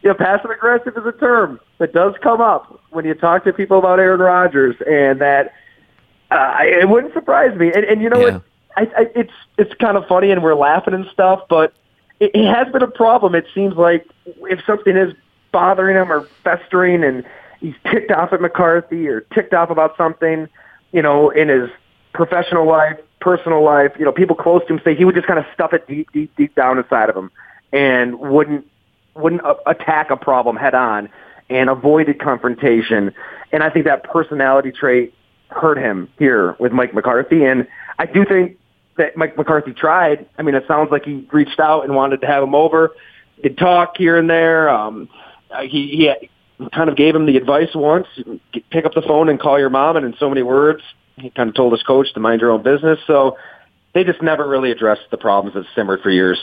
you 0.03 0.09
know, 0.09 0.15
passive 0.15 0.51
aggressive 0.51 0.97
is 0.97 1.05
a 1.05 1.13
term 1.13 1.59
that 1.77 1.93
does 1.93 2.13
come 2.21 2.41
up 2.41 2.81
when 2.91 3.05
you 3.05 3.13
talk 3.13 3.45
to 3.45 3.53
people 3.53 3.79
about 3.79 3.99
Aaron 3.99 4.19
Rodgers, 4.19 4.75
and 4.85 5.21
that 5.21 5.53
uh, 6.29 6.57
it 6.61 6.89
wouldn't 6.89 7.13
surprise 7.13 7.57
me. 7.57 7.71
And, 7.73 7.85
and 7.85 8.01
you 8.01 8.09
know 8.09 8.19
Yeah. 8.19 8.33
what? 8.33 8.43
I, 8.75 8.81
I, 8.97 9.11
it's 9.15 9.33
it's 9.57 9.73
kind 9.75 9.97
of 9.97 10.07
funny, 10.07 10.31
and 10.31 10.41
we're 10.43 10.55
laughing 10.55 10.93
and 10.93 11.05
stuff, 11.13 11.43
but 11.47 11.73
it, 12.19 12.31
it 12.33 12.51
has 12.51 12.71
been 12.73 12.81
a 12.81 12.87
problem. 12.87 13.35
It 13.35 13.45
seems 13.53 13.75
like 13.75 14.05
if 14.25 14.59
something 14.65 14.97
is 14.97 15.13
bothering 15.51 15.95
him 15.95 16.11
or 16.11 16.27
festering, 16.43 17.03
and 17.03 17.23
he's 17.61 17.75
ticked 17.89 18.11
off 18.11 18.33
at 18.33 18.41
McCarthy 18.41 19.07
or 19.07 19.21
ticked 19.21 19.53
off 19.53 19.69
about 19.69 19.95
something, 19.95 20.49
you 20.91 21.01
know, 21.03 21.29
in 21.29 21.49
his 21.49 21.69
professional 22.13 22.65
life, 22.65 22.97
personal 23.21 23.63
life, 23.63 23.91
you 23.97 24.05
know, 24.05 24.11
people 24.11 24.35
close 24.35 24.63
to 24.67 24.73
him 24.73 24.81
say 24.83 24.95
he 24.95 25.05
would 25.05 25.15
just 25.15 25.27
kind 25.27 25.39
of 25.39 25.45
stuff 25.53 25.71
it 25.71 25.87
deep, 25.87 26.11
deep, 26.11 26.35
deep 26.35 26.55
down 26.55 26.79
inside 26.79 27.09
of 27.09 27.15
him, 27.15 27.29
and 27.71 28.19
wouldn't 28.19 28.67
wouldn't 29.15 29.43
uh, 29.43 29.55
attack 29.65 30.09
a 30.09 30.17
problem 30.17 30.55
head 30.55 30.75
on 30.75 31.09
and 31.49 31.69
avoided 31.69 32.19
confrontation. 32.19 33.13
And 33.51 33.63
I 33.63 33.69
think 33.69 33.85
that 33.85 34.03
personality 34.03 34.71
trait 34.71 35.13
hurt 35.49 35.77
him 35.77 36.09
here 36.17 36.55
with 36.59 36.71
Mike 36.71 36.93
McCarthy. 36.93 37.43
And 37.45 37.67
I 37.99 38.05
do 38.05 38.25
think 38.25 38.57
that 38.97 39.15
Mike 39.17 39.37
McCarthy 39.37 39.73
tried. 39.73 40.27
I 40.37 40.41
mean, 40.41 40.55
it 40.55 40.65
sounds 40.67 40.91
like 40.91 41.05
he 41.05 41.27
reached 41.31 41.59
out 41.59 41.83
and 41.83 41.95
wanted 41.95 42.21
to 42.21 42.27
have 42.27 42.43
him 42.43 42.55
over. 42.55 42.91
He'd 43.41 43.57
talk 43.57 43.97
here 43.97 44.17
and 44.17 44.29
there. 44.29 44.69
Um, 44.69 45.09
uh, 45.51 45.61
he, 45.61 46.11
he 46.19 46.29
kind 46.69 46.89
of 46.89 46.95
gave 46.95 47.15
him 47.15 47.25
the 47.25 47.37
advice 47.37 47.69
once: 47.75 48.07
pick 48.71 48.85
up 48.85 48.93
the 48.93 49.01
phone 49.01 49.29
and 49.29 49.39
call 49.39 49.59
your 49.59 49.69
mom. 49.69 49.97
And 49.97 50.05
in 50.05 50.15
so 50.19 50.29
many 50.29 50.43
words, 50.43 50.81
he 51.17 51.29
kind 51.29 51.49
of 51.49 51.55
told 51.55 51.73
his 51.73 51.83
coach 51.83 52.13
to 52.13 52.19
mind 52.19 52.41
your 52.41 52.51
own 52.51 52.63
business. 52.63 52.99
So 53.05 53.37
they 53.93 54.03
just 54.03 54.21
never 54.21 54.47
really 54.47 54.71
addressed 54.71 55.09
the 55.11 55.17
problems 55.17 55.55
that 55.55 55.65
simmered 55.75 56.01
for 56.01 56.09
years. 56.09 56.39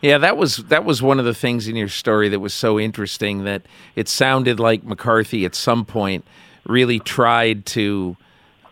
Yeah, 0.00 0.18
that 0.18 0.36
was 0.36 0.58
that 0.58 0.84
was 0.84 1.02
one 1.02 1.18
of 1.18 1.24
the 1.24 1.34
things 1.34 1.66
in 1.66 1.74
your 1.74 1.88
story 1.88 2.28
that 2.28 2.38
was 2.38 2.54
so 2.54 2.78
interesting 2.78 3.44
that 3.44 3.62
it 3.96 4.08
sounded 4.08 4.60
like 4.60 4.84
McCarthy 4.84 5.44
at 5.44 5.56
some 5.56 5.84
point 5.84 6.24
really 6.64 7.00
tried 7.00 7.66
to 7.66 8.16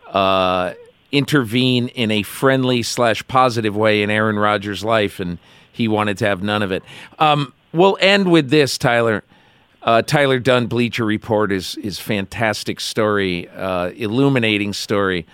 uh, 0.07 0.75
intervene 1.11 1.89
in 1.89 2.13
a 2.13 2.23
friendly 2.23 2.83
slash 2.83 3.27
positive 3.27 3.75
way 3.75 4.03
in 4.03 4.11
Aaron 4.11 4.39
Rodgers' 4.39 4.85
life, 4.85 5.19
and 5.19 5.39
he 5.73 5.89
wanted 5.89 6.17
to 6.19 6.27
have 6.27 6.45
none 6.45 6.63
of 6.63 6.71
it. 6.71 6.85
Um, 7.19 7.53
we'll 7.73 7.99
end 8.01 8.31
with 8.31 8.51
this, 8.51 8.79
Tyler. 8.79 9.25
Uh, 9.83 10.03
Tyler 10.03 10.39
Dunne, 10.39 10.67
Bleacher 10.67 11.05
Report, 11.05 11.51
is 11.51 11.77
is 11.79 11.99
fantastic 11.99 12.79
story, 12.79 13.49
uh, 13.49 13.89
illuminating 13.91 14.73
story 14.73 15.27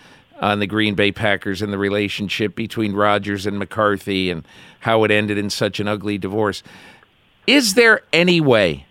on 0.42 0.58
the 0.58 0.66
Green 0.66 0.94
Bay 0.94 1.12
Packers 1.12 1.62
and 1.62 1.72
the 1.72 1.78
relationship 1.78 2.56
between 2.56 2.94
Rodgers 2.94 3.46
and 3.46 3.58
McCarthy 3.58 4.28
and 4.28 4.44
how 4.80 5.04
it 5.04 5.10
ended 5.12 5.38
in 5.38 5.48
such 5.48 5.78
an 5.78 5.86
ugly 5.86 6.18
divorce. 6.18 6.64
Is 7.46 7.74
there 7.74 8.02
any 8.12 8.40
way 8.40 8.84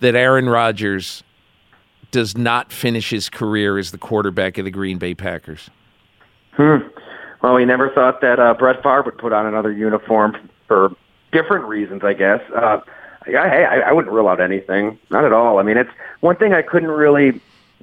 that 0.00 0.14
Aaron 0.14 0.48
Rodgers 0.48 1.22
does 2.10 2.36
not 2.36 2.72
finish 2.72 3.10
his 3.10 3.28
career 3.28 3.78
as 3.78 3.90
the 3.90 3.98
quarterback 3.98 4.56
of 4.58 4.64
the 4.64 4.70
Green 4.70 4.98
Bay 4.98 5.14
Packers? 5.14 5.68
Well, 6.58 7.54
we 7.54 7.64
never 7.64 7.90
thought 7.90 8.20
that 8.22 8.40
uh, 8.40 8.54
Brett 8.54 8.82
Favre 8.82 9.02
would 9.02 9.18
put 9.18 9.32
on 9.32 9.46
another 9.46 9.72
uniform 9.72 10.48
for 10.68 10.94
different 11.32 11.66
reasons, 11.66 12.02
I 12.02 12.14
guess. 12.14 12.40
Uh, 12.54 12.80
I, 13.26 13.36
I, 13.36 13.78
I 13.88 13.92
wouldn't 13.92 14.12
rule 14.12 14.28
out 14.28 14.40
anything, 14.40 14.98
not 15.10 15.24
at 15.24 15.32
all. 15.32 15.58
I 15.58 15.62
mean, 15.62 15.76
it's 15.76 15.90
one 16.20 16.36
thing 16.36 16.54
I 16.54 16.62
couldn't 16.62 16.90
really 16.90 17.40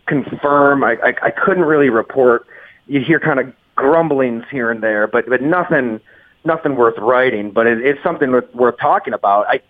confirm. 0.08 0.84
I, 0.84 0.98
I, 1.04 1.14
I 1.24 1.32
couldn't 1.32 1.66
really 1.66 1.90
report. 1.90 2.48
You 2.90 3.02
hear 3.02 3.20
kind 3.20 3.40
of 3.40 3.54
grumblings 3.76 4.44
here 4.52 4.72
and 4.72 4.84
there, 4.84 5.08
but 5.08 5.30
but 5.30 5.42
nothing, 5.42 6.02
nothing 6.44 6.76
worth 6.76 6.98
writing. 6.98 7.52
But 7.52 7.68
it, 7.68 7.80
it's 7.80 8.04
something 8.04 8.32
worth, 8.32 8.54
worth 8.54 8.78
talking 8.80 9.14
about. 9.14 9.48
I, 9.48 9.62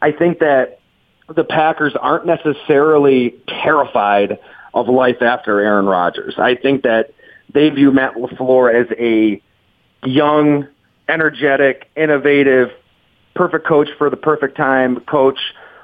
I 0.00 0.10
think 0.10 0.40
that 0.40 0.80
the 1.34 1.44
Packers 1.44 1.94
aren't 2.00 2.26
necessarily 2.26 3.36
terrified 3.46 4.38
of 4.74 4.88
life 4.88 5.22
after 5.22 5.60
Aaron 5.60 5.86
Rodgers. 5.86 6.34
I 6.38 6.56
think 6.56 6.82
that 6.82 7.12
they 7.52 7.70
view 7.70 7.92
Matt 7.92 8.14
LaFleur 8.14 8.74
as 8.74 8.86
a 8.98 9.40
young, 10.06 10.66
energetic, 11.08 11.88
innovative, 11.96 12.70
perfect 13.34 13.66
coach 13.66 13.88
for 13.98 14.10
the 14.10 14.16
perfect 14.16 14.56
time 14.56 15.00
coach, 15.00 15.38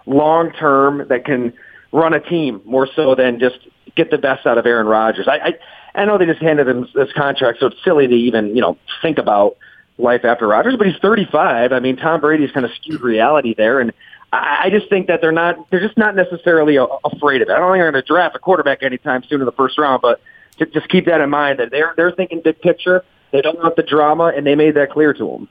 long 0.07 0.53
term 0.53 1.07
that 1.09 1.25
can 1.25 1.53
run 1.93 2.15
a 2.15 2.21
team 2.21 2.61
more 2.65 2.89
so 2.97 3.15
than 3.15 3.39
just 3.39 3.59
get 3.95 4.11
the 4.11 4.19
best 4.19 4.47
out 4.47 4.59
of 4.59 4.67
Aaron 4.67 4.87
Rodgers. 4.87 5.29
I 5.29 5.39
I, 5.39 5.55
I 5.99 6.05
know 6.05 6.19
they 6.19 6.27
just 6.27 6.41
handed 6.41 6.69
him 6.69 6.89
this 6.95 7.13
contract, 7.13 7.59
so 7.61 7.67
it's 7.67 7.83
silly 7.85 8.07
to 8.07 8.15
even 8.15 8.55
you 8.55 8.63
know 8.63 8.79
think 9.03 9.19
about 9.19 9.57
life 9.99 10.25
after 10.25 10.47
Rodgers. 10.47 10.77
But 10.77 10.87
he's 10.87 10.97
35. 11.01 11.73
I 11.73 11.81
mean, 11.81 11.97
Tom 11.97 12.21
Brady's 12.21 12.53
kind 12.53 12.65
of 12.65 12.73
skewed 12.73 13.01
reality 13.01 13.55
there, 13.55 13.81
and 13.81 13.93
I, 14.33 14.69
just 14.71 14.89
think 14.89 15.07
that 15.09 15.21
they're 15.21 15.33
not 15.33 15.71
they're 15.71 15.81
just 15.81 15.97
not 15.97 16.15
necessarily 16.15 16.77
afraid 16.77 17.43
of 17.43 17.49
it. 17.49 17.53
I 17.53 17.59
don't 17.59 17.73
think 17.73 17.83
they're 17.83 17.91
going 17.91 18.03
to 18.03 18.07
draft 18.07 18.37
a 18.37 18.39
quarterback 18.39 18.83
anytime 18.83 19.23
soon 19.29 19.41
in 19.41 19.47
the 19.47 19.53
first 19.53 19.79
round, 19.79 20.03
but 20.03 20.21
ju- 20.59 20.67
just 20.67 20.89
keep 20.89 21.07
that 21.07 21.21
in 21.21 21.31
mind 21.31 21.59
that 21.59 21.71
they're 21.71 21.95
they're 21.97 22.13
thinking 22.13 22.41
big 22.43 22.61
picture. 22.61 23.05
They 23.33 23.43
don't 23.43 23.59
want 23.59 23.77
the 23.77 23.83
drama, 23.83 24.33
and 24.35 24.47
they 24.47 24.55
made 24.55 24.75
that 24.77 24.91
clear 24.91 25.13
to 25.15 25.31
him. 25.31 25.49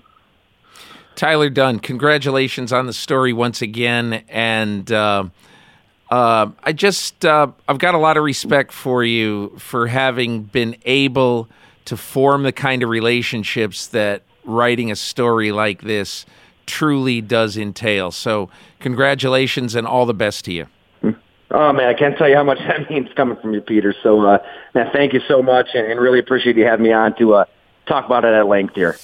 Tyler 1.15 1.49
Dunne, 1.49 1.79
congratulations 1.79 2.71
on 2.71 2.85
the 2.85 2.93
story 2.93 3.33
once 3.33 3.61
again, 3.61 4.23
and 4.29 4.91
uh, 4.91 5.25
uh, 6.09 6.49
I 6.63 6.73
just 6.73 7.25
uh, 7.25 7.47
I've 7.67 7.79
got 7.79 7.95
a 7.95 7.97
lot 7.97 8.17
of 8.17 8.23
respect 8.23 8.71
for 8.71 9.03
you 9.03 9.55
for 9.57 9.87
having 9.87 10.43
been 10.43 10.75
able 10.85 11.49
to 11.85 11.97
form 11.97 12.43
the 12.43 12.51
kind 12.51 12.83
of 12.83 12.89
relationships 12.89 13.87
that 13.87 14.23
writing 14.45 14.91
a 14.91 14.95
story 14.95 15.51
like 15.51 15.81
this 15.81 16.25
truly 16.65 17.21
does 17.21 17.57
entail. 17.57 18.11
So, 18.11 18.49
congratulations 18.79 19.75
and 19.75 19.87
all 19.87 20.05
the 20.05 20.13
best 20.13 20.45
to 20.45 20.53
you. 20.53 20.67
Oh 21.49 21.71
man, 21.71 21.87
I 21.87 21.93
can't 21.93 22.17
tell 22.17 22.27
you 22.27 22.35
how 22.35 22.43
much 22.43 22.59
that 22.67 22.89
means 22.89 23.09
coming 23.15 23.37
from 23.41 23.53
you, 23.53 23.61
Peter. 23.61 23.93
So, 24.03 24.25
uh, 24.25 24.37
man, 24.73 24.87
thank 24.93 25.13
you 25.13 25.21
so 25.27 25.41
much, 25.41 25.69
and, 25.73 25.87
and 25.87 25.99
really 25.99 26.19
appreciate 26.19 26.57
you 26.57 26.65
having 26.65 26.83
me 26.83 26.93
on 26.93 27.15
to 27.17 27.35
uh, 27.35 27.45
talk 27.87 28.05
about 28.05 28.25
it 28.25 28.33
at 28.33 28.47
length 28.47 28.75
here. 28.75 28.97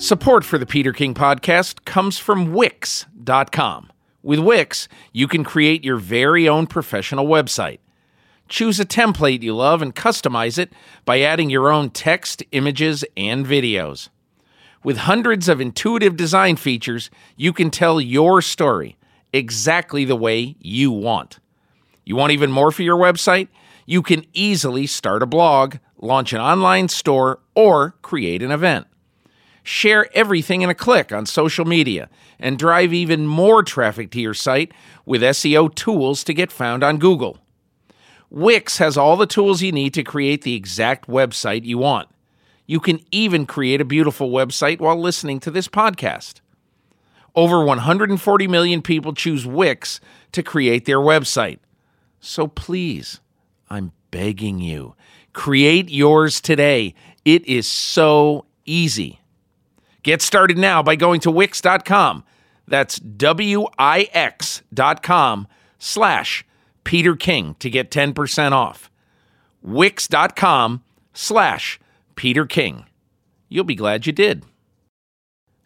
Support 0.00 0.46
for 0.46 0.56
the 0.56 0.64
Peter 0.64 0.94
King 0.94 1.12
podcast 1.12 1.84
comes 1.84 2.16
from 2.16 2.54
Wix.com. 2.54 3.92
With 4.22 4.38
Wix, 4.38 4.88
you 5.12 5.28
can 5.28 5.44
create 5.44 5.84
your 5.84 5.98
very 5.98 6.48
own 6.48 6.66
professional 6.66 7.26
website. 7.26 7.80
Choose 8.48 8.80
a 8.80 8.86
template 8.86 9.42
you 9.42 9.54
love 9.54 9.82
and 9.82 9.94
customize 9.94 10.56
it 10.56 10.72
by 11.04 11.20
adding 11.20 11.50
your 11.50 11.70
own 11.70 11.90
text, 11.90 12.42
images, 12.50 13.04
and 13.14 13.44
videos. 13.44 14.08
With 14.82 14.96
hundreds 14.96 15.50
of 15.50 15.60
intuitive 15.60 16.16
design 16.16 16.56
features, 16.56 17.10
you 17.36 17.52
can 17.52 17.70
tell 17.70 18.00
your 18.00 18.40
story 18.40 18.96
exactly 19.34 20.06
the 20.06 20.16
way 20.16 20.56
you 20.60 20.90
want. 20.90 21.40
You 22.06 22.16
want 22.16 22.32
even 22.32 22.50
more 22.50 22.72
for 22.72 22.82
your 22.82 22.96
website? 22.96 23.48
You 23.84 24.00
can 24.00 24.24
easily 24.32 24.86
start 24.86 25.22
a 25.22 25.26
blog, 25.26 25.76
launch 25.98 26.32
an 26.32 26.40
online 26.40 26.88
store, 26.88 27.40
or 27.54 27.96
create 28.00 28.42
an 28.42 28.50
event. 28.50 28.86
Share 29.62 30.08
everything 30.14 30.62
in 30.62 30.70
a 30.70 30.74
click 30.74 31.12
on 31.12 31.26
social 31.26 31.64
media 31.64 32.08
and 32.38 32.58
drive 32.58 32.92
even 32.92 33.26
more 33.26 33.62
traffic 33.62 34.10
to 34.12 34.20
your 34.20 34.34
site 34.34 34.72
with 35.04 35.22
SEO 35.22 35.74
tools 35.74 36.24
to 36.24 36.34
get 36.34 36.50
found 36.50 36.82
on 36.82 36.98
Google. 36.98 37.38
Wix 38.30 38.78
has 38.78 38.96
all 38.96 39.16
the 39.16 39.26
tools 39.26 39.60
you 39.60 39.72
need 39.72 39.92
to 39.94 40.04
create 40.04 40.42
the 40.42 40.54
exact 40.54 41.08
website 41.08 41.64
you 41.64 41.78
want. 41.78 42.08
You 42.66 42.78
can 42.78 43.00
even 43.10 43.46
create 43.46 43.80
a 43.80 43.84
beautiful 43.84 44.30
website 44.30 44.78
while 44.78 44.96
listening 44.96 45.40
to 45.40 45.50
this 45.50 45.66
podcast. 45.66 46.40
Over 47.34 47.64
140 47.64 48.46
million 48.48 48.82
people 48.82 49.12
choose 49.12 49.46
Wix 49.46 50.00
to 50.32 50.42
create 50.42 50.84
their 50.84 50.98
website. 50.98 51.58
So 52.20 52.46
please, 52.46 53.20
I'm 53.68 53.92
begging 54.10 54.58
you, 54.58 54.94
create 55.32 55.88
yours 55.88 56.40
today. 56.40 56.94
It 57.24 57.44
is 57.46 57.66
so 57.66 58.46
easy. 58.64 59.19
Get 60.02 60.22
started 60.22 60.56
now 60.58 60.82
by 60.82 60.96
going 60.96 61.20
to 61.20 61.30
Wix.com. 61.30 62.24
That's 62.66 62.98
W-I-X 62.98 64.62
dot 64.72 65.02
com 65.02 65.48
slash 65.78 66.44
Peter 66.84 67.16
King 67.16 67.56
to 67.58 67.68
get 67.68 67.90
10% 67.90 68.52
off. 68.52 68.90
Wix.com 69.62 70.82
slash 71.12 71.80
Peter 72.14 72.46
King. 72.46 72.86
You'll 73.48 73.64
be 73.64 73.74
glad 73.74 74.06
you 74.06 74.12
did. 74.12 74.44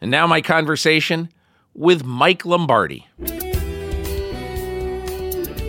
And 0.01 0.11
now 0.11 0.27
my 0.27 0.41
conversation 0.41 1.29
with 1.73 2.03
Mike 2.03 2.45
Lombardi. 2.45 3.07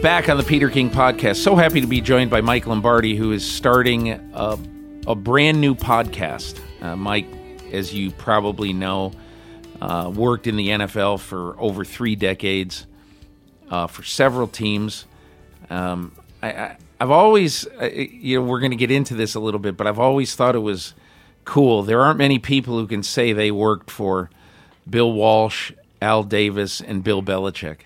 Back 0.02 0.28
on 0.28 0.36
the 0.36 0.44
Peter 0.46 0.68
King 0.68 0.90
podcast. 0.90 1.36
So 1.36 1.56
happy 1.56 1.80
to 1.80 1.86
be 1.86 2.00
joined 2.00 2.30
by 2.30 2.40
Mike 2.40 2.66
Lombardi, 2.66 3.16
who 3.16 3.32
is 3.32 3.44
starting 3.44 4.10
a, 4.10 4.58
a 5.06 5.14
brand 5.14 5.60
new 5.60 5.74
podcast. 5.74 6.60
Uh, 6.80 6.96
Mike, 6.96 7.26
as 7.72 7.92
you 7.94 8.10
probably 8.10 8.72
know, 8.72 9.12
uh, 9.80 10.10
worked 10.14 10.46
in 10.46 10.56
the 10.56 10.68
NFL 10.68 11.20
for 11.20 11.58
over 11.60 11.84
three 11.84 12.16
decades 12.16 12.86
uh, 13.70 13.86
for 13.86 14.02
several 14.02 14.48
teams. 14.48 15.04
Um, 15.70 16.12
I, 16.42 16.52
I, 16.52 16.76
I've 17.00 17.10
always, 17.10 17.66
uh, 17.80 17.90
you 17.92 18.38
know, 18.40 18.46
we're 18.46 18.60
going 18.60 18.70
to 18.70 18.76
get 18.76 18.90
into 18.90 19.14
this 19.14 19.34
a 19.34 19.40
little 19.40 19.60
bit, 19.60 19.76
but 19.76 19.86
I've 19.86 19.98
always 19.98 20.34
thought 20.34 20.54
it 20.54 20.60
was 20.60 20.94
cool. 21.44 21.82
There 21.82 22.00
aren't 22.00 22.18
many 22.18 22.38
people 22.38 22.78
who 22.78 22.86
can 22.86 23.02
say 23.02 23.32
they 23.32 23.50
worked 23.50 23.90
for 23.90 24.30
Bill 24.88 25.12
Walsh, 25.12 25.72
Al 26.00 26.22
Davis, 26.22 26.80
and 26.80 27.02
Bill 27.04 27.22
Belichick. 27.22 27.80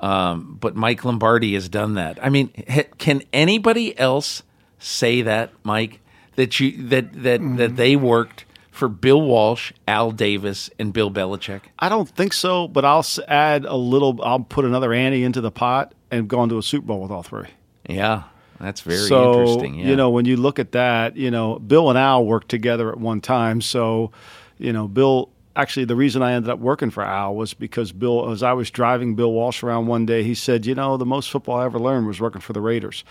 Um, 0.00 0.56
but 0.60 0.74
Mike 0.74 1.04
Lombardi 1.04 1.54
has 1.54 1.68
done 1.68 1.94
that. 1.94 2.18
I 2.24 2.28
mean, 2.28 2.50
ha- 2.68 2.88
can 2.98 3.22
anybody 3.32 3.96
else 3.98 4.42
say 4.78 5.22
that, 5.22 5.52
Mike? 5.62 6.00
That 6.36 6.58
you 6.58 6.88
that 6.88 7.12
that 7.22 7.40
Mm-hmm. 7.40 7.56
that 7.56 7.76
they 7.76 7.94
worked 7.94 8.44
for 8.72 8.88
Bill 8.88 9.20
Walsh, 9.20 9.70
Al 9.86 10.10
Davis, 10.10 10.70
and 10.78 10.92
Bill 10.92 11.10
Belichick? 11.10 11.60
I 11.78 11.88
don't 11.88 12.08
think 12.08 12.32
so, 12.32 12.66
but 12.66 12.84
I'll 12.84 13.06
add 13.28 13.64
a 13.64 13.76
little. 13.76 14.20
I'll 14.24 14.40
put 14.40 14.64
another 14.64 14.92
ante 14.92 15.22
into 15.22 15.40
the 15.40 15.52
pot 15.52 15.94
and 16.10 16.26
go 16.26 16.42
into 16.42 16.58
a 16.58 16.62
Super 16.62 16.86
Bowl 16.86 17.00
with 17.00 17.12
all 17.12 17.22
three. 17.22 17.48
Yeah, 17.88 18.24
that's 18.58 18.80
very 18.80 18.98
so, 18.98 19.40
interesting. 19.40 19.74
Yeah. 19.76 19.88
You 19.88 19.96
know, 19.96 20.10
when 20.10 20.24
you 20.24 20.36
look 20.36 20.58
at 20.58 20.72
that, 20.72 21.16
you 21.16 21.30
know, 21.30 21.58
Bill 21.58 21.90
and 21.90 21.98
Al 21.98 22.24
worked 22.24 22.48
together 22.48 22.90
at 22.90 22.98
one 22.98 23.20
time. 23.20 23.60
So, 23.60 24.10
you 24.58 24.72
know, 24.72 24.88
Bill. 24.88 25.28
Actually, 25.54 25.84
the 25.84 25.96
reason 25.96 26.22
I 26.22 26.32
ended 26.32 26.48
up 26.48 26.60
working 26.60 26.88
for 26.88 27.02
Al 27.02 27.34
was 27.34 27.52
because 27.52 27.92
Bill, 27.92 28.30
as 28.30 28.42
I 28.42 28.54
was 28.54 28.70
driving 28.70 29.16
Bill 29.16 29.30
Walsh 29.30 29.62
around 29.62 29.86
one 29.86 30.06
day, 30.06 30.22
he 30.22 30.34
said, 30.34 30.64
"You 30.64 30.74
know, 30.74 30.96
the 30.96 31.04
most 31.04 31.30
football 31.30 31.58
I 31.58 31.66
ever 31.66 31.78
learned 31.78 32.06
was 32.06 32.22
working 32.22 32.40
for 32.40 32.54
the 32.54 32.62
Raiders." 32.62 33.04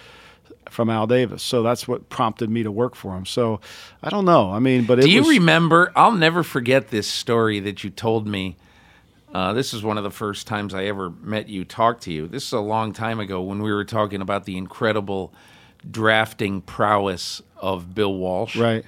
From 0.69 0.89
Al 0.89 1.05
Davis, 1.07 1.43
so 1.43 1.63
that's 1.63 1.87
what 1.87 2.07
prompted 2.09 2.49
me 2.49 2.63
to 2.63 2.71
work 2.71 2.95
for 2.95 3.15
him. 3.17 3.25
So, 3.25 3.59
I 4.01 4.09
don't 4.09 4.23
know. 4.25 4.51
I 4.51 4.59
mean, 4.59 4.85
but 4.85 4.99
it 4.99 5.03
Do 5.03 5.11
you 5.11 5.21
was, 5.21 5.29
remember? 5.29 5.91
I'll 5.95 6.13
never 6.13 6.43
forget 6.43 6.89
this 6.89 7.07
story 7.07 7.59
that 7.61 7.83
you 7.83 7.89
told 7.89 8.25
me. 8.25 8.55
Uh, 9.33 9.51
this 9.53 9.73
is 9.73 9.83
one 9.83 9.97
of 9.97 10.03
the 10.03 10.11
first 10.11 10.47
times 10.47 10.73
I 10.73 10.85
ever 10.85 11.09
met 11.09 11.49
you, 11.49 11.65
talk 11.65 11.99
to 12.01 12.11
you. 12.13 12.27
This 12.27 12.45
is 12.45 12.53
a 12.53 12.59
long 12.59 12.93
time 12.93 13.19
ago 13.19 13.41
when 13.41 13.61
we 13.61 13.73
were 13.73 13.83
talking 13.83 14.21
about 14.21 14.45
the 14.45 14.57
incredible 14.57 15.33
drafting 15.89 16.61
prowess 16.61 17.41
of 17.57 17.93
Bill 17.95 18.13
Walsh. 18.13 18.55
right? 18.55 18.85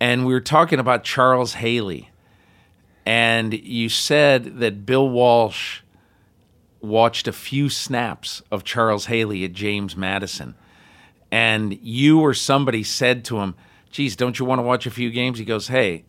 And 0.00 0.26
we 0.26 0.32
were 0.32 0.40
talking 0.40 0.78
about 0.78 1.02
Charles 1.02 1.54
Haley. 1.54 2.10
And 3.04 3.52
you 3.52 3.88
said 3.88 4.60
that 4.60 4.86
Bill 4.86 5.08
Walsh 5.08 5.80
watched 6.80 7.26
a 7.26 7.32
few 7.32 7.68
snaps 7.68 8.42
of 8.50 8.64
Charles 8.64 9.06
Haley 9.06 9.44
at 9.44 9.52
James 9.52 9.96
Madison. 9.96 10.54
And 11.30 11.78
you 11.82 12.20
or 12.20 12.34
somebody 12.34 12.82
said 12.82 13.24
to 13.26 13.38
him, 13.38 13.54
Geez, 13.90 14.16
don't 14.16 14.38
you 14.38 14.44
want 14.44 14.58
to 14.58 14.62
watch 14.62 14.86
a 14.86 14.90
few 14.90 15.10
games? 15.10 15.38
He 15.38 15.44
goes, 15.44 15.68
Hey, 15.68 16.04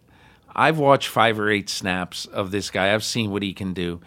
I've 0.56 0.78
watched 0.78 1.08
five 1.08 1.40
or 1.40 1.50
eight 1.50 1.70
snaps 1.70 2.26
of 2.26 2.52
this 2.52 2.70
guy. 2.70 2.94
I've 2.94 3.04
seen 3.04 3.32
what 3.32 3.44
he 3.44 3.54
can 3.54 3.74
do. 3.74 4.02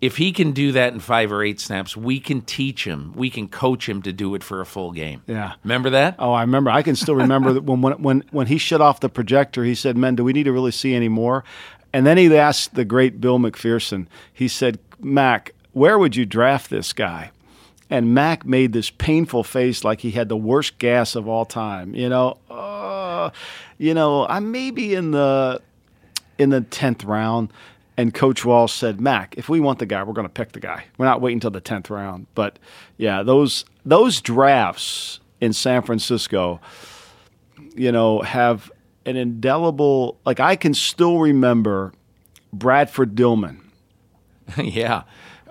If 0.00 0.18
he 0.18 0.32
can 0.32 0.52
do 0.52 0.72
that 0.72 0.92
in 0.92 1.00
five 1.00 1.32
or 1.32 1.42
eight 1.42 1.60
snaps, 1.60 1.96
we 1.96 2.20
can 2.20 2.42
teach 2.42 2.84
him. 2.84 3.12
We 3.14 3.30
can 3.30 3.48
coach 3.48 3.88
him 3.88 4.02
to 4.02 4.12
do 4.12 4.34
it 4.34 4.42
for 4.42 4.60
a 4.60 4.66
full 4.66 4.92
game. 4.92 5.22
Yeah. 5.26 5.54
Remember 5.62 5.90
that? 5.90 6.16
Oh, 6.18 6.32
I 6.32 6.42
remember. 6.42 6.70
I 6.70 6.82
can 6.82 6.94
still 6.94 7.14
remember 7.14 7.54
that 7.54 7.64
when, 7.64 7.80
when 7.80 8.02
when 8.02 8.24
when 8.30 8.46
he 8.46 8.58
shut 8.58 8.82
off 8.82 9.00
the 9.00 9.08
projector, 9.08 9.64
he 9.64 9.74
said, 9.74 9.96
"Men, 9.96 10.14
do 10.14 10.22
we 10.22 10.34
need 10.34 10.42
to 10.42 10.52
really 10.52 10.72
see 10.72 10.94
any 10.94 11.08
more?" 11.08 11.42
And 11.92 12.06
then 12.06 12.18
he 12.18 12.36
asked 12.36 12.74
the 12.74 12.84
great 12.84 13.20
Bill 13.20 13.38
McPherson. 13.38 14.06
He 14.30 14.46
said, 14.46 14.78
"Mac, 15.00 15.54
where 15.72 15.98
would 15.98 16.16
you 16.16 16.26
draft 16.26 16.68
this 16.68 16.92
guy?" 16.92 17.30
And 17.90 18.14
Mac 18.14 18.46
made 18.46 18.72
this 18.72 18.90
painful 18.90 19.44
face, 19.44 19.84
like 19.84 20.00
he 20.00 20.10
had 20.10 20.28
the 20.28 20.36
worst 20.36 20.78
gas 20.78 21.14
of 21.14 21.28
all 21.28 21.44
time. 21.44 21.94
You 21.94 22.08
know, 22.08 22.38
uh, 22.50 23.30
you 23.78 23.94
know, 23.94 24.26
I 24.26 24.40
may 24.40 24.70
be 24.70 24.94
in 24.94 25.10
the 25.10 25.60
in 26.38 26.50
the 26.50 26.62
tenth 26.62 27.04
round. 27.04 27.52
And 27.96 28.12
Coach 28.12 28.44
Walsh 28.44 28.72
said, 28.72 29.00
"Mac, 29.00 29.36
if 29.36 29.48
we 29.48 29.60
want 29.60 29.78
the 29.78 29.86
guy, 29.86 30.02
we're 30.02 30.14
going 30.14 30.26
to 30.26 30.32
pick 30.32 30.52
the 30.52 30.60
guy. 30.60 30.84
We're 30.98 31.04
not 31.06 31.20
waiting 31.20 31.36
until 31.36 31.52
the 31.52 31.60
tenth 31.60 31.90
round." 31.90 32.26
But 32.34 32.58
yeah, 32.96 33.22
those 33.22 33.64
those 33.84 34.20
drafts 34.20 35.20
in 35.40 35.52
San 35.52 35.82
Francisco, 35.82 36.60
you 37.76 37.92
know, 37.92 38.20
have 38.22 38.72
an 39.06 39.16
indelible. 39.16 40.18
Like 40.26 40.40
I 40.40 40.56
can 40.56 40.74
still 40.74 41.18
remember 41.20 41.92
Bradford 42.52 43.14
Dillman. 43.14 43.60
yeah. 44.56 45.04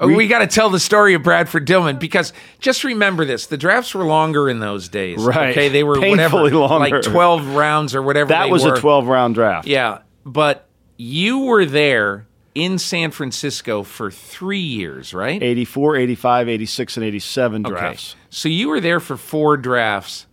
We 0.08 0.28
got 0.28 0.39
to 0.39 0.47
tell 0.47 0.70
the 0.70 0.80
story 0.80 1.14
of 1.14 1.24
Bradford 1.24 1.68
Dillman 1.68 1.99
because 1.99 2.34
just 2.60 2.84
remember 2.84 3.26
this: 3.26 3.47
the 3.47 3.58
drafts 3.58 3.93
were 3.93 4.06
longer 4.06 4.49
in 4.49 4.60
those 4.60 4.89
days. 4.89 5.20
Right. 5.24 5.51
Okay, 5.51 5.70
they 5.70 5.84
were 5.84 5.99
Painfully 5.99 6.43
whatever, 6.54 6.58
longer. 6.58 6.89
like 6.97 7.01
twelve 7.04 7.47
rounds 7.56 7.95
or 7.95 8.01
whatever. 8.01 8.30
That 8.30 8.49
was 8.49 8.64
were. 8.66 8.74
a 8.74 8.80
twelve 8.80 9.08
round 9.08 9.36
draft. 9.36 9.68
Yeah, 9.68 9.99
but 10.26 10.68
you 10.97 11.39
were 11.39 11.66
there 11.66 12.28
in 12.56 12.78
San 12.78 13.10
Francisco 13.12 13.82
for 13.84 14.12
three 14.12 14.60
years, 14.60 15.12
right? 15.12 15.41
84, 15.41 15.95
85, 15.95 16.49
86, 16.49 16.97
and 16.97 17.06
87 17.08 17.66
Okay. 17.66 17.72
drafts. 17.74 18.16
So 18.30 18.47
you 18.47 18.70
were 18.70 18.80
there 18.80 18.99
for 18.99 19.18
four 19.18 19.58
drafts. 19.58 20.28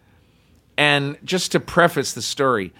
And 0.76 1.16
just 1.24 1.52
to 1.52 1.60
preface 1.60 2.12
the 2.12 2.20
story, 2.22 2.72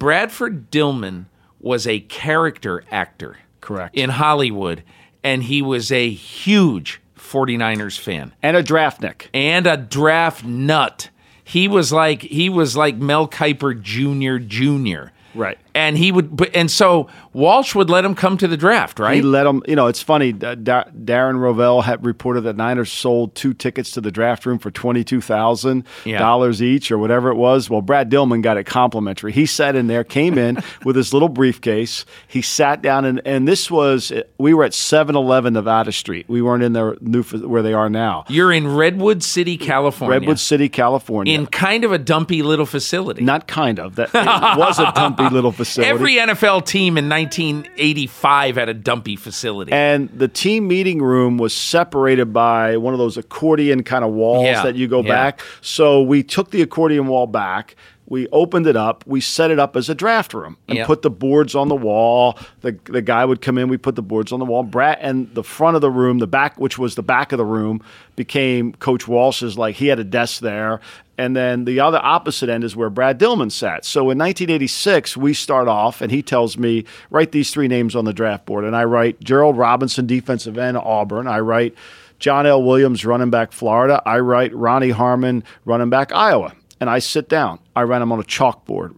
Bradford 0.00 0.70
Dillman 0.70 1.26
was 1.60 1.86
a 1.86 2.00
character 2.00 2.82
actor. 2.90 3.36
Correct. 3.60 3.96
In 3.96 4.10
Hollywood. 4.10 4.82
And 5.28 5.42
he 5.42 5.60
was 5.62 5.92
a 5.92 6.08
huge 6.10 7.00
49ers 7.18 7.98
fan 7.98 8.32
And 8.42 8.56
a 8.56 8.62
draftnik. 8.62 9.26
and 9.34 9.66
a 9.66 9.76
draft 9.76 10.44
nut. 10.44 11.10
He 11.44 11.68
was 11.68 11.92
like 11.92 12.22
he 12.22 12.48
was 12.48 12.76
like 12.76 12.96
Mel 12.96 13.28
Kiper 13.28 13.80
Jr. 13.80 14.38
Jr. 14.38 15.10
Right. 15.34 15.58
And 15.78 15.96
he 15.96 16.10
would 16.12 16.50
and 16.54 16.68
so 16.70 17.06
Walsh 17.32 17.74
would 17.74 17.88
let 17.88 18.04
him 18.04 18.14
come 18.14 18.36
to 18.38 18.48
the 18.48 18.56
draft, 18.56 18.98
right? 18.98 19.14
He 19.16 19.22
let 19.22 19.46
him, 19.46 19.62
you 19.68 19.76
know, 19.76 19.86
it's 19.86 20.02
funny. 20.02 20.32
Da- 20.32 20.56
Da- 20.56 20.84
Darren 21.04 21.38
Rovell 21.38 21.82
had 21.84 22.04
reported 22.04 22.40
that 22.42 22.56
Niners 22.56 22.90
sold 22.90 23.34
two 23.36 23.54
tickets 23.54 23.92
to 23.92 24.00
the 24.00 24.10
draft 24.10 24.44
room 24.44 24.58
for 24.58 24.70
$22,000 24.72 26.60
each 26.60 26.90
or 26.90 26.98
whatever 26.98 27.30
it 27.30 27.36
was. 27.36 27.70
Well, 27.70 27.80
Brad 27.82 28.10
Dillman 28.10 28.42
got 28.42 28.56
it 28.56 28.64
complimentary. 28.64 29.32
He 29.32 29.46
sat 29.46 29.76
in 29.76 29.86
there, 29.86 30.04
came 30.04 30.36
in 30.38 30.62
with 30.84 30.96
his 30.96 31.12
little 31.12 31.28
briefcase. 31.28 32.04
He 32.26 32.42
sat 32.42 32.82
down, 32.82 33.04
and, 33.04 33.20
and 33.24 33.46
this 33.46 33.70
was, 33.70 34.10
uh, 34.10 34.22
we 34.38 34.54
were 34.54 34.64
at 34.64 34.74
7 34.74 35.14
Eleven 35.14 35.52
Nevada 35.54 35.92
Street. 35.92 36.26
We 36.28 36.42
weren't 36.42 36.62
in 36.62 36.72
their 36.72 36.96
new, 37.00 37.22
where 37.22 37.62
they 37.62 37.72
are 37.74 37.88
now. 37.90 38.24
You're 38.28 38.52
in 38.52 38.66
Redwood 38.74 39.22
City, 39.22 39.56
California. 39.56 40.18
Redwood 40.18 40.38
City, 40.40 40.68
California. 40.68 41.34
in 41.38 41.46
kind 41.46 41.84
of 41.84 41.92
a 41.92 41.98
dumpy 41.98 42.42
little 42.42 42.66
facility. 42.66 43.22
Not 43.22 43.46
kind 43.46 43.78
of. 43.78 43.96
That 43.96 44.08
it 44.14 44.58
was 44.58 44.78
a 44.78 44.92
dumpy 44.94 45.28
little 45.30 45.52
facility. 45.52 45.67
Every 45.76 46.14
NFL 46.14 46.64
team 46.64 46.96
in 46.96 47.08
1985 47.08 48.56
had 48.56 48.68
a 48.68 48.74
dumpy 48.74 49.16
facility. 49.16 49.72
And 49.72 50.08
the 50.10 50.28
team 50.28 50.68
meeting 50.68 51.02
room 51.02 51.38
was 51.38 51.54
separated 51.54 52.32
by 52.32 52.76
one 52.76 52.94
of 52.94 52.98
those 52.98 53.16
accordion 53.16 53.82
kind 53.82 54.04
of 54.04 54.12
walls 54.12 54.44
Yeah, 54.44 54.62
that 54.62 54.76
you 54.76 54.88
go 54.88 55.02
yeah. 55.02 55.08
back. 55.08 55.40
So 55.60 56.02
we 56.02 56.22
took 56.22 56.50
the 56.50 56.62
accordion 56.62 57.06
wall 57.08 57.26
back. 57.26 57.76
We 58.10 58.26
opened 58.28 58.66
it 58.66 58.74
up. 58.76 59.04
We 59.06 59.20
set 59.20 59.50
it 59.50 59.58
up 59.58 59.76
as 59.76 59.90
a 59.90 59.94
draft 59.94 60.32
room 60.32 60.56
and 60.66 60.78
Yeah. 60.78 60.86
put 60.86 61.02
the 61.02 61.10
boards 61.10 61.54
on 61.54 61.68
the 61.68 61.76
wall. 61.76 62.38
The, 62.62 62.78
the 62.84 63.02
guy 63.02 63.22
would 63.24 63.42
come 63.42 63.58
in. 63.58 63.68
We 63.68 63.76
put 63.76 63.96
the 63.96 64.02
boards 64.02 64.32
on 64.32 64.38
the 64.38 64.46
wall. 64.46 64.62
Brad 64.62 64.96
and 65.02 65.32
the 65.34 65.42
front 65.44 65.76
of 65.76 65.82
the 65.82 65.90
room, 65.90 66.18
the 66.18 66.26
back, 66.26 66.58
which 66.58 66.78
was 66.78 66.94
the 66.94 67.02
back 67.02 67.32
of 67.32 67.38
the 67.38 67.44
room, 67.44 67.82
became 68.16 68.72
Coach 68.72 69.06
Walsh's. 69.06 69.58
Like 69.58 69.76
he 69.76 69.88
had 69.88 69.98
a 69.98 70.04
desk 70.04 70.40
there, 70.40 70.80
and 71.18 71.36
then 71.36 71.66
the 71.66 71.80
other 71.80 72.00
opposite 72.02 72.48
end 72.48 72.64
is 72.64 72.74
where 72.74 72.88
Brad 72.88 73.18
Dillman 73.20 73.52
sat. 73.52 73.84
So 73.84 74.00
in 74.10 74.16
1986, 74.18 75.16
we 75.16 75.34
start 75.34 75.68
off, 75.68 76.00
and 76.00 76.10
he 76.10 76.22
tells 76.22 76.56
me 76.56 76.84
write 77.10 77.32
these 77.32 77.50
three 77.50 77.68
names 77.68 77.94
on 77.94 78.06
the 78.06 78.14
draft 78.14 78.46
board, 78.46 78.64
and 78.64 78.74
I 78.74 78.84
write 78.84 79.20
Gerald 79.20 79.58
Robinson, 79.58 80.06
defensive 80.06 80.56
end, 80.56 80.78
Auburn. 80.78 81.26
I 81.26 81.40
write 81.40 81.74
John 82.18 82.46
L. 82.46 82.62
Williams, 82.62 83.04
running 83.04 83.28
back, 83.30 83.52
Florida. 83.52 84.02
I 84.06 84.18
write 84.20 84.54
Ronnie 84.54 84.90
Harmon, 84.90 85.44
running 85.66 85.90
back, 85.90 86.10
Iowa. 86.12 86.54
And 86.80 86.88
I 86.88 86.98
sit 87.00 87.28
down. 87.28 87.58
I 87.74 87.82
write 87.82 87.98
them 88.00 88.12
on 88.12 88.20
a 88.20 88.24
chalkboard. 88.24 88.96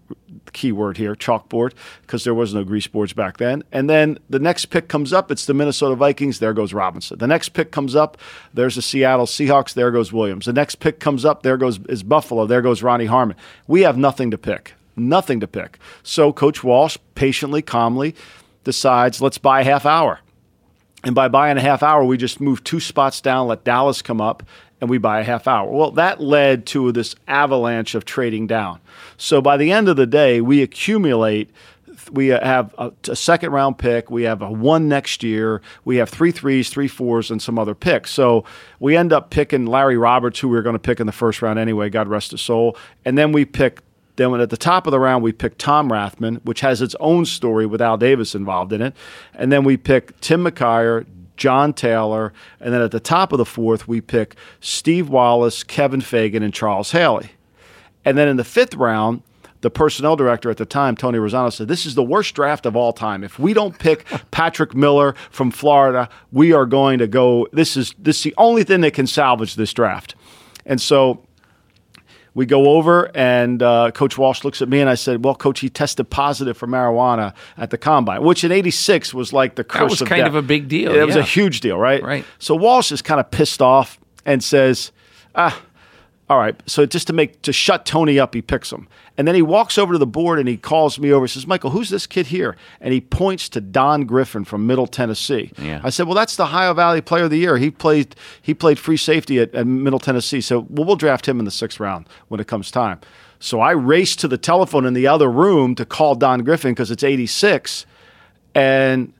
Key 0.52 0.72
word 0.72 0.96
here, 0.96 1.14
chalkboard, 1.14 1.72
because 2.02 2.24
there 2.24 2.34
was 2.34 2.52
no 2.52 2.64
grease 2.64 2.88
boards 2.88 3.12
back 3.12 3.36
then. 3.36 3.62
And 3.70 3.88
then 3.88 4.18
the 4.28 4.40
next 4.40 4.66
pick 4.66 4.88
comes 4.88 5.12
up. 5.12 5.30
It's 5.30 5.46
the 5.46 5.54
Minnesota 5.54 5.94
Vikings. 5.94 6.40
There 6.40 6.52
goes 6.52 6.72
Robinson. 6.72 7.18
The 7.18 7.28
next 7.28 7.50
pick 7.50 7.70
comes 7.70 7.94
up. 7.94 8.18
There's 8.52 8.74
the 8.74 8.82
Seattle 8.82 9.26
Seahawks. 9.26 9.74
There 9.74 9.92
goes 9.92 10.12
Williams. 10.12 10.46
The 10.46 10.52
next 10.52 10.76
pick 10.76 10.98
comes 10.98 11.24
up. 11.24 11.42
There 11.42 11.56
goes 11.56 11.78
is 11.88 12.02
Buffalo. 12.02 12.46
There 12.46 12.62
goes 12.62 12.82
Ronnie 12.82 13.06
Harmon. 13.06 13.36
We 13.68 13.82
have 13.82 13.96
nothing 13.96 14.32
to 14.32 14.38
pick. 14.38 14.74
Nothing 14.96 15.40
to 15.40 15.46
pick. 15.46 15.78
So 16.02 16.32
Coach 16.32 16.64
Walsh 16.64 16.98
patiently, 17.14 17.62
calmly 17.62 18.14
decides, 18.64 19.22
let's 19.22 19.38
buy 19.38 19.60
a 19.60 19.64
half 19.64 19.86
hour. 19.86 20.20
And 21.02 21.14
by 21.14 21.28
buying 21.28 21.56
a 21.56 21.62
half 21.62 21.82
hour, 21.82 22.04
we 22.04 22.16
just 22.16 22.40
move 22.40 22.62
two 22.62 22.80
spots 22.80 23.20
down, 23.20 23.46
let 23.46 23.64
Dallas 23.64 24.02
come 24.02 24.20
up, 24.20 24.42
and 24.80 24.88
we 24.88 24.98
buy 24.98 25.20
a 25.20 25.24
half 25.24 25.46
hour. 25.46 25.70
Well, 25.70 25.90
that 25.92 26.20
led 26.20 26.66
to 26.66 26.92
this 26.92 27.14
avalanche 27.28 27.94
of 27.94 28.04
trading 28.04 28.46
down. 28.46 28.80
So 29.16 29.40
by 29.40 29.56
the 29.56 29.72
end 29.72 29.88
of 29.88 29.96
the 29.96 30.06
day, 30.06 30.40
we 30.40 30.62
accumulate. 30.62 31.50
We 32.10 32.28
have 32.28 32.74
a, 32.78 32.92
second 33.14 33.52
round 33.52 33.78
pick. 33.78 34.10
We 34.10 34.22
have 34.22 34.42
a 34.42 34.50
one 34.50 34.88
next 34.88 35.22
year. 35.22 35.60
We 35.84 35.96
have 35.96 36.08
three 36.08 36.32
threes, 36.32 36.70
three 36.70 36.88
fours, 36.88 37.30
and 37.30 37.40
some 37.40 37.58
other 37.58 37.74
picks. 37.74 38.10
So 38.10 38.44
we 38.78 38.96
end 38.96 39.12
up 39.12 39.30
picking 39.30 39.66
Larry 39.66 39.98
Roberts, 39.98 40.40
who 40.40 40.48
we 40.48 40.56
were 40.56 40.62
going 40.62 40.74
to 40.74 40.80
pick 40.80 40.98
in 40.98 41.06
the 41.06 41.12
first 41.12 41.42
round 41.42 41.58
anyway. 41.58 41.90
God 41.90 42.08
rest 42.08 42.30
his 42.30 42.40
soul. 42.40 42.76
And 43.04 43.18
then 43.18 43.32
we 43.32 43.44
pick 43.44 43.80
then 44.16 44.38
at 44.40 44.50
the 44.50 44.56
top 44.56 44.86
of 44.86 44.90
the 44.90 45.00
round 45.00 45.22
we 45.22 45.32
pick 45.32 45.56
Tom 45.56 45.90
Rathman, 45.90 46.44
which 46.44 46.60
has 46.60 46.82
its 46.82 46.94
own 47.00 47.24
story 47.24 47.64
with 47.64 47.80
Al 47.80 47.96
Davis 47.96 48.34
involved 48.34 48.72
in 48.72 48.82
it, 48.82 48.94
and 49.34 49.50
then 49.50 49.64
we 49.64 49.78
pick 49.78 50.18
Tim 50.20 50.44
McKyer, 50.44 51.06
John 51.40 51.72
Taylor, 51.72 52.34
and 52.60 52.72
then 52.72 52.82
at 52.82 52.90
the 52.90 53.00
top 53.00 53.32
of 53.32 53.38
the 53.38 53.46
fourth 53.46 53.88
we 53.88 54.02
pick 54.02 54.36
Steve 54.60 55.08
Wallace, 55.08 55.64
Kevin 55.64 56.02
Fagan, 56.02 56.42
and 56.42 56.52
Charles 56.52 56.92
Haley. 56.92 57.30
And 58.04 58.16
then 58.16 58.28
in 58.28 58.36
the 58.36 58.44
fifth 58.44 58.74
round, 58.74 59.22
the 59.62 59.70
personnel 59.70 60.16
director 60.16 60.50
at 60.50 60.58
the 60.58 60.66
time, 60.66 60.96
Tony 60.96 61.18
Razzano, 61.18 61.50
said, 61.50 61.66
This 61.66 61.86
is 61.86 61.94
the 61.94 62.02
worst 62.02 62.34
draft 62.34 62.66
of 62.66 62.76
all 62.76 62.92
time. 62.92 63.24
If 63.24 63.38
we 63.38 63.54
don't 63.54 63.78
pick 63.78 64.04
Patrick 64.30 64.74
Miller 64.74 65.14
from 65.30 65.50
Florida, 65.50 66.10
we 66.30 66.52
are 66.52 66.66
going 66.66 66.98
to 66.98 67.06
go. 67.06 67.48
This 67.52 67.74
is 67.76 67.94
this 67.98 68.18
is 68.18 68.22
the 68.22 68.34
only 68.36 68.62
thing 68.62 68.82
that 68.82 68.92
can 68.92 69.06
salvage 69.06 69.56
this 69.56 69.72
draft. 69.72 70.14
And 70.66 70.78
so 70.80 71.24
we 72.40 72.46
go 72.46 72.70
over, 72.70 73.10
and 73.14 73.62
uh, 73.62 73.90
Coach 73.92 74.16
Walsh 74.16 74.44
looks 74.44 74.62
at 74.62 74.68
me, 74.70 74.80
and 74.80 74.88
I 74.88 74.94
said, 74.94 75.22
"Well, 75.24 75.34
Coach, 75.34 75.60
he 75.60 75.68
tested 75.68 76.08
positive 76.08 76.56
for 76.56 76.66
marijuana 76.66 77.34
at 77.58 77.68
the 77.68 77.76
combine, 77.76 78.22
which 78.22 78.42
in 78.44 78.50
'86 78.50 79.12
was 79.12 79.32
like 79.32 79.56
the 79.56 79.62
curse 79.64 79.80
That 79.80 79.90
was 79.90 80.00
of 80.00 80.08
kind 80.08 80.20
death. 80.20 80.28
of 80.28 80.34
a 80.36 80.42
big 80.42 80.66
deal, 80.66 80.94
It 80.94 81.04
was 81.04 81.16
a 81.16 81.22
huge 81.22 81.60
deal, 81.60 81.76
right? 81.78 82.02
Right. 82.02 82.24
So 82.38 82.54
Walsh 82.56 82.90
is 82.92 83.02
kind 83.02 83.20
of 83.20 83.30
pissed 83.30 83.60
off 83.60 84.00
and 84.24 84.42
says, 84.42 84.90
"Ah, 85.34 85.60
all 86.30 86.38
right." 86.38 86.58
So 86.66 86.86
just 86.86 87.06
to 87.08 87.12
make 87.12 87.42
to 87.42 87.52
shut 87.52 87.84
Tony 87.84 88.18
up, 88.18 88.34
he 88.34 88.40
picks 88.40 88.72
him, 88.72 88.88
and 89.18 89.28
then 89.28 89.34
he 89.34 89.42
walks 89.42 89.76
over 89.76 89.92
to 89.92 89.98
the 89.98 90.06
board 90.06 90.38
and 90.38 90.48
he 90.48 90.56
calls 90.56 90.98
me 90.98 91.12
over. 91.12 91.24
and 91.24 91.30
Says, 91.30 91.46
"Michael, 91.46 91.70
who's 91.70 91.90
this 91.90 92.06
kid 92.06 92.28
here?" 92.28 92.56
And 92.80 92.94
he 92.94 93.02
points 93.02 93.50
to 93.50 93.60
Don 93.60 94.06
Griffin 94.06 94.44
from 94.44 94.66
Middle 94.66 94.86
Tennessee. 94.86 95.52
Yeah. 95.58 95.82
I 95.84 95.90
said, 95.90 96.06
"Well, 96.06 96.14
that's 96.14 96.36
the 96.36 96.44
Ohio 96.44 96.72
Valley 96.72 97.02
Player 97.02 97.24
of 97.24 97.30
the 97.30 97.38
Year. 97.38 97.58
He 97.58 97.70
played 97.70 98.16
he 98.40 98.54
played 98.54 98.78
free 98.78 98.96
safety 98.96 99.38
at, 99.38 99.54
at 99.54 99.66
Middle 99.66 99.98
Tennessee. 99.98 100.40
So 100.40 100.66
well, 100.70 100.86
we'll 100.86 100.96
draft 100.96 101.28
him 101.28 101.38
in 101.38 101.44
the 101.44 101.50
sixth 101.50 101.78
round 101.78 102.06
when 102.28 102.40
it 102.40 102.46
comes 102.46 102.70
time." 102.70 103.00
So 103.42 103.60
I 103.60 103.72
race 103.72 104.16
to 104.16 104.28
the 104.28 104.38
telephone 104.38 104.86
in 104.86 104.94
the 104.94 105.06
other 105.06 105.30
room 105.30 105.74
to 105.76 105.84
call 105.84 106.14
Don 106.14 106.44
Griffin 106.44 106.72
because 106.72 106.90
it's 106.90 107.02
'86, 107.02 107.86
and 108.54 109.12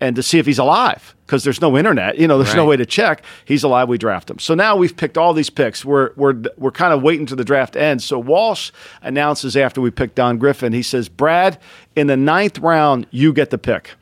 and 0.00 0.16
to 0.16 0.22
see 0.22 0.38
if 0.38 0.46
he's 0.46 0.58
alive 0.58 1.14
because 1.26 1.44
there's 1.44 1.60
no 1.60 1.76
internet. 1.76 2.18
You 2.18 2.26
know, 2.26 2.38
there's 2.42 2.54
no 2.54 2.64
way 2.64 2.76
to 2.76 2.86
check. 2.86 3.22
He's 3.44 3.62
alive. 3.62 3.88
We 3.88 3.98
draft 3.98 4.30
him. 4.30 4.38
So 4.38 4.54
now 4.54 4.76
we've 4.76 4.96
picked 4.96 5.18
all 5.18 5.34
these 5.34 5.50
picks. 5.50 5.84
We're 5.84 6.12
we're 6.16 6.42
we're 6.56 6.70
kind 6.70 6.92
of 6.92 7.02
waiting 7.02 7.26
to 7.26 7.36
the 7.36 7.44
draft 7.44 7.76
ends. 7.76 8.04
So 8.04 8.18
Walsh 8.18 8.70
announces 9.02 9.56
after 9.56 9.80
we 9.80 9.90
pick 9.90 10.14
Don 10.14 10.38
Griffin, 10.38 10.72
he 10.72 10.82
says, 10.82 11.08
"Brad, 11.08 11.58
in 11.96 12.06
the 12.06 12.16
ninth 12.16 12.58
round, 12.58 13.06
you 13.10 13.32
get 13.32 13.50
the 13.50 13.58
pick." 13.58 13.94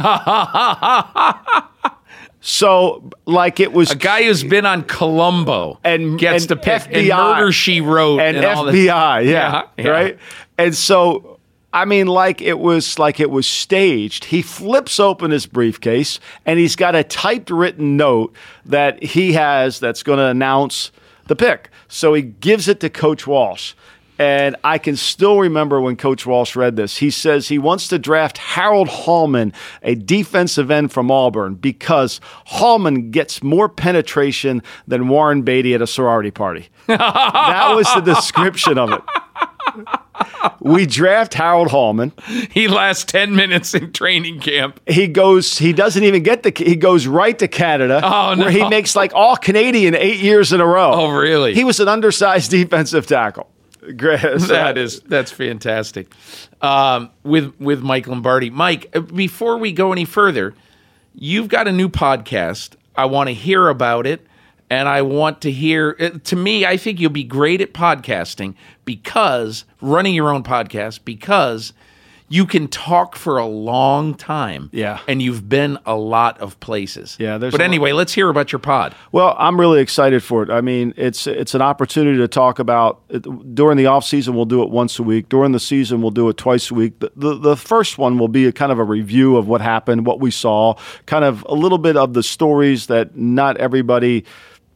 so 2.40 3.10
like 3.26 3.60
it 3.60 3.72
was 3.72 3.90
A 3.90 3.96
guy 3.96 4.24
who's 4.24 4.44
been 4.44 4.64
on 4.64 4.82
Columbo 4.84 5.78
and 5.84 6.18
gets 6.18 6.44
and 6.44 6.48
to 6.50 6.56
pick 6.56 6.82
FBI, 6.82 6.98
and 6.98 7.08
Murder 7.08 7.52
She 7.52 7.80
Wrote 7.80 8.20
and, 8.20 8.36
and, 8.36 8.46
all 8.46 8.64
FBI, 8.64 9.26
Yeah, 9.26 9.62
yeah. 9.76 9.88
right. 9.88 10.18
And 10.58 10.74
so, 10.74 11.29
I 11.72 11.84
mean, 11.84 12.08
like 12.08 12.42
it 12.42 12.58
was 12.58 12.98
like 12.98 13.20
it 13.20 13.30
was 13.30 13.46
staged. 13.46 14.24
He 14.26 14.42
flips 14.42 14.98
open 14.98 15.30
his 15.30 15.46
briefcase 15.46 16.18
and 16.44 16.58
he's 16.58 16.76
got 16.76 16.94
a 16.94 17.04
typed 17.04 17.50
written 17.50 17.96
note 17.96 18.34
that 18.64 19.02
he 19.02 19.34
has 19.34 19.78
that's 19.78 20.02
going 20.02 20.18
to 20.18 20.26
announce 20.26 20.90
the 21.28 21.36
pick. 21.36 21.70
So 21.86 22.12
he 22.14 22.22
gives 22.22 22.66
it 22.66 22.80
to 22.80 22.90
Coach 22.90 23.26
Walsh. 23.26 23.74
And 24.18 24.54
I 24.62 24.76
can 24.76 24.96
still 24.96 25.38
remember 25.38 25.80
when 25.80 25.96
Coach 25.96 26.26
Walsh 26.26 26.54
read 26.54 26.76
this. 26.76 26.98
He 26.98 27.08
says 27.08 27.48
he 27.48 27.58
wants 27.58 27.88
to 27.88 27.98
draft 27.98 28.36
Harold 28.36 28.88
Hallman, 28.88 29.54
a 29.82 29.94
defensive 29.94 30.70
end 30.70 30.92
from 30.92 31.10
Auburn, 31.10 31.54
because 31.54 32.20
Hallman 32.44 33.12
gets 33.12 33.42
more 33.42 33.66
penetration 33.66 34.62
than 34.86 35.08
Warren 35.08 35.40
Beatty 35.40 35.72
at 35.72 35.80
a 35.80 35.86
sorority 35.86 36.30
party. 36.30 36.68
that 36.86 37.72
was 37.74 37.86
the 37.94 38.02
description 38.02 38.76
of 38.76 38.92
it. 38.92 39.00
We 40.60 40.84
draft 40.86 41.34
Harold 41.34 41.70
Hallman. 41.70 42.12
He 42.50 42.68
lasts 42.68 43.04
10 43.04 43.34
minutes 43.34 43.74
in 43.74 43.92
training 43.92 44.40
camp. 44.40 44.78
He 44.86 45.06
goes. 45.06 45.56
He 45.58 45.72
doesn't 45.72 46.02
even 46.02 46.22
get 46.22 46.42
the. 46.42 46.52
He 46.54 46.76
goes 46.76 47.06
right 47.06 47.38
to 47.38 47.48
Canada, 47.48 48.00
Oh, 48.04 48.34
no. 48.34 48.44
where 48.44 48.50
he 48.52 48.68
makes 48.68 48.94
like 48.94 49.12
all 49.14 49.36
Canadian 49.36 49.94
eight 49.94 50.20
years 50.20 50.52
in 50.52 50.60
a 50.60 50.66
row. 50.66 50.92
Oh, 50.92 51.10
really? 51.10 51.54
He 51.54 51.64
was 51.64 51.80
an 51.80 51.88
undersized 51.88 52.50
defensive 52.52 53.06
tackle. 53.06 53.50
Great. 53.96 54.20
That 54.48 54.76
is 54.76 55.00
that's 55.00 55.30
fantastic. 55.32 56.12
Um, 56.60 57.10
with 57.22 57.54
with 57.58 57.80
Mike 57.82 58.06
Lombardi, 58.06 58.50
Mike. 58.50 58.90
uh, 58.94 59.00
Before 59.00 59.56
we 59.56 59.72
go 59.72 59.92
any 59.92 60.04
further, 60.04 60.54
you've 61.14 61.48
got 61.48 61.66
a 61.68 61.72
new 61.72 61.88
podcast. 61.88 62.74
I 62.94 63.06
want 63.06 63.28
to 63.28 63.34
hear 63.34 63.68
about 63.68 64.06
it, 64.06 64.26
and 64.70 64.88
I 64.88 65.02
want 65.02 65.40
to 65.42 65.50
hear. 65.50 65.96
uh, 66.00 66.10
To 66.24 66.36
me, 66.36 66.64
I 66.64 66.76
think 66.76 67.00
you'll 67.00 67.10
be 67.10 67.24
great 67.24 67.60
at 67.60 67.74
podcasting 67.74 68.54
because 68.84 69.64
running 69.80 70.14
your 70.14 70.30
own 70.30 70.42
podcast 70.42 71.00
because 71.04 71.72
you 72.32 72.46
can 72.46 72.68
talk 72.68 73.16
for 73.16 73.38
a 73.38 73.46
long 73.46 74.14
time. 74.14 74.70
Yeah. 74.72 75.00
and 75.08 75.20
you've 75.20 75.48
been 75.48 75.76
a 75.84 75.96
lot 75.96 76.38
of 76.38 76.60
places. 76.60 77.16
Yeah, 77.18 77.38
But 77.38 77.60
anyway, 77.60 77.90
let's 77.90 78.12
hear 78.12 78.28
about 78.28 78.52
your 78.52 78.60
pod. 78.60 78.94
Well, 79.10 79.34
I'm 79.36 79.58
really 79.58 79.80
excited 79.80 80.22
for 80.22 80.44
it. 80.44 80.48
I 80.50 80.60
mean, 80.60 80.94
it's 80.96 81.26
it's 81.26 81.56
an 81.56 81.62
opportunity 81.62 82.18
to 82.18 82.28
talk 82.28 82.60
about 82.60 83.00
during 83.52 83.76
the 83.78 83.86
off 83.86 84.04
season. 84.04 84.36
We'll 84.36 84.44
do 84.44 84.62
it 84.62 84.70
once 84.70 84.96
a 85.00 85.02
week. 85.02 85.28
During 85.28 85.50
the 85.50 85.58
season, 85.58 86.02
we'll 86.02 86.12
do 86.12 86.28
it 86.28 86.36
twice 86.36 86.70
a 86.70 86.74
week. 86.74 87.00
The, 87.00 87.10
the, 87.16 87.34
the 87.36 87.56
first 87.56 87.98
one 87.98 88.16
will 88.16 88.28
be 88.28 88.46
a 88.46 88.52
kind 88.52 88.70
of 88.70 88.78
a 88.78 88.84
review 88.84 89.36
of 89.36 89.48
what 89.48 89.60
happened, 89.60 90.06
what 90.06 90.20
we 90.20 90.30
saw, 90.30 90.74
kind 91.06 91.24
of 91.24 91.44
a 91.48 91.54
little 91.54 91.78
bit 91.78 91.96
of 91.96 92.12
the 92.14 92.22
stories 92.22 92.86
that 92.86 93.16
not 93.16 93.56
everybody. 93.56 94.24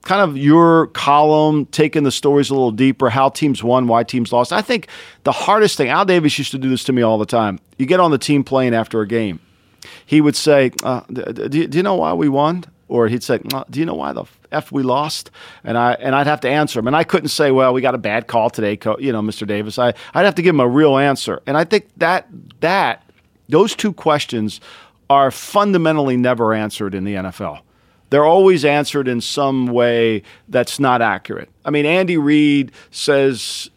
Kind 0.05 0.21
of 0.21 0.37
your 0.37 0.89
column, 0.89 1.67
taking 1.67 2.05
the 2.05 2.13
stories 2.13 2.51
a 2.51 2.55
little 2.55 2.71
deeper, 2.71 3.09
how 3.09 3.31
teams 3.31 3.65
won, 3.65 3.87
why 3.87 4.05
teams 4.05 4.33
lost. 4.33 4.53
I 4.53 4.61
think 4.61 4.89
the 5.25 5.33
hardest 5.33 5.77
thing, 5.77 5.89
Al 5.89 6.05
Davis 6.05 6.39
used 6.39 6.51
to 6.51 6.59
do 6.59 6.69
this 6.69 6.85
to 6.85 6.93
me 6.93 7.03
all 7.03 7.19
the 7.19 7.27
time. 7.27 7.59
You 7.79 7.87
get 7.87 8.01
on 8.01 8.11
the 8.11 8.19
team 8.19 8.45
plane 8.45 8.75
after 8.75 9.01
a 9.01 9.07
game, 9.07 9.41
he 10.05 10.21
would 10.21 10.37
say, 10.37 10.73
uh, 10.83 11.01
do, 11.13 11.59
you, 11.59 11.67
"Do 11.67 11.79
you 11.79 11.83
know 11.83 11.95
why 11.95 12.13
we 12.13 12.29
won?" 12.29 12.65
Or 12.89 13.09
he'd 13.09 13.23
say, 13.23 13.41
"Uh, 13.53 13.65
"Do 13.71 13.81
you 13.81 13.87
know 13.87 13.95
why 13.95 14.13
the 14.13 14.25
f 14.53 14.71
we 14.71 14.83
lost?" 14.83 15.31
And 15.65 15.79
I 15.79 15.93
and 15.95 16.15
I'd 16.15 16.27
have 16.27 16.41
to 16.43 16.51
answer 16.51 16.79
him, 16.79 16.87
and 16.87 16.95
I 16.95 17.03
couldn't 17.03 17.31
say, 17.31 17.51
"Well, 17.51 17.73
we 17.73 17.81
got 17.81 17.95
a 17.95 17.99
bad 17.99 18.27
call 18.27 18.51
today, 18.51 18.79
you 18.99 19.11
know, 19.11 19.23
Mr. 19.23 19.47
Davis." 19.47 19.79
I 19.79 19.95
I'd 20.15 20.25
have 20.27 20.35
to 20.35 20.43
give 20.43 20.55
him 20.55 20.61
a 20.61 20.69
real 20.69 20.99
answer, 20.99 21.41
and 21.47 21.57
I 21.57 21.65
think 21.65 21.89
that 21.97 22.29
that 22.61 23.03
those 23.49 23.75
two 23.75 23.93
questions 23.93 24.61
are 25.09 25.31
fundamentally 25.31 26.17
never 26.17 26.53
answered 26.53 26.95
in 26.95 27.05
the 27.05 27.15
NFL. 27.15 27.64
They're 28.15 28.25
always 28.25 28.65
answered 28.65 29.09
in 29.09 29.21
some 29.21 29.67
way 29.67 30.23
that's 30.49 30.79
not 30.79 31.03
accurate. 31.03 31.49
I 31.65 31.71
mean, 31.71 31.85
Andy 31.85 32.17
Reid 32.17 32.71
says 32.93 33.71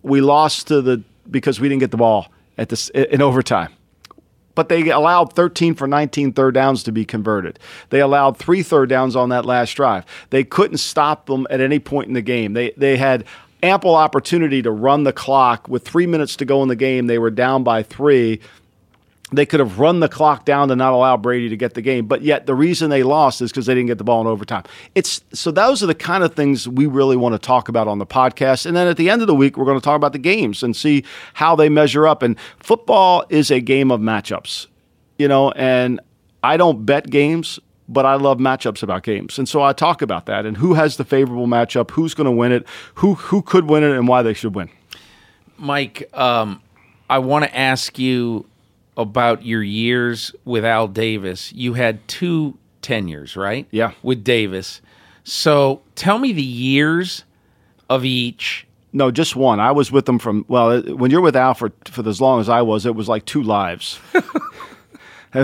we 0.00 0.22
lost 0.22 0.68
to 0.68 0.80
the 0.80 1.02
because 1.30 1.60
we 1.60 1.68
didn't 1.68 1.80
get 1.80 1.90
the 1.90 1.98
ball 1.98 2.28
at 2.56 2.70
this 2.70 2.88
in 2.88 3.20
overtime. 3.20 3.70
But 4.54 4.70
they 4.70 4.88
allowed 4.88 5.34
13 5.34 5.74
for 5.74 5.86
19 5.86 6.32
third 6.32 6.54
downs 6.54 6.82
to 6.84 6.90
be 6.90 7.04
converted. 7.04 7.58
They 7.90 8.00
allowed 8.00 8.38
three 8.38 8.62
third 8.62 8.88
downs 8.88 9.14
on 9.14 9.28
that 9.28 9.44
last 9.44 9.74
drive. 9.74 10.06
They 10.30 10.42
couldn't 10.42 10.78
stop 10.78 11.26
them 11.26 11.46
at 11.50 11.60
any 11.60 11.80
point 11.80 12.08
in 12.08 12.14
the 12.14 12.22
game. 12.22 12.54
They 12.54 12.70
they 12.78 12.96
had 12.96 13.26
ample 13.62 13.94
opportunity 13.94 14.62
to 14.62 14.70
run 14.70 15.04
the 15.04 15.12
clock 15.12 15.68
with 15.68 15.86
three 15.86 16.06
minutes 16.06 16.34
to 16.36 16.46
go 16.46 16.62
in 16.62 16.68
the 16.68 16.76
game. 16.76 17.08
They 17.08 17.18
were 17.18 17.30
down 17.30 17.62
by 17.62 17.82
three 17.82 18.40
they 19.32 19.46
could 19.46 19.60
have 19.60 19.78
run 19.78 20.00
the 20.00 20.08
clock 20.08 20.44
down 20.44 20.68
to 20.68 20.76
not 20.76 20.92
allow 20.92 21.16
Brady 21.16 21.48
to 21.48 21.56
get 21.56 21.74
the 21.74 21.82
game, 21.82 22.06
but 22.06 22.22
yet 22.22 22.46
the 22.46 22.54
reason 22.54 22.90
they 22.90 23.02
lost 23.02 23.40
is 23.40 23.50
because 23.50 23.66
they 23.66 23.74
didn't 23.74 23.86
get 23.86 23.98
the 23.98 24.04
ball 24.04 24.20
in 24.20 24.26
overtime. 24.26 24.64
It's 24.94 25.22
so 25.32 25.50
those 25.50 25.82
are 25.82 25.86
the 25.86 25.94
kind 25.94 26.24
of 26.24 26.34
things 26.34 26.66
we 26.66 26.86
really 26.86 27.16
want 27.16 27.34
to 27.34 27.38
talk 27.38 27.68
about 27.68 27.88
on 27.88 27.98
the 27.98 28.06
podcast. 28.06 28.66
And 28.66 28.76
then 28.76 28.86
at 28.88 28.96
the 28.96 29.08
end 29.08 29.22
of 29.22 29.28
the 29.28 29.34
week, 29.34 29.56
we're 29.56 29.64
going 29.64 29.78
to 29.78 29.84
talk 29.84 29.96
about 29.96 30.12
the 30.12 30.18
games 30.18 30.62
and 30.62 30.74
see 30.74 31.04
how 31.34 31.54
they 31.54 31.68
measure 31.68 32.06
up. 32.08 32.22
And 32.22 32.36
football 32.58 33.24
is 33.28 33.50
a 33.50 33.60
game 33.60 33.90
of 33.90 34.00
matchups, 34.00 34.66
you 35.18 35.28
know, 35.28 35.52
and 35.52 36.00
I 36.42 36.56
don't 36.56 36.84
bet 36.84 37.08
games, 37.08 37.60
but 37.88 38.06
I 38.06 38.14
love 38.14 38.38
matchups 38.38 38.82
about 38.82 39.02
games. 39.02 39.38
And 39.38 39.48
so 39.48 39.62
I 39.62 39.72
talk 39.72 40.02
about 40.02 40.26
that 40.26 40.46
and 40.46 40.56
who 40.56 40.74
has 40.74 40.96
the 40.96 41.04
favorable 41.04 41.46
matchup, 41.46 41.90
who's 41.90 42.14
going 42.14 42.26
to 42.26 42.30
win 42.32 42.52
it, 42.52 42.66
who 42.94 43.14
who 43.14 43.42
could 43.42 43.68
win 43.68 43.84
it 43.84 43.92
and 43.92 44.08
why 44.08 44.22
they 44.22 44.34
should 44.34 44.54
win. 44.54 44.70
Mike, 45.56 46.08
um, 46.14 46.62
I 47.10 47.18
want 47.18 47.44
to 47.44 47.56
ask 47.56 47.98
you 47.98 48.46
about 49.00 49.44
your 49.44 49.62
years 49.62 50.34
with 50.44 50.64
Al 50.64 50.88
Davis. 50.88 51.52
You 51.52 51.74
had 51.74 52.06
two 52.06 52.58
tenures, 52.82 53.36
right? 53.36 53.66
Yeah. 53.70 53.92
With 54.02 54.24
Davis. 54.24 54.80
So 55.24 55.82
tell 55.94 56.18
me 56.18 56.32
the 56.32 56.42
years 56.42 57.24
of 57.88 58.04
each. 58.04 58.66
No, 58.92 59.10
just 59.10 59.36
one. 59.36 59.60
I 59.60 59.72
was 59.72 59.92
with 59.92 60.06
them 60.06 60.18
from 60.18 60.44
well. 60.48 60.70
Uh, 60.70 60.82
when 60.94 61.10
you're 61.10 61.20
with 61.20 61.36
Al 61.36 61.54
for 61.54 61.72
for 61.84 62.06
as 62.08 62.20
long 62.20 62.40
as 62.40 62.48
I 62.48 62.62
was, 62.62 62.86
it 62.86 62.94
was 62.94 63.08
like 63.08 63.24
two 63.24 63.42
lives. 63.42 64.00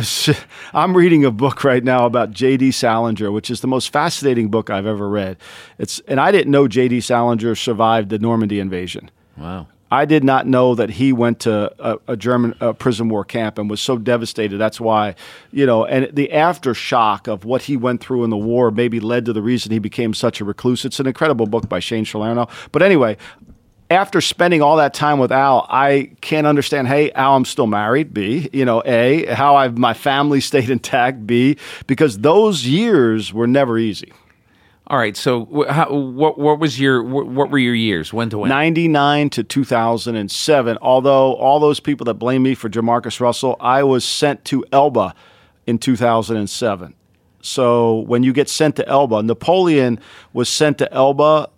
I'm 0.74 0.96
reading 0.96 1.24
a 1.24 1.30
book 1.30 1.62
right 1.62 1.84
now 1.84 2.06
about 2.06 2.32
J.D. 2.32 2.72
Salinger, 2.72 3.30
which 3.30 3.50
is 3.50 3.60
the 3.60 3.68
most 3.68 3.92
fascinating 3.92 4.48
book 4.48 4.68
I've 4.68 4.86
ever 4.86 5.08
read. 5.08 5.36
It's 5.78 6.00
and 6.08 6.18
I 6.18 6.32
didn't 6.32 6.50
know 6.50 6.66
J.D. 6.66 7.00
Salinger 7.02 7.54
survived 7.54 8.08
the 8.08 8.18
Normandy 8.18 8.58
invasion. 8.58 9.10
Wow. 9.36 9.68
I 9.90 10.04
did 10.04 10.24
not 10.24 10.46
know 10.46 10.74
that 10.74 10.90
he 10.90 11.12
went 11.12 11.40
to 11.40 11.72
a, 11.78 11.98
a 12.08 12.16
German 12.16 12.54
prison 12.78 13.08
war 13.08 13.24
camp 13.24 13.58
and 13.58 13.70
was 13.70 13.80
so 13.80 13.98
devastated. 13.98 14.58
That's 14.58 14.80
why, 14.80 15.14
you 15.52 15.64
know, 15.64 15.84
and 15.84 16.14
the 16.14 16.28
aftershock 16.32 17.28
of 17.28 17.44
what 17.44 17.62
he 17.62 17.76
went 17.76 18.00
through 18.00 18.24
in 18.24 18.30
the 18.30 18.36
war 18.36 18.70
maybe 18.70 18.98
led 18.98 19.24
to 19.26 19.32
the 19.32 19.42
reason 19.42 19.70
he 19.70 19.78
became 19.78 20.12
such 20.12 20.40
a 20.40 20.44
recluse. 20.44 20.84
It's 20.84 20.98
an 20.98 21.06
incredible 21.06 21.46
book 21.46 21.68
by 21.68 21.78
Shane 21.78 22.04
Salerno. 22.04 22.48
But 22.72 22.82
anyway, 22.82 23.16
after 23.90 24.20
spending 24.20 24.62
all 24.62 24.76
that 24.76 24.94
time 24.94 25.18
with 25.18 25.30
Al, 25.30 25.66
I 25.70 26.10
can't 26.20 26.46
understand. 26.46 26.88
Hey, 26.88 27.12
Al, 27.12 27.36
I'm 27.36 27.44
still 27.44 27.68
married. 27.68 28.12
B, 28.12 28.50
you 28.52 28.64
know, 28.64 28.82
A, 28.84 29.26
how 29.26 29.56
I've 29.56 29.78
my 29.78 29.94
family 29.94 30.40
stayed 30.50 30.70
intact. 30.70 31.26
B, 31.26 31.56
because 31.86 32.18
those 32.18 32.66
years 32.66 33.32
were 33.32 33.46
never 33.46 33.78
easy. 33.78 34.12
All 34.88 34.98
right. 34.98 35.16
So 35.16 35.66
how, 35.68 35.92
what 35.92 36.38
what 36.38 36.60
was 36.60 36.78
your 36.78 37.02
wh- 37.02 37.28
what 37.28 37.50
were 37.50 37.58
your 37.58 37.74
years? 37.74 38.12
When 38.12 38.30
to 38.30 38.38
when? 38.38 38.48
99 38.48 39.30
to 39.30 39.42
2007. 39.42 40.78
Although 40.80 41.34
all 41.34 41.58
those 41.58 41.80
people 41.80 42.04
that 42.04 42.14
blame 42.14 42.42
me 42.42 42.54
for 42.54 42.68
Jamarcus 42.68 43.20
Russell, 43.20 43.56
I 43.58 43.82
was 43.82 44.04
sent 44.04 44.44
to 44.46 44.64
Elba 44.72 45.14
in 45.66 45.78
2007. 45.78 46.94
So 47.42 48.00
when 48.00 48.22
you 48.22 48.32
get 48.32 48.48
sent 48.48 48.76
to 48.76 48.88
Elba, 48.88 49.22
Napoleon 49.22 49.98
was 50.32 50.48
sent 50.48 50.78
to 50.78 50.92
Elba 50.92 51.48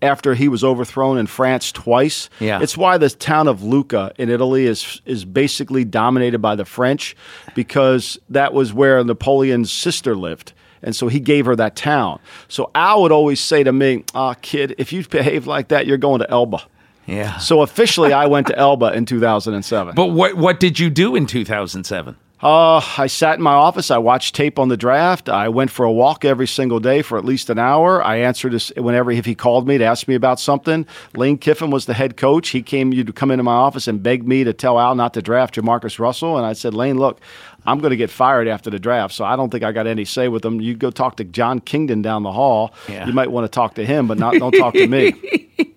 after 0.00 0.34
he 0.34 0.48
was 0.48 0.64
overthrown 0.64 1.16
in 1.18 1.26
France 1.28 1.70
twice. 1.70 2.28
Yeah. 2.40 2.60
It's 2.60 2.76
why 2.76 2.98
the 2.98 3.08
town 3.08 3.46
of 3.46 3.62
Lucca 3.62 4.12
in 4.18 4.28
Italy 4.28 4.66
is 4.66 5.00
is 5.06 5.24
basically 5.24 5.84
dominated 5.84 6.40
by 6.40 6.56
the 6.56 6.64
French 6.64 7.14
because 7.54 8.18
that 8.28 8.52
was 8.52 8.72
where 8.72 9.04
Napoleon's 9.04 9.70
sister 9.70 10.16
lived. 10.16 10.52
And 10.82 10.96
so 10.96 11.08
he 11.08 11.20
gave 11.20 11.46
her 11.46 11.56
that 11.56 11.76
town. 11.76 12.18
So 12.48 12.70
Al 12.74 13.02
would 13.02 13.12
always 13.12 13.40
say 13.40 13.62
to 13.62 13.72
me, 13.72 14.04
"Ah, 14.14 14.34
kid, 14.34 14.74
if 14.78 14.92
you 14.92 15.04
behave 15.04 15.46
like 15.46 15.68
that, 15.68 15.86
you're 15.86 15.98
going 15.98 16.20
to 16.20 16.30
Elba." 16.30 16.62
Yeah. 17.06 17.38
So 17.38 17.62
officially, 17.62 18.12
I 18.12 18.26
went 18.26 18.46
to 18.48 18.58
Elba 18.58 18.92
in 18.92 19.06
2007. 19.06 19.94
But 19.94 20.08
what 20.08 20.36
what 20.36 20.60
did 20.60 20.78
you 20.78 20.90
do 20.90 21.16
in 21.16 21.26
2007? 21.26 22.16
Uh, 22.42 22.80
I 22.98 23.06
sat 23.06 23.36
in 23.36 23.42
my 23.42 23.52
office. 23.52 23.92
I 23.92 23.98
watched 23.98 24.34
tape 24.34 24.58
on 24.58 24.68
the 24.68 24.76
draft. 24.76 25.28
I 25.28 25.48
went 25.48 25.70
for 25.70 25.84
a 25.84 25.92
walk 25.92 26.24
every 26.24 26.48
single 26.48 26.80
day 26.80 27.00
for 27.00 27.16
at 27.16 27.24
least 27.24 27.50
an 27.50 27.58
hour. 27.58 28.02
I 28.02 28.16
answered 28.16 28.52
his, 28.52 28.72
whenever 28.76 29.12
if 29.12 29.24
he 29.24 29.36
called 29.36 29.68
me 29.68 29.78
to 29.78 29.84
ask 29.84 30.08
me 30.08 30.16
about 30.16 30.40
something. 30.40 30.84
Lane 31.14 31.38
Kiffin 31.38 31.70
was 31.70 31.86
the 31.86 31.94
head 31.94 32.16
coach. 32.16 32.48
He 32.48 32.60
came 32.60 32.92
you 32.92 33.04
to 33.04 33.12
come 33.12 33.30
into 33.30 33.44
my 33.44 33.54
office 33.54 33.86
and 33.86 34.02
beg 34.02 34.26
me 34.26 34.42
to 34.42 34.52
tell 34.52 34.80
Al 34.80 34.96
not 34.96 35.14
to 35.14 35.22
draft 35.22 35.54
Jamarcus 35.54 36.00
Russell. 36.00 36.36
And 36.36 36.44
I 36.44 36.52
said, 36.54 36.74
Lane, 36.74 36.98
look, 36.98 37.20
I'm 37.64 37.78
going 37.78 37.90
to 37.90 37.96
get 37.96 38.10
fired 38.10 38.48
after 38.48 38.70
the 38.70 38.80
draft, 38.80 39.14
so 39.14 39.24
I 39.24 39.36
don't 39.36 39.50
think 39.50 39.62
I 39.62 39.70
got 39.70 39.86
any 39.86 40.04
say 40.04 40.26
with 40.26 40.44
him. 40.44 40.60
You 40.60 40.74
go 40.74 40.90
talk 40.90 41.18
to 41.18 41.24
John 41.24 41.60
Kingdon 41.60 42.02
down 42.02 42.24
the 42.24 42.32
hall. 42.32 42.74
Yeah. 42.88 43.06
You 43.06 43.12
might 43.12 43.30
want 43.30 43.44
to 43.44 43.48
talk 43.48 43.74
to 43.74 43.86
him, 43.86 44.08
but 44.08 44.18
not 44.18 44.34
don't 44.34 44.52
talk 44.52 44.74
to 44.74 44.88
me. 44.88 45.48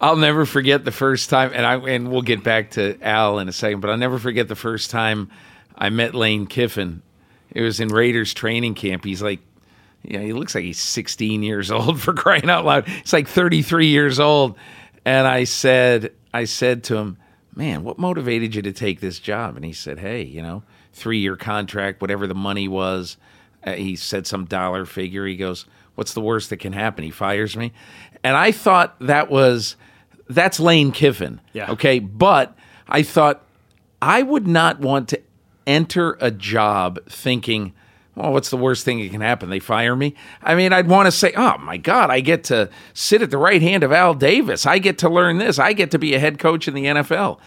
I'll 0.00 0.16
never 0.16 0.46
forget 0.46 0.84
the 0.84 0.92
first 0.92 1.28
time, 1.28 1.50
and 1.54 1.66
I 1.66 1.76
and 1.76 2.10
we'll 2.10 2.22
get 2.22 2.44
back 2.44 2.72
to 2.72 2.98
Al 3.02 3.38
in 3.40 3.48
a 3.48 3.52
second. 3.52 3.80
But 3.80 3.90
I'll 3.90 3.96
never 3.96 4.18
forget 4.18 4.46
the 4.48 4.54
first 4.54 4.90
time 4.90 5.30
I 5.76 5.90
met 5.90 6.14
Lane 6.14 6.46
Kiffin. 6.46 7.02
It 7.50 7.62
was 7.62 7.80
in 7.80 7.88
Raiders 7.88 8.32
training 8.32 8.74
camp. 8.74 9.04
He's 9.04 9.22
like, 9.22 9.40
yeah, 10.02 10.20
he 10.20 10.32
looks 10.32 10.54
like 10.54 10.64
he's 10.64 10.78
16 10.78 11.42
years 11.42 11.70
old 11.72 12.00
for 12.00 12.12
crying 12.12 12.48
out 12.48 12.64
loud. 12.64 12.86
He's 12.86 13.12
like 13.12 13.28
33 13.28 13.88
years 13.88 14.20
old, 14.20 14.56
and 15.04 15.26
I 15.26 15.44
said, 15.44 16.12
I 16.32 16.44
said 16.44 16.84
to 16.84 16.96
him, 16.96 17.16
man, 17.54 17.82
what 17.82 17.98
motivated 17.98 18.54
you 18.54 18.62
to 18.62 18.72
take 18.72 19.00
this 19.00 19.18
job? 19.18 19.56
And 19.56 19.64
he 19.64 19.72
said, 19.72 19.98
hey, 19.98 20.22
you 20.22 20.42
know, 20.42 20.62
three 20.92 21.18
year 21.18 21.36
contract, 21.36 22.00
whatever 22.00 22.26
the 22.26 22.34
money 22.34 22.68
was. 22.68 23.16
Uh, 23.64 23.72
he 23.72 23.96
said 23.96 24.28
some 24.28 24.44
dollar 24.44 24.84
figure. 24.84 25.26
He 25.26 25.36
goes, 25.36 25.66
what's 25.96 26.14
the 26.14 26.20
worst 26.20 26.50
that 26.50 26.58
can 26.58 26.72
happen? 26.72 27.02
He 27.02 27.10
fires 27.10 27.56
me, 27.56 27.72
and 28.22 28.36
I 28.36 28.52
thought 28.52 28.96
that 29.00 29.28
was 29.28 29.74
that's 30.28 30.60
Lane 30.60 30.92
Kiffin. 30.92 31.40
Yeah. 31.52 31.72
Okay. 31.72 31.98
But 31.98 32.56
I 32.88 33.02
thought 33.02 33.44
I 34.00 34.22
would 34.22 34.46
not 34.46 34.80
want 34.80 35.08
to 35.08 35.20
enter 35.66 36.16
a 36.20 36.30
job 36.30 36.98
thinking, 37.08 37.74
well, 38.14 38.32
what's 38.32 38.50
the 38.50 38.56
worst 38.56 38.84
thing 38.84 39.00
that 39.00 39.10
can 39.10 39.20
happen? 39.20 39.48
They 39.50 39.60
fire 39.60 39.94
me? 39.94 40.14
I 40.42 40.54
mean, 40.54 40.72
I'd 40.72 40.88
want 40.88 41.06
to 41.06 41.12
say, 41.12 41.32
oh 41.36 41.56
my 41.58 41.76
God, 41.76 42.10
I 42.10 42.20
get 42.20 42.44
to 42.44 42.68
sit 42.94 43.22
at 43.22 43.30
the 43.30 43.38
right 43.38 43.62
hand 43.62 43.84
of 43.84 43.92
Al 43.92 44.14
Davis. 44.14 44.66
I 44.66 44.78
get 44.78 44.98
to 44.98 45.08
learn 45.08 45.38
this. 45.38 45.58
I 45.58 45.72
get 45.72 45.90
to 45.92 45.98
be 45.98 46.14
a 46.14 46.18
head 46.18 46.38
coach 46.38 46.66
in 46.66 46.74
the 46.74 46.86
NFL. 46.86 47.38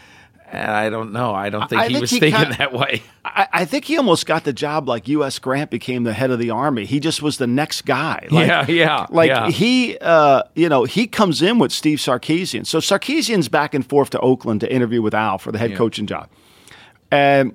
I 0.53 0.89
don't 0.89 1.13
know. 1.13 1.33
I 1.33 1.49
don't 1.49 1.69
think 1.69 1.81
I 1.81 1.87
he 1.87 1.93
think 1.93 2.01
was 2.01 2.09
he 2.11 2.19
thinking 2.19 2.49
that 2.57 2.73
way. 2.73 3.01
I, 3.23 3.47
I 3.53 3.65
think 3.65 3.85
he 3.85 3.97
almost 3.97 4.25
got 4.25 4.43
the 4.43 4.51
job 4.53 4.87
like 4.87 5.07
U.S. 5.07 5.39
Grant 5.39 5.69
became 5.71 6.03
the 6.03 6.13
head 6.13 6.29
of 6.31 6.39
the 6.39 6.49
army. 6.49 6.85
He 6.85 6.99
just 6.99 7.21
was 7.21 7.37
the 7.37 7.47
next 7.47 7.83
guy. 7.83 8.27
Like, 8.31 8.47
Yeah, 8.47 8.65
yeah, 8.67 9.07
Like 9.09 9.29
yeah. 9.29 9.49
he, 9.49 9.97
uh, 9.99 10.43
you 10.55 10.67
know, 10.67 10.83
he 10.83 11.07
comes 11.07 11.41
in 11.41 11.57
with 11.59 11.71
Steve 11.71 11.99
Sarkisian. 11.99 12.65
So 12.65 12.79
Sarkisian's 12.79 13.47
back 13.47 13.73
and 13.73 13.85
forth 13.85 14.09
to 14.09 14.19
Oakland 14.19 14.59
to 14.61 14.71
interview 14.73 15.01
with 15.01 15.13
Al 15.13 15.37
for 15.37 15.51
the 15.51 15.57
head 15.57 15.71
Yeah. 15.71 15.77
coaching 15.77 16.05
job, 16.05 16.27
and 17.11 17.53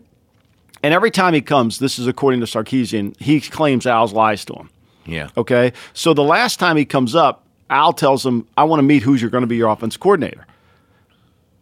and 0.83 0.95
every 0.95 1.11
time 1.11 1.35
he 1.35 1.41
comes, 1.41 1.79
this 1.79 1.99
is 1.99 2.07
according 2.07 2.41
to 2.41 2.47
Sarkisian, 2.47 3.19
he 3.21 3.41
claims 3.41 3.87
Al's 3.87 4.13
lies 4.13 4.45
to 4.47 4.55
him. 4.55 4.71
Yeah. 5.05 5.29
Okay. 5.37 5.73
So 5.95 6.15
the 6.15 6.23
last 6.23 6.59
time 6.61 6.77
he 6.77 6.85
comes 6.85 7.15
up, 7.15 7.45
Al 7.71 7.93
tells 7.93 8.25
him, 8.25 8.47
I 8.57 8.65
want 8.65 8.79
to 8.79 8.85
meet 8.85 9.03
who's 9.03 9.21
you're 9.21 9.31
going 9.31 9.43
to 9.43 9.47
be 9.49 9.57
your 9.57 9.69
offense 9.71 9.97
coordinator. 9.97 10.47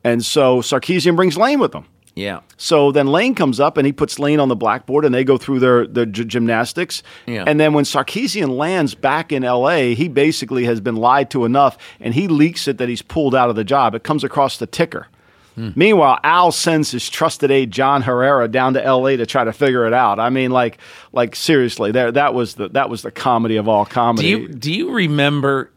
And 0.05 0.25
so 0.25 0.61
Sarkisian 0.61 1.17
brings 1.17 1.37
Lane 1.37 1.59
with 1.59 1.75
him. 1.75 1.87
Yeah. 2.15 2.41
So 2.57 2.93
then 2.93 3.09
Lane 3.09 3.35
comes 3.35 3.59
up 3.59 3.77
and 3.77 3.87
he 3.87 3.93
puts 3.93 4.19
Lane 4.19 4.39
on 4.39 4.49
the 4.49 4.55
blackboard 4.55 5.05
and 5.05 5.13
they 5.13 5.25
go 5.25 5.37
through 5.37 5.59
their, 5.59 5.87
their 5.87 6.07
gy- 6.07 6.25
gymnastics. 6.25 7.03
Yeah. 7.27 7.45
And 7.47 7.59
then 7.59 7.73
when 7.73 7.85
Sarkisian 7.85 8.57
lands 8.57 8.95
back 8.95 9.33
in 9.33 9.43
LA, 9.43 9.95
he 9.95 10.09
basically 10.09 10.65
has 10.65 10.81
been 10.81 10.97
lied 10.97 11.31
to 11.31 11.45
enough 11.45 11.77
and 11.99 12.15
he 12.15 12.29
leaks 12.29 12.69
it 12.69 12.79
that 12.79 12.89
he's 12.89 13.03
pulled 13.03 13.35
out 13.35 13.51
of 13.51 13.57
the 13.57 13.65
job. 13.65 13.95
It 13.95 14.05
comes 14.05 14.23
across 14.23 14.59
the 14.59 14.67
ticker. 14.67 15.09
Hmm. 15.57 15.71
Meanwhile, 15.75 16.19
Al 16.25 16.53
sends 16.53 16.91
his 16.91 17.09
trusted 17.09 17.51
aide 17.51 17.71
John 17.71 18.03
Herrera 18.03 18.49
down 18.49 18.75
to 18.75 18.81
LA 18.81 19.11
to 19.11 19.27
try 19.27 19.45
to 19.45 19.53
figure 19.53 19.87
it 19.87 19.93
out. 19.93 20.19
I 20.19 20.31
mean, 20.31 20.51
like, 20.51 20.79
like 21.13 21.37
seriously, 21.37 21.93
there 21.93 22.11
that 22.11 22.35
was 22.35 22.55
the 22.55 22.71
that 22.71 22.91
was 22.91 23.03
the 23.03 23.13
comedy 23.13 23.57
of 23.57 23.69
all 23.69 23.85
comedy. 23.85 24.35
Do 24.35 24.41
you 24.41 24.49
do 24.49 24.73
you 24.73 24.91
remember 24.91 25.71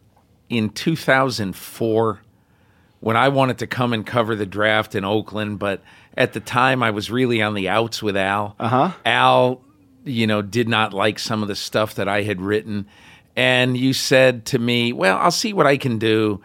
in 0.49 0.69
2004 0.69 2.21
when 2.99 3.15
I 3.15 3.29
wanted 3.29 3.59
to 3.59 3.67
come 3.67 3.93
and 3.93 4.05
cover 4.05 4.35
the 4.35 4.45
draft 4.45 4.95
in 4.95 5.05
Oakland, 5.05 5.59
but 5.59 5.81
at 6.15 6.33
the 6.33 6.39
time 6.39 6.81
I 6.81 6.91
was 6.91 7.11
really 7.11 7.41
on 7.41 7.53
the 7.53 7.69
outs 7.69 8.01
with 8.01 8.17
Al. 8.17 8.55
Uh-huh. 8.59 8.91
Al, 9.05 9.61
you 10.03 10.25
know, 10.25 10.41
did 10.41 10.67
not 10.67 10.93
like 10.93 11.19
some 11.19 11.41
of 11.41 11.47
the 11.47 11.55
stuff 11.55 11.95
that 11.95 12.07
I 12.07 12.23
had 12.23 12.41
written, 12.41 12.87
and 13.35 13.77
you 13.77 13.93
said 13.93 14.45
to 14.47 14.59
me, 14.59 14.93
"Well, 14.93 15.17
I'll 15.17 15.31
see 15.31 15.53
what 15.53 15.67
I 15.67 15.77
can 15.77 15.99
do. 15.99 16.41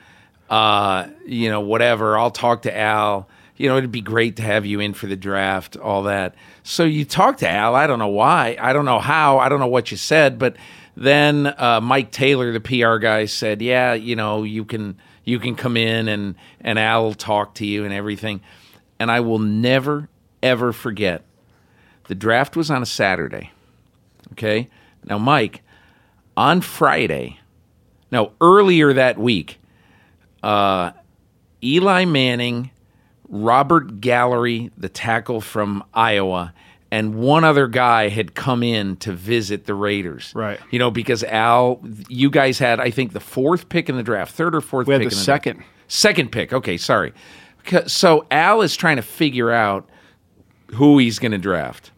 Uh, 0.50 1.07
you 1.24 1.48
know, 1.48 1.61
whatever. 1.61 2.18
I'll 2.18 2.30
talk 2.30 2.62
to 2.62 2.76
Al." 2.76 3.28
You 3.57 3.68
know, 3.68 3.78
it'd 3.78 3.92
be 3.92 4.00
great 4.00 4.36
to 4.36 4.42
have 4.42 4.66
you 4.66 4.80
in 4.80 4.92
for 4.92 5.07
the 5.07 5.16
draft, 5.16 5.76
all 5.76 6.03
that. 6.05 6.34
So 6.64 6.84
you 6.84 7.05
talked 7.05 7.40
to 7.40 7.48
Al. 7.48 7.74
I 7.74 7.86
don't 7.86 7.98
know 7.98 8.09
why. 8.09 8.57
I 8.61 8.72
don't 8.72 8.84
know 8.84 8.98
how. 8.98 9.38
I 9.38 9.48
don't 9.48 9.61
know 9.61 9.68
what 9.68 9.90
you 9.90 9.96
said, 9.96 10.38
but 10.38 10.57
then 10.96 11.46
uh, 11.46 11.80
Mike 11.80 12.11
Taylor, 12.11 12.53
the 12.53 12.61
PR 12.61 12.96
guy, 12.96 13.24
said, 13.24 13.62
"Yeah, 13.62 13.94
you 13.94 14.16
know, 14.16 14.42
you 14.42 14.64
can 14.64 14.98
you 15.25 15.39
can 15.39 15.55
come 15.55 15.77
in 15.77 16.09
and 16.09 16.35
and 16.61 16.79
Al 16.79 17.05
will 17.05 17.14
talk 17.14 17.55
to 17.57 17.66
you 17.66 17.85
and 17.85 17.93
everything." 17.93 18.41
And 18.99 19.11
I 19.11 19.20
will 19.20 19.39
never 19.39 20.09
ever 20.43 20.73
forget. 20.73 21.25
The 22.09 22.14
draft 22.14 22.57
was 22.57 22.70
on 22.70 22.83
a 22.83 22.87
Saturday. 22.87 23.53
Okay, 24.33 24.68
now 25.05 25.18
Mike, 25.18 25.62
on 26.37 26.61
Friday, 26.61 27.39
now 28.11 28.33
earlier 28.41 28.93
that 28.93 29.18
week, 29.18 29.61
uh, 30.43 30.93
Eli 31.62 32.05
Manning, 32.05 32.70
Robert 33.29 34.01
Gallery, 34.01 34.70
the 34.77 34.89
tackle 34.89 35.41
from 35.41 35.85
Iowa, 35.95 36.53
and 36.93 37.14
one 37.14 37.43
other 37.43 37.68
guy 37.68 38.09
had 38.11 38.34
come 38.34 38.62
in 38.62 38.97
to 38.97 39.12
visit 39.12 39.64
the 39.64 39.72
Raiders. 39.72 40.30
Right. 40.34 40.61
You 40.70 40.78
know, 40.78 40.90
because 40.90 41.24
Al, 41.24 41.82
you 42.07 42.28
guys 42.28 42.59
had, 42.59 42.80
I 42.80 42.90
think, 42.90 43.14
the 43.14 43.18
fourth 43.20 43.70
pick 43.70 43.88
in 43.88 43.97
the 43.97 44.03
draft, 44.03 44.34
third 44.34 44.55
or 44.55 44.61
fourth 44.61 44.86
We 44.86 44.93
had 44.93 45.01
pick 45.01 45.09
the 45.09 45.14
in 45.14 45.18
the 45.18 45.24
second. 45.24 45.57
draft. 45.57 45.70
Second 45.88 46.32
pick. 46.32 46.53
Okay, 46.53 46.76
sorry. 46.76 47.14
So 47.86 48.26
Al 48.30 48.61
is 48.61 48.76
trying 48.76 48.97
to 48.97 49.03
figure 49.03 49.51
out 49.51 49.88
who 50.74 50.99
he's 50.99 51.18
going 51.18 51.32
to 51.32 51.38
draft. 51.38 51.93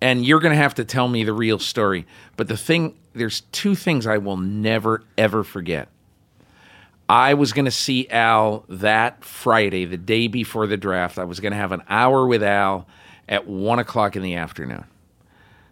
And 0.00 0.26
you're 0.26 0.40
going 0.40 0.52
to 0.52 0.60
have 0.60 0.74
to 0.74 0.84
tell 0.84 1.06
me 1.06 1.22
the 1.22 1.32
real 1.32 1.60
story. 1.60 2.06
But 2.36 2.48
the 2.48 2.56
thing, 2.56 2.98
there's 3.14 3.42
two 3.52 3.76
things 3.76 4.04
I 4.04 4.18
will 4.18 4.36
never, 4.36 5.04
ever 5.16 5.44
forget. 5.44 5.90
I 7.08 7.34
was 7.34 7.52
going 7.52 7.66
to 7.66 7.70
see 7.70 8.08
Al 8.08 8.64
that 8.68 9.24
Friday, 9.24 9.84
the 9.84 9.96
day 9.96 10.26
before 10.26 10.66
the 10.66 10.76
draft. 10.76 11.18
I 11.18 11.24
was 11.24 11.38
going 11.38 11.52
to 11.52 11.56
have 11.56 11.70
an 11.70 11.82
hour 11.88 12.26
with 12.26 12.42
Al 12.42 12.88
at 13.28 13.46
one 13.46 13.78
o'clock 13.78 14.16
in 14.16 14.22
the 14.22 14.34
afternoon. 14.34 14.84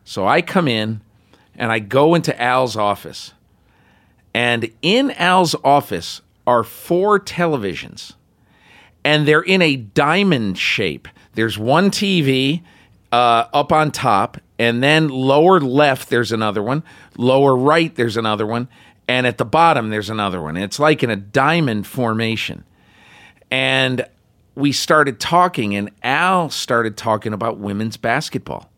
So 0.04 0.26
I 0.26 0.42
come 0.42 0.68
in 0.68 1.00
and 1.56 1.70
I 1.72 1.78
go 1.78 2.14
into 2.14 2.40
Al's 2.40 2.76
office. 2.76 3.32
And 4.34 4.70
in 4.82 5.12
Al's 5.12 5.54
office 5.62 6.20
are 6.46 6.64
four 6.64 7.20
televisions 7.20 8.14
and 9.04 9.28
they're 9.28 9.42
in 9.42 9.60
a 9.62 9.76
diamond 9.76 10.58
shape. 10.58 11.06
There's 11.34 11.58
one 11.58 11.90
TV 11.90 12.62
uh, 13.12 13.46
up 13.52 13.70
on 13.70 13.90
top, 13.90 14.38
and 14.58 14.82
then 14.82 15.08
lower 15.08 15.60
left, 15.60 16.08
there's 16.08 16.32
another 16.32 16.62
one. 16.62 16.82
Lower 17.16 17.54
right, 17.54 17.94
there's 17.94 18.16
another 18.16 18.46
one. 18.46 18.68
And 19.06 19.26
at 19.26 19.36
the 19.36 19.44
bottom, 19.44 19.90
there's 19.90 20.08
another 20.08 20.40
one. 20.40 20.56
It's 20.56 20.78
like 20.78 21.02
in 21.02 21.10
a 21.10 21.16
diamond 21.16 21.86
formation. 21.86 22.64
And 23.50 24.06
we 24.54 24.72
started 24.72 25.20
talking, 25.20 25.74
and 25.74 25.90
Al 26.02 26.50
started 26.50 26.96
talking 26.96 27.32
about 27.32 27.58
women's 27.58 27.96
basketball. 27.96 28.70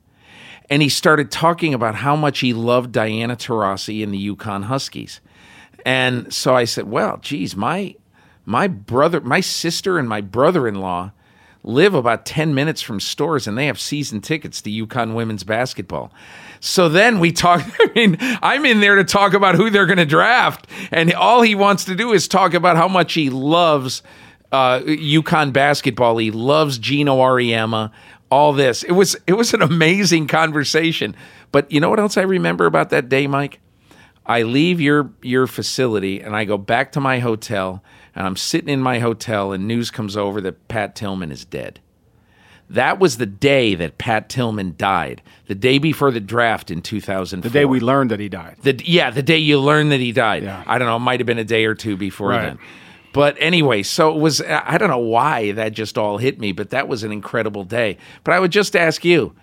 And 0.68 0.82
he 0.82 0.88
started 0.88 1.30
talking 1.30 1.74
about 1.74 1.94
how 1.94 2.16
much 2.16 2.40
he 2.40 2.52
loved 2.52 2.92
Diana 2.92 3.36
Taurasi 3.36 4.02
and 4.02 4.12
the 4.12 4.34
UConn 4.34 4.64
Huskies. 4.64 5.20
And 5.84 6.32
so 6.32 6.56
I 6.56 6.64
said, 6.64 6.90
"Well, 6.90 7.18
geez, 7.18 7.54
my 7.54 7.94
my 8.44 8.66
brother, 8.66 9.20
my 9.20 9.40
sister, 9.40 9.98
and 9.98 10.08
my 10.08 10.20
brother-in-law 10.20 11.12
live 11.66 11.94
about 11.94 12.24
10 12.24 12.54
minutes 12.54 12.80
from 12.80 13.00
Storrs 13.00 13.48
and 13.48 13.58
they 13.58 13.66
have 13.66 13.78
season 13.78 14.20
tickets 14.20 14.62
to 14.62 14.70
UConn 14.70 15.14
women's 15.14 15.42
basketball. 15.42 16.12
So 16.60 16.88
then 16.88 17.18
we 17.18 17.32
talk. 17.32 17.62
I 17.80 17.90
mean, 17.94 18.16
I'm 18.20 18.64
in 18.64 18.80
there 18.80 18.94
to 18.94 19.04
talk 19.04 19.34
about 19.34 19.56
who 19.56 19.68
they're 19.68 19.86
going 19.86 19.98
to 19.98 20.06
draft, 20.06 20.66
and 20.90 21.12
all 21.12 21.42
he 21.42 21.54
wants 21.54 21.84
to 21.86 21.94
do 21.94 22.12
is 22.12 22.28
talk 22.28 22.54
about 22.54 22.76
how 22.76 22.88
much 22.88 23.12
he 23.12 23.28
loves 23.28 24.02
uh, 24.52 24.80
UConn 24.80 25.52
basketball. 25.52 26.16
He 26.18 26.30
loves 26.30 26.78
Geno 26.78 27.16
Auriemma. 27.18 27.90
All 28.30 28.52
this. 28.52 28.82
It 28.82 28.92
was 28.92 29.16
it 29.26 29.34
was 29.34 29.54
an 29.54 29.62
amazing 29.62 30.26
conversation. 30.26 31.14
But 31.52 31.70
you 31.70 31.80
know 31.80 31.88
what 31.90 32.00
else 32.00 32.16
I 32.16 32.22
remember 32.22 32.66
about 32.66 32.90
that 32.90 33.08
day, 33.08 33.26
Mike? 33.28 33.60
I 34.26 34.42
leave 34.42 34.80
your 34.80 35.10
your 35.22 35.46
facility 35.46 36.20
and 36.20 36.34
I 36.34 36.44
go 36.44 36.58
back 36.58 36.90
to 36.92 37.00
my 37.00 37.20
hotel 37.20 37.84
and 38.16 38.26
I'm 38.26 38.34
sitting 38.34 38.68
in 38.68 38.80
my 38.80 38.98
hotel 38.98 39.52
and 39.52 39.68
news 39.68 39.92
comes 39.92 40.16
over 40.16 40.40
that 40.40 40.66
Pat 40.66 40.96
Tillman 40.96 41.30
is 41.30 41.44
dead. 41.44 41.78
That 42.68 42.98
was 42.98 43.18
the 43.18 43.26
day 43.26 43.76
that 43.76 43.96
Pat 43.96 44.28
Tillman 44.28 44.74
died. 44.76 45.22
The 45.46 45.54
day 45.54 45.78
before 45.78 46.10
the 46.10 46.18
draft 46.18 46.72
in 46.72 46.82
2004. 46.82 47.48
The 47.48 47.52
day 47.60 47.64
we 47.64 47.78
learned 47.78 48.10
that 48.10 48.18
he 48.18 48.28
died. 48.28 48.56
The, 48.62 48.80
yeah, 48.84 49.10
the 49.10 49.22
day 49.22 49.38
you 49.38 49.60
learned 49.60 49.92
that 49.92 50.00
he 50.00 50.10
died. 50.10 50.42
Yeah. 50.42 50.64
I 50.66 50.78
don't 50.78 50.88
know. 50.88 50.96
It 50.96 51.00
might 51.00 51.20
have 51.20 51.28
been 51.28 51.38
a 51.38 51.44
day 51.44 51.64
or 51.66 51.76
two 51.76 51.96
before 51.96 52.30
Right. 52.30 52.42
then. 52.42 52.58
But 53.12 53.36
anyway, 53.40 53.82
so 53.82 54.14
it 54.14 54.20
was. 54.20 54.42
I 54.42 54.78
don't 54.78 54.90
know 54.90 54.98
why 54.98 55.52
that 55.52 55.72
just 55.72 55.96
all 55.96 56.18
hit 56.18 56.38
me, 56.38 56.52
but 56.52 56.70
that 56.70 56.88
was 56.88 57.02
an 57.02 57.12
incredible 57.12 57.64
day. 57.64 57.98
But 58.24 58.34
I 58.34 58.40
would 58.40 58.52
just 58.52 58.76
ask 58.76 59.04
you 59.04 59.34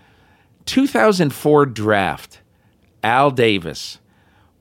2004 0.65 1.65
draft, 1.67 2.41
Al 3.03 3.31
Davis. 3.31 3.99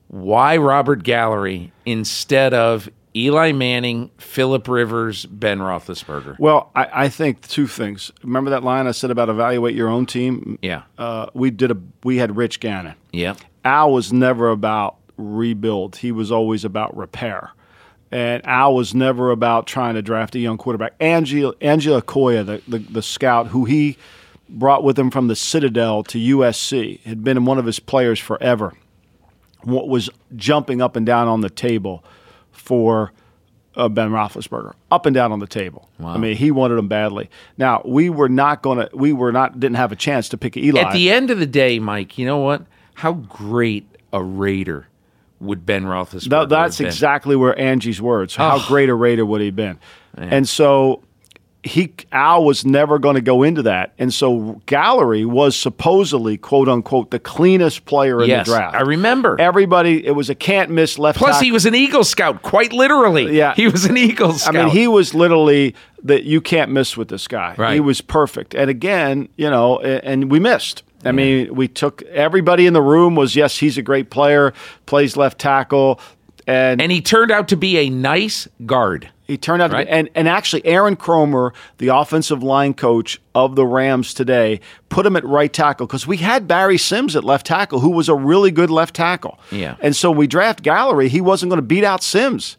Why 0.07 0.57
Robert 0.57 1.03
Gallery 1.03 1.71
instead 1.85 2.53
of 2.53 2.87
Eli 3.15 3.51
Manning, 3.51 4.09
Philip 4.17 4.67
Rivers, 4.67 5.25
Ben 5.25 5.59
Roethlisberger? 5.59 6.37
Well, 6.39 6.71
I, 6.75 7.05
I 7.05 7.09
think 7.09 7.47
two 7.47 7.67
things. 7.67 8.11
Remember 8.23 8.49
that 8.51 8.63
line 8.63 8.87
I 8.87 8.91
said 8.91 9.11
about 9.11 9.29
evaluate 9.29 9.75
your 9.75 9.89
own 9.89 10.05
team? 10.05 10.57
Yeah. 10.61 10.83
Uh, 10.97 11.27
we 11.33 11.51
did 11.51 11.71
a 11.71 11.77
we 12.03 12.17
had 12.17 12.35
Rich 12.35 12.59
Gannon. 12.59 12.95
Yeah. 13.11 13.35
Al 13.65 13.91
was 13.93 14.11
never 14.11 14.49
about 14.49 14.97
rebuild. 15.17 15.97
He 15.97 16.11
was 16.11 16.31
always 16.31 16.65
about 16.65 16.95
repair. 16.95 17.51
And 18.13 18.45
Al 18.45 18.75
was 18.75 18.93
never 18.93 19.31
about 19.31 19.65
trying 19.65 19.95
to 19.95 20.03
draft 20.03 20.35
a 20.35 20.39
young 20.39 20.59
quarterback. 20.59 20.93
Angelo, 20.99 21.55
Angelo 21.61 21.99
Coia, 21.99 22.45
the, 22.45 22.61
the, 22.67 22.77
the 22.77 23.01
scout 23.01 23.47
who 23.47 23.65
he 23.65 23.97
brought 24.47 24.83
with 24.83 24.99
him 24.99 25.09
from 25.09 25.29
the 25.29 25.35
Citadel 25.35 26.03
to 26.03 26.19
USC, 26.19 26.99
had 27.01 27.23
been 27.23 27.43
one 27.45 27.57
of 27.57 27.65
his 27.65 27.79
players 27.79 28.19
forever, 28.19 28.73
What 29.63 29.87
was 29.87 30.11
jumping 30.35 30.79
up 30.79 30.95
and 30.95 31.07
down 31.07 31.27
on 31.27 31.41
the 31.41 31.49
table 31.49 32.03
for 32.51 33.11
uh, 33.75 33.89
Ben 33.89 34.11
Roethlisberger, 34.11 34.73
up 34.91 35.07
and 35.07 35.15
down 35.15 35.31
on 35.31 35.39
the 35.39 35.47
table. 35.47 35.89
I 35.99 36.19
mean, 36.19 36.35
he 36.35 36.51
wanted 36.51 36.77
him 36.77 36.87
badly. 36.87 37.31
Now 37.57 37.81
we 37.83 38.11
were 38.11 38.29
not 38.29 38.61
going 38.61 38.77
to, 38.77 38.95
we 38.95 39.11
were 39.11 39.31
not, 39.31 39.59
didn't 39.59 39.77
have 39.77 39.91
a 39.91 39.95
chance 39.95 40.29
to 40.29 40.37
pick 40.37 40.55
Eli. 40.55 40.81
At 40.81 40.93
the 40.93 41.09
end 41.09 41.31
of 41.31 41.39
the 41.39 41.47
day, 41.47 41.79
Mike, 41.79 42.19
you 42.19 42.27
know 42.27 42.37
what? 42.37 42.61
How 42.93 43.13
great 43.13 43.87
a 44.11 44.21
Raider 44.21 44.87
would 45.43 45.65
Ben 45.65 45.83
Roethlisberger 45.85 46.29
That, 46.29 46.49
that's 46.49 46.77
have 46.77 46.85
been? 46.85 46.87
exactly 46.87 47.35
where 47.35 47.57
Angie's 47.59 48.01
words. 48.01 48.35
How 48.35 48.55
Oh. 48.57 48.65
great 48.67 48.89
a 48.89 48.95
Raider 48.95 49.25
would 49.25 49.41
he 49.41 49.47
have 49.47 49.55
been? 49.55 49.79
And 50.17 50.47
so 50.47 51.03
he 51.63 51.93
Al 52.11 52.43
was 52.43 52.65
never 52.65 52.99
going 52.99 53.15
to 53.15 53.21
go 53.21 53.41
into 53.41 53.61
that, 53.63 53.93
and 53.97 54.13
so 54.13 54.61
Gallery 54.65 55.23
was 55.23 55.55
supposedly 55.55 56.35
quote 56.37 56.67
unquote 56.67 57.09
the 57.09 57.19
cleanest 57.19 57.85
player 57.85 58.21
in 58.21 58.27
Yes, 58.27 58.45
the 58.47 58.53
draft. 58.55 58.75
I 58.75 58.81
remember. 58.81 59.37
Everybody, 59.39 60.05
it 60.05 60.11
was 60.11 60.29
a 60.29 60.35
can't 60.35 60.69
miss 60.71 60.99
left. 60.99 61.17
Plus, 61.17 61.35
tackle. 61.35 61.45
he 61.45 61.51
was 61.53 61.65
an 61.65 61.73
Eagle 61.73 62.03
Scout, 62.03 62.41
quite 62.41 62.73
literally. 62.73 63.35
Yeah. 63.37 63.55
he 63.55 63.67
was 63.67 63.85
an 63.85 63.95
Eagle 63.97 64.33
Scout. 64.33 64.55
I 64.57 64.63
mean, 64.65 64.71
he 64.75 64.87
was 64.89 65.13
literally 65.13 65.73
that 66.03 66.25
you 66.25 66.41
can't 66.41 66.69
miss 66.69 66.97
with 66.97 67.07
this 67.07 67.29
guy. 67.29 67.55
Right. 67.57 67.75
He 67.75 67.79
was 67.79 68.01
perfect. 68.01 68.53
And 68.53 68.69
again, 68.69 69.29
you 69.37 69.49
know, 69.49 69.79
and 69.79 70.29
we 70.29 70.39
missed. 70.41 70.83
I 71.05 71.11
mean, 71.11 71.53
we 71.55 71.67
took 71.67 72.01
everybody 72.03 72.65
in 72.65 72.73
the 72.73 72.81
room 72.81 73.15
was 73.15 73.35
yes, 73.35 73.57
he's 73.57 73.77
a 73.77 73.81
great 73.81 74.09
player, 74.09 74.53
plays 74.85 75.17
left 75.17 75.39
tackle, 75.39 75.99
and 76.47 76.81
and 76.81 76.91
he 76.91 77.01
turned 77.01 77.31
out 77.31 77.47
to 77.49 77.57
be 77.57 77.77
a 77.77 77.89
nice 77.89 78.47
guard. 78.65 79.09
He 79.25 79.37
turned 79.37 79.61
out 79.61 79.69
to 79.69 79.75
Right. 79.77 79.87
be, 79.87 79.91
and, 79.91 80.09
and 80.15 80.27
actually, 80.27 80.65
Aaron 80.65 80.97
Kromer, 80.97 81.51
the 81.77 81.87
offensive 81.87 82.43
line 82.43 82.73
coach 82.73 83.21
of 83.33 83.55
the 83.55 83.65
Rams 83.65 84.13
today, 84.13 84.59
put 84.89 85.05
him 85.05 85.15
at 85.15 85.23
right 85.23 85.51
tackle 85.51 85.87
because 85.87 86.05
we 86.05 86.17
had 86.17 86.45
Barry 86.45 86.77
Sims 86.77 87.15
at 87.15 87.23
left 87.23 87.45
tackle, 87.45 87.79
who 87.79 87.89
was 87.89 88.09
a 88.09 88.15
really 88.15 88.51
good 88.51 88.69
left 88.69 88.93
tackle. 88.93 89.39
Yeah. 89.49 89.77
And 89.79 89.95
so 89.95 90.11
we 90.11 90.27
draft 90.27 90.61
Gallery, 90.61 91.07
he 91.07 91.21
wasn't 91.21 91.49
going 91.49 91.57
to 91.57 91.65
beat 91.65 91.85
out 91.85 92.03
Sims. 92.03 92.57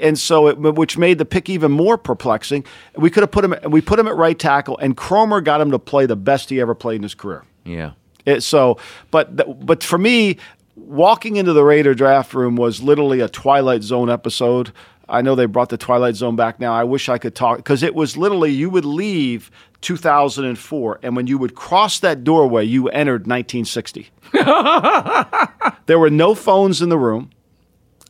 And 0.00 0.18
so, 0.18 0.48
it, 0.48 0.58
which 0.58 0.98
made 0.98 1.18
the 1.18 1.24
pick 1.24 1.48
even 1.48 1.70
more 1.72 1.96
perplexing. 1.96 2.64
We 2.96 3.08
could 3.10 3.22
have 3.22 3.30
put 3.30 3.44
him. 3.44 3.54
We 3.70 3.80
put 3.80 3.98
him 3.98 4.06
at 4.08 4.16
right 4.16 4.38
tackle, 4.38 4.78
and 4.78 4.96
Kromer 4.96 5.42
got 5.42 5.60
him 5.60 5.70
to 5.70 5.78
play 5.78 6.06
the 6.06 6.16
best 6.16 6.50
he 6.50 6.60
ever 6.60 6.74
played 6.74 6.96
in 6.96 7.02
his 7.04 7.14
career. 7.14 7.44
Yeah. 7.64 7.92
It, 8.24 8.42
so, 8.42 8.78
but 9.10 9.36
th- 9.36 9.56
but 9.60 9.82
for 9.82 9.98
me, 9.98 10.38
walking 10.76 11.36
into 11.36 11.52
the 11.52 11.64
Raider 11.64 11.94
draft 11.94 12.34
room 12.34 12.56
was 12.56 12.82
literally 12.82 13.20
a 13.20 13.28
Twilight 13.28 13.82
Zone 13.82 14.08
episode. 14.10 14.72
I 15.08 15.20
know 15.22 15.34
they 15.34 15.46
brought 15.46 15.68
the 15.68 15.76
Twilight 15.76 16.14
Zone 16.14 16.36
back 16.36 16.60
now. 16.60 16.72
I 16.72 16.84
wish 16.84 17.08
I 17.08 17.18
could 17.18 17.34
talk 17.34 17.56
because 17.58 17.82
it 17.82 17.94
was 17.94 18.16
literally 18.16 18.50
you 18.52 18.70
would 18.70 18.84
leave 18.84 19.50
2004, 19.80 21.00
and 21.02 21.16
when 21.16 21.26
you 21.26 21.36
would 21.38 21.54
cross 21.56 21.98
that 22.00 22.22
doorway, 22.24 22.64
you 22.64 22.88
entered 22.88 23.26
1960. 23.26 24.08
there 25.86 25.98
were 25.98 26.10
no 26.10 26.34
phones 26.34 26.80
in 26.82 26.88
the 26.88 26.98
room. 26.98 27.30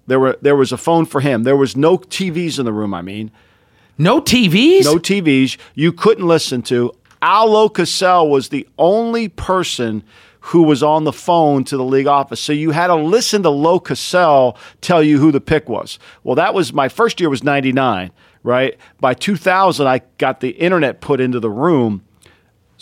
There 0.07 0.20
were 0.20 0.36
there 0.42 0.57
was 0.57 0.72
a 0.72 0.76
phone 0.76 1.07
for 1.07 1.20
him. 1.20 1.44
There 1.44 1.57
was 1.57 1.76
no 1.76 1.96
TVs 1.98 2.59
in 2.59 2.64
the 2.64 2.72
room. 2.72 2.92
I 2.92 3.03
mean, 3.03 3.30
No 3.98 4.20
TVs. 4.20 4.84
no 4.84 4.96
TVs. 4.96 5.57
You 5.74 5.92
couldn't 5.92 6.26
listen 6.26 6.62
to. 6.62 6.92
Al 7.23 7.49
LoCasale 7.49 8.29
was 8.29 8.49
the 8.49 8.68
only 8.79 9.29
person 9.29 10.03
who 10.47 10.64
was 10.64 10.83
on 10.83 11.05
the 11.05 11.12
phone 11.12 11.62
to 11.62 11.77
the 11.77 11.85
league 11.85 12.09
office. 12.09 12.41
So 12.41 12.53
you 12.53 12.73
had 12.73 12.89
to 12.89 12.97
listen 12.97 13.45
to 13.45 13.49
LoCasale 13.49 14.57
tell 14.81 15.01
you 15.01 15.18
who 15.20 15.31
the 15.31 15.41
pick 15.41 15.68
was. 15.68 16.01
Well, 16.25 16.35
that 16.35 16.53
was 16.53 16.73
my 16.73 16.89
first 16.89 17.20
year 17.20 17.31
was 17.31 17.45
99, 17.45 18.11
right? 18.43 18.77
By 18.99 19.14
2000, 19.14 19.87
I 19.87 20.01
got 20.18 20.41
the 20.41 20.51
internet 20.51 21.01
put 21.01 21.20
into 21.20 21.39
the 21.39 21.51
room. 21.51 22.05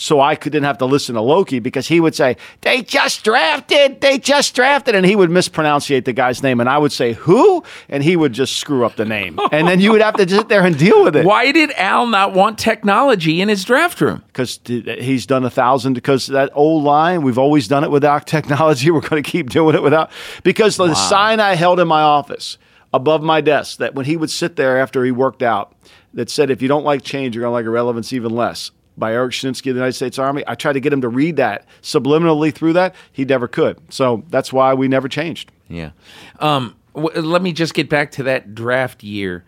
So 0.02 0.18
I 0.18 0.34
could, 0.34 0.52
didn't 0.52 0.64
have 0.64 0.78
to 0.78 0.86
listen 0.86 1.14
to 1.14 1.20
Loki 1.20 1.58
because 1.58 1.86
he 1.86 2.00
would 2.00 2.14
say, 2.14 2.38
They 2.62 2.80
just 2.80 3.22
drafted, 3.22 4.00
they 4.00 4.16
just 4.16 4.54
drafted. 4.54 4.94
And 4.94 5.04
he 5.04 5.14
would 5.14 5.28
mispronunciate 5.28 6.06
the 6.06 6.14
guy's 6.14 6.42
name. 6.42 6.58
And 6.58 6.70
I 6.70 6.78
would 6.78 6.90
say, 6.90 7.12
Who? 7.12 7.62
And 7.86 8.02
he 8.02 8.16
would 8.16 8.32
just 8.32 8.56
screw 8.56 8.86
up 8.86 8.96
the 8.96 9.04
name. 9.04 9.38
And 9.52 9.68
then 9.68 9.78
you 9.78 9.92
would 9.92 10.00
have 10.00 10.14
to 10.14 10.26
sit 10.26 10.48
there 10.48 10.62
and 10.64 10.78
deal 10.78 11.04
with 11.04 11.16
it 11.16 11.26
Why 11.26 11.52
did 11.52 11.72
Al 11.72 12.06
not 12.06 12.32
want 12.32 12.58
technology 12.58 13.42
in 13.42 13.50
his 13.50 13.62
draft 13.62 14.00
room? 14.00 14.22
because 14.28 14.58
uh, 14.70 14.96
he's 15.00 15.26
done 15.26 15.44
a 15.44 15.50
thousand. 15.50 15.92
Because 15.92 16.28
that 16.28 16.50
old 16.54 16.82
line, 16.82 17.20
we've 17.20 17.36
always 17.36 17.68
done 17.68 17.84
it 17.84 17.90
without 17.90 18.26
technology. 18.36 18.90
We're 18.90 19.02
going 19.02 19.22
to 19.22 19.30
keep 19.30 19.50
doing 19.50 19.74
it 19.74 19.82
without. 19.82 20.10
Because 20.42 20.78
the 20.78 20.94
sign 20.94 21.40
I 21.40 21.56
held 21.56 21.78
in 21.78 21.88
my 21.88 22.00
office 22.00 22.56
above 22.94 23.22
my 23.22 23.42
desk 23.42 23.78
that 23.78 23.94
when 23.94 24.06
he 24.06 24.16
would 24.16 24.30
sit 24.30 24.56
there 24.56 24.78
after 24.80 25.04
he 25.04 25.10
worked 25.10 25.42
out, 25.42 25.74
that 26.14 26.30
said, 26.30 26.50
"If 26.50 26.62
you 26.62 26.68
don't 26.68 26.84
like 26.84 27.02
change, 27.02 27.36
you're 27.36 27.42
going 27.42 27.50
to 27.50 27.54
like 27.54 27.66
irrelevance 27.66 28.14
even 28.14 28.34
less." 28.34 28.70
By 28.98 29.12
Eric 29.14 29.32
Shinseki 29.32 29.70
of 29.70 29.74
the 29.74 29.80
United 29.80 29.94
States 29.94 30.18
Army. 30.18 30.44
I 30.46 30.54
tried 30.54 30.74
to 30.74 30.80
get 30.80 30.92
him 30.92 31.00
to 31.00 31.08
read 31.08 31.36
that 31.36 31.66
subliminally 31.82 32.52
through 32.52 32.74
that. 32.74 32.94
He 33.12 33.24
never 33.24 33.48
could. 33.48 33.78
So 33.88 34.24
that's 34.28 34.52
why 34.52 34.74
we 34.74 34.88
never 34.88 35.08
changed. 35.08 35.50
Yeah. 35.68 35.90
Um, 36.38 36.76
w- 36.94 37.20
let 37.20 37.40
me 37.40 37.52
just 37.52 37.72
get 37.72 37.88
back 37.88 38.10
to 38.12 38.24
that 38.24 38.54
draft 38.54 39.02
year. 39.02 39.44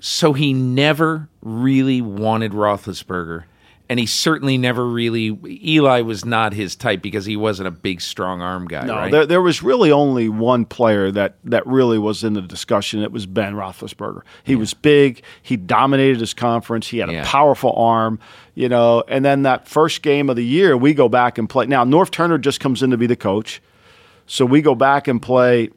So 0.00 0.34
he 0.34 0.52
never 0.52 1.28
really 1.40 2.02
wanted 2.02 2.52
Roethlisberger, 2.52 3.44
and 3.88 4.00
he 4.00 4.06
certainly 4.06 4.56
never 4.56 4.86
really. 4.86 5.38
Eli 5.62 6.00
was 6.00 6.24
not 6.24 6.54
his 6.54 6.74
type 6.74 7.02
because 7.02 7.26
he 7.26 7.36
wasn't 7.36 7.68
a 7.68 7.70
big, 7.70 8.00
strong 8.00 8.40
arm 8.40 8.66
guy. 8.66 8.84
No, 8.86 8.94
right? 8.96 9.12
there, 9.12 9.26
there 9.26 9.42
was 9.42 9.62
really 9.62 9.92
only 9.92 10.28
one 10.28 10.64
player 10.64 11.10
that, 11.10 11.36
that 11.44 11.66
really 11.66 11.98
was 11.98 12.24
in 12.24 12.32
the 12.32 12.40
discussion. 12.42 13.02
It 13.02 13.12
was 13.12 13.26
Ben 13.26 13.54
Roethlisberger. 13.54 14.22
He 14.42 14.56
was 14.56 14.72
big. 14.72 15.22
He 15.42 15.56
dominated 15.56 16.20
his 16.20 16.32
conference. 16.32 16.88
He 16.88 16.98
had 16.98 17.10
Yeah. 17.10 17.22
a 17.22 17.26
powerful 17.26 17.72
arm, 17.76 18.18
you 18.54 18.68
know. 18.68 19.04
And 19.06 19.24
then 19.24 19.42
that 19.42 19.68
first 19.68 20.00
game 20.02 20.30
of 20.30 20.36
the 20.36 20.44
year, 20.44 20.76
we 20.76 20.94
go 20.94 21.08
back 21.08 21.36
and 21.36 21.48
play. 21.48 21.66
Now, 21.66 21.84
Norv 21.84 22.10
Turner 22.10 22.38
just 22.38 22.60
comes 22.60 22.82
in 22.82 22.90
to 22.90 22.96
be 22.96 23.06
the 23.06 23.16
coach. 23.16 23.60
So 24.26 24.46
we 24.46 24.62
go 24.62 24.74
back 24.74 25.06
and 25.08 25.20
play 25.20 25.68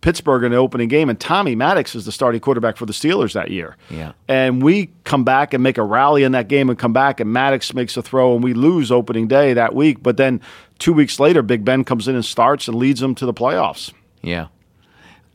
Pittsburgh 0.00 0.44
in 0.44 0.52
the 0.52 0.58
opening 0.58 0.88
game, 0.88 1.08
and 1.08 1.18
Tommy 1.18 1.54
Maddox 1.54 1.94
is 1.94 2.04
the 2.04 2.12
starting 2.12 2.40
quarterback 2.40 2.76
for 2.76 2.86
the 2.86 2.92
Steelers 2.92 3.32
that 3.32 3.50
year. 3.50 3.76
Yeah. 3.90 4.12
And 4.28 4.62
we 4.62 4.90
come 5.04 5.24
back 5.24 5.54
and 5.54 5.62
make 5.62 5.78
a 5.78 5.82
rally 5.82 6.24
in 6.24 6.32
that 6.32 6.48
game 6.48 6.68
and 6.68 6.78
come 6.78 6.92
back, 6.92 7.20
and 7.20 7.32
Maddox 7.32 7.72
makes 7.74 7.96
a 7.96 8.02
throw, 8.02 8.34
and 8.34 8.44
we 8.44 8.52
lose 8.52 8.92
opening 8.92 9.28
day 9.28 9.54
that 9.54 9.74
week. 9.74 10.02
But 10.02 10.16
then 10.16 10.40
two 10.78 10.92
weeks 10.92 11.18
later, 11.18 11.42
Big 11.42 11.64
Ben 11.64 11.84
comes 11.84 12.06
in 12.06 12.14
and 12.14 12.24
starts 12.24 12.68
and 12.68 12.76
leads 12.76 13.00
them 13.00 13.14
to 13.16 13.26
the 13.26 13.34
playoffs. 13.34 13.92
Yeah. 14.22 14.48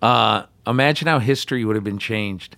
Uh, 0.01 0.43
imagine 0.68 1.08
how 1.08 1.20
history 1.20 1.66
would 1.66 1.76
have 1.76 1.84
been 1.84 1.99
changed 1.99 2.56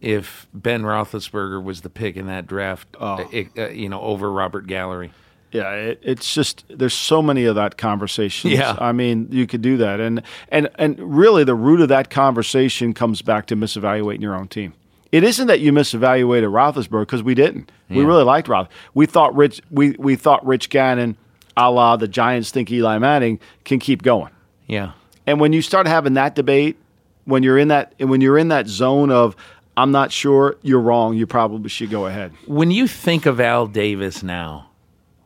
if 0.00 0.46
Ben 0.52 0.82
Roethlisberger 0.82 1.62
was 1.62 1.80
the 1.80 1.90
pick 1.90 2.16
in 2.16 2.26
that 2.26 2.46
draft. 2.46 2.88
uh, 3.00 3.24
uh, 3.56 3.68
you 3.68 3.88
know, 3.88 4.00
over 4.00 4.30
Robert 4.30 4.66
Gallery. 4.66 5.12
Yeah, 5.52 5.70
it, 5.72 6.00
it's 6.02 6.34
just 6.34 6.64
there's 6.68 6.94
so 6.94 7.20
many 7.22 7.44
of 7.44 7.54
that 7.56 7.76
conversation. 7.76 8.50
Yeah. 8.50 8.76
I 8.78 8.92
mean, 8.92 9.28
you 9.30 9.46
could 9.46 9.62
do 9.62 9.76
that, 9.76 10.00
and 10.00 10.22
and 10.48 10.68
and 10.76 10.98
really, 10.98 11.44
the 11.44 11.54
root 11.54 11.80
of 11.80 11.88
that 11.88 12.10
conversation 12.10 12.94
comes 12.94 13.22
back 13.22 13.46
to 13.46 13.56
misevaluating 13.56 14.22
your 14.22 14.34
own 14.34 14.48
team. 14.48 14.74
It 15.12 15.24
isn't 15.24 15.46
that 15.48 15.60
you 15.60 15.72
misevaluated 15.72 16.50
Roethlisberger 16.50 17.02
because 17.02 17.22
we 17.22 17.34
didn't. 17.34 17.70
We 17.90 18.02
really 18.02 18.24
liked 18.24 18.48
Roth. 18.48 18.68
We 18.94 19.04
thought 19.04 19.36
Rich. 19.36 19.60
We 19.70 19.90
we 19.98 20.16
thought 20.16 20.44
Rich 20.46 20.70
Gannon, 20.70 21.18
a 21.54 21.70
la 21.70 21.96
the 21.96 22.08
Giants 22.08 22.50
think 22.50 22.70
Eli 22.70 22.96
Manning 22.96 23.38
can 23.64 23.78
keep 23.78 24.02
going. 24.02 24.32
Yeah. 24.66 24.92
And 25.26 25.38
when 25.38 25.52
you 25.52 25.60
start 25.60 25.86
having 25.86 26.14
that 26.14 26.34
debate, 26.34 26.78
when 27.26 27.42
you're 27.42 27.58
in 27.58 27.68
that 27.68 27.92
when 27.98 28.22
you're 28.22 28.38
in 28.38 28.48
that 28.48 28.66
zone 28.68 29.10
of 29.10 29.36
I'm 29.76 29.90
not 29.90 30.12
sure, 30.12 30.56
you're 30.62 30.80
wrong. 30.80 31.14
You 31.14 31.26
probably 31.26 31.68
should 31.68 31.90
go 31.90 32.06
ahead. 32.06 32.32
When 32.46 32.70
you 32.70 32.86
think 32.86 33.26
of 33.26 33.40
Al 33.40 33.66
Davis 33.66 34.22
now, 34.22 34.68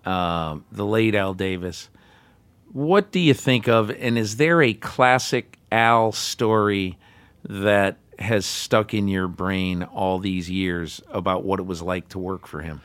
um, 0.07 0.65
the 0.73 0.87
late 0.87 1.15
Al 1.15 1.35
Davis, 1.35 1.91
what 2.73 3.11
do 3.11 3.19
you 3.19 3.35
think 3.35 3.69
of? 3.69 3.91
And 3.91 4.17
is 4.17 4.37
there 4.37 4.63
a 4.63 4.73
classic 4.73 5.59
Al 5.73 6.13
story 6.13 6.99
that 7.45 7.99
has 8.19 8.47
stuck 8.47 8.95
in 8.95 9.09
your 9.09 9.29
brain 9.29 9.83
all 9.83 10.19
these 10.19 10.49
years 10.51 11.03
about 11.11 11.45
what 11.45 11.61
it 11.61 11.67
was 11.67 11.83
like 11.83 12.09
to 12.11 12.19
work 12.19 12.47
for 12.47 12.61
him? 12.61 12.81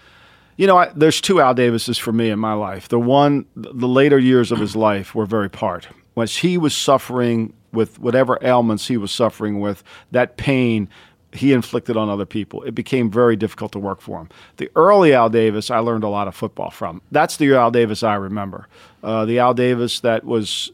You 0.57 0.67
know, 0.67 0.77
I, 0.77 0.91
there's 0.95 1.21
two 1.21 1.41
Al 1.41 1.53
Davises 1.55 1.97
for 1.97 2.11
me 2.11 2.29
in 2.29 2.39
my 2.39 2.53
life. 2.53 2.89
The 2.89 2.99
one, 2.99 3.45
the 3.55 3.87
later 3.87 4.19
years 4.19 4.51
of 4.51 4.59
his 4.59 4.75
life 4.75 5.15
were 5.15 5.25
very 5.25 5.49
part. 5.49 5.87
When 6.13 6.27
he 6.27 6.57
was 6.57 6.75
suffering 6.75 7.53
with 7.71 7.99
whatever 7.99 8.37
ailments 8.41 8.87
he 8.87 8.97
was 8.97 9.11
suffering 9.11 9.59
with, 9.59 9.83
that 10.11 10.37
pain 10.37 10.89
he 11.33 11.53
inflicted 11.53 11.95
on 11.95 12.09
other 12.09 12.25
people. 12.25 12.61
It 12.63 12.75
became 12.75 13.09
very 13.09 13.35
difficult 13.35 13.71
to 13.73 13.79
work 13.79 14.01
for 14.01 14.19
him. 14.19 14.29
The 14.57 14.69
early 14.75 15.13
Al 15.13 15.29
Davis, 15.29 15.71
I 15.71 15.79
learned 15.79 16.03
a 16.03 16.09
lot 16.09 16.27
of 16.27 16.35
football 16.35 16.71
from. 16.71 17.01
That's 17.11 17.37
the 17.37 17.53
Al 17.53 17.71
Davis 17.71 18.03
I 18.03 18.15
remember. 18.15 18.67
Uh, 19.03 19.25
the 19.25 19.39
Al 19.39 19.53
Davis 19.53 20.01
that 20.01 20.25
was 20.25 20.71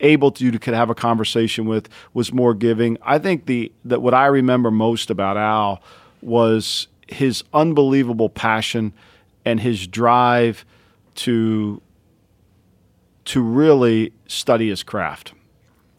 able 0.00 0.30
to 0.32 0.58
could 0.58 0.74
have 0.74 0.90
a 0.90 0.94
conversation 0.94 1.66
with 1.66 1.88
was 2.12 2.32
more 2.32 2.54
giving. 2.54 2.98
I 3.02 3.18
think 3.18 3.46
the 3.46 3.72
that 3.84 4.02
what 4.02 4.14
I 4.14 4.26
remember 4.26 4.70
most 4.70 5.10
about 5.10 5.36
Al 5.36 5.82
was 6.20 6.88
his 7.08 7.44
unbelievable 7.52 8.28
passion 8.28 8.92
and 9.44 9.60
his 9.60 9.86
drive 9.86 10.64
to 11.16 11.80
to 13.26 13.40
really 13.40 14.12
study 14.26 14.68
his 14.68 14.82
craft. 14.82 15.32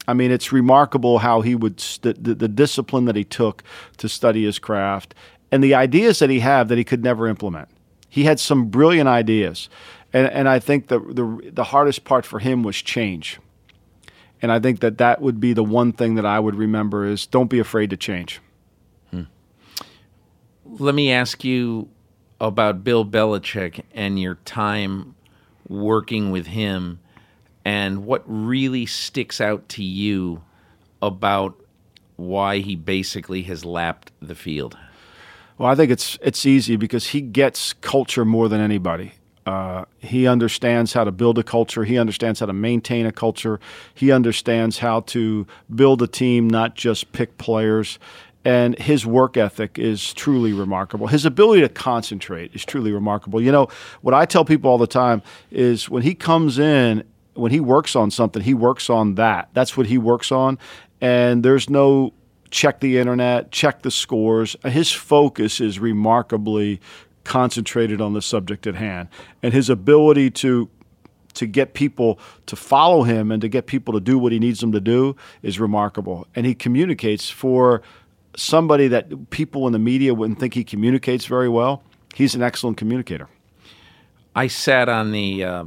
I 0.08 0.14
mean, 0.14 0.30
it's 0.30 0.52
remarkable 0.52 1.18
how 1.18 1.40
he 1.40 1.54
would 1.54 1.80
st- 1.80 2.22
the, 2.22 2.34
the 2.34 2.48
discipline 2.48 3.06
that 3.06 3.16
he 3.16 3.24
took 3.24 3.62
to 3.96 4.08
study 4.08 4.44
his 4.44 4.58
craft 4.58 5.14
and 5.50 5.62
the 5.62 5.74
ideas 5.74 6.18
that 6.18 6.30
he 6.30 6.40
had 6.40 6.68
that 6.68 6.78
he 6.78 6.84
could 6.84 7.02
never 7.02 7.26
implement. 7.26 7.68
He 8.08 8.24
had 8.24 8.40
some 8.40 8.66
brilliant 8.66 9.08
ideas, 9.08 9.68
and 10.12 10.26
and 10.28 10.48
I 10.48 10.58
think 10.58 10.88
the 10.88 11.00
the 11.00 11.50
the 11.52 11.64
hardest 11.64 12.04
part 12.04 12.24
for 12.24 12.38
him 12.38 12.62
was 12.62 12.76
change. 12.76 13.38
And 14.42 14.52
I 14.52 14.60
think 14.60 14.80
that 14.80 14.98
that 14.98 15.22
would 15.22 15.40
be 15.40 15.54
the 15.54 15.64
one 15.64 15.92
thing 15.92 16.14
that 16.16 16.26
I 16.26 16.38
would 16.38 16.54
remember 16.54 17.06
is 17.06 17.26
don't 17.26 17.48
be 17.48 17.58
afraid 17.58 17.90
to 17.90 17.96
change. 17.96 18.40
Hmm. 19.10 19.22
Let 20.64 20.94
me 20.94 21.10
ask 21.10 21.42
you 21.42 21.88
about 22.38 22.84
Bill 22.84 23.04
Belichick 23.04 23.82
and 23.94 24.20
your 24.20 24.34
time 24.44 25.14
working 25.68 26.30
with 26.30 26.48
him 26.48 27.00
and 27.66 28.06
what 28.06 28.22
really 28.26 28.86
sticks 28.86 29.40
out 29.40 29.68
to 29.68 29.82
you 29.82 30.40
about 31.02 31.60
why 32.14 32.58
he 32.58 32.76
basically 32.76 33.42
has 33.42 33.64
lapped 33.64 34.12
the 34.22 34.36
field. 34.36 34.78
Well, 35.58 35.68
I 35.68 35.74
think 35.74 35.90
it's 35.90 36.16
it's 36.22 36.46
easy 36.46 36.76
because 36.76 37.08
he 37.08 37.20
gets 37.20 37.72
culture 37.72 38.24
more 38.24 38.48
than 38.48 38.60
anybody. 38.60 39.14
Uh, 39.46 39.84
he 39.98 40.28
understands 40.28 40.92
how 40.92 41.02
to 41.02 41.10
build 41.10 41.38
a 41.38 41.42
culture. 41.42 41.82
He 41.82 41.98
understands 41.98 42.38
how 42.38 42.46
to 42.46 42.52
maintain 42.52 43.04
a 43.04 43.10
culture. 43.10 43.58
He 43.92 44.12
understands 44.12 44.78
how 44.78 45.00
to 45.00 45.44
build 45.74 46.02
a 46.02 46.06
team, 46.06 46.48
not 46.48 46.76
just 46.76 47.10
pick 47.10 47.36
players. 47.36 47.98
And 48.44 48.78
his 48.78 49.04
work 49.04 49.36
ethic 49.36 49.76
is 49.76 50.14
truly 50.14 50.52
remarkable. 50.52 51.08
His 51.08 51.24
ability 51.24 51.62
to 51.62 51.68
concentrate 51.68 52.54
is 52.54 52.64
truly 52.64 52.92
remarkable. 52.92 53.42
You 53.42 53.50
know, 53.50 53.66
what 54.02 54.14
I 54.14 54.24
tell 54.24 54.44
people 54.44 54.70
all 54.70 54.78
the 54.78 54.86
time 54.86 55.20
is 55.50 55.90
when 55.90 56.04
he 56.04 56.14
comes 56.14 56.60
in, 56.60 57.02
when 57.36 57.52
he 57.52 57.60
works 57.60 57.94
on 57.96 58.10
something, 58.10 58.42
he 58.42 58.54
works 58.54 58.90
on 58.90 59.14
that. 59.16 59.48
That's 59.52 59.76
what 59.76 59.86
he 59.86 59.98
works 59.98 60.32
on. 60.32 60.58
And 61.00 61.42
there's 61.42 61.68
no 61.68 62.12
check 62.50 62.80
the 62.80 62.98
internet, 62.98 63.50
check 63.52 63.82
the 63.82 63.90
scores. 63.90 64.56
His 64.64 64.92
focus 64.92 65.60
is 65.60 65.78
remarkably 65.78 66.80
concentrated 67.24 68.00
on 68.00 68.14
the 68.14 68.22
subject 68.22 68.66
at 68.66 68.76
hand, 68.76 69.08
and 69.42 69.52
his 69.52 69.68
ability 69.68 70.30
to 70.30 70.70
to 71.34 71.46
get 71.46 71.74
people 71.74 72.18
to 72.46 72.56
follow 72.56 73.02
him 73.02 73.30
and 73.30 73.42
to 73.42 73.48
get 73.48 73.66
people 73.66 73.92
to 73.92 74.00
do 74.00 74.18
what 74.18 74.32
he 74.32 74.38
needs 74.38 74.60
them 74.60 74.72
to 74.72 74.80
do 74.80 75.14
is 75.42 75.60
remarkable. 75.60 76.26
And 76.34 76.46
he 76.46 76.54
communicates 76.54 77.28
for 77.28 77.82
somebody 78.36 78.88
that 78.88 79.28
people 79.28 79.66
in 79.66 79.74
the 79.74 79.78
media 79.78 80.14
wouldn't 80.14 80.40
think 80.40 80.54
he 80.54 80.64
communicates 80.64 81.26
very 81.26 81.50
well. 81.50 81.82
He's 82.14 82.34
an 82.34 82.42
excellent 82.42 82.78
communicator. 82.78 83.28
I 84.34 84.46
sat 84.46 84.88
on 84.88 85.12
the 85.12 85.44
uh, 85.44 85.64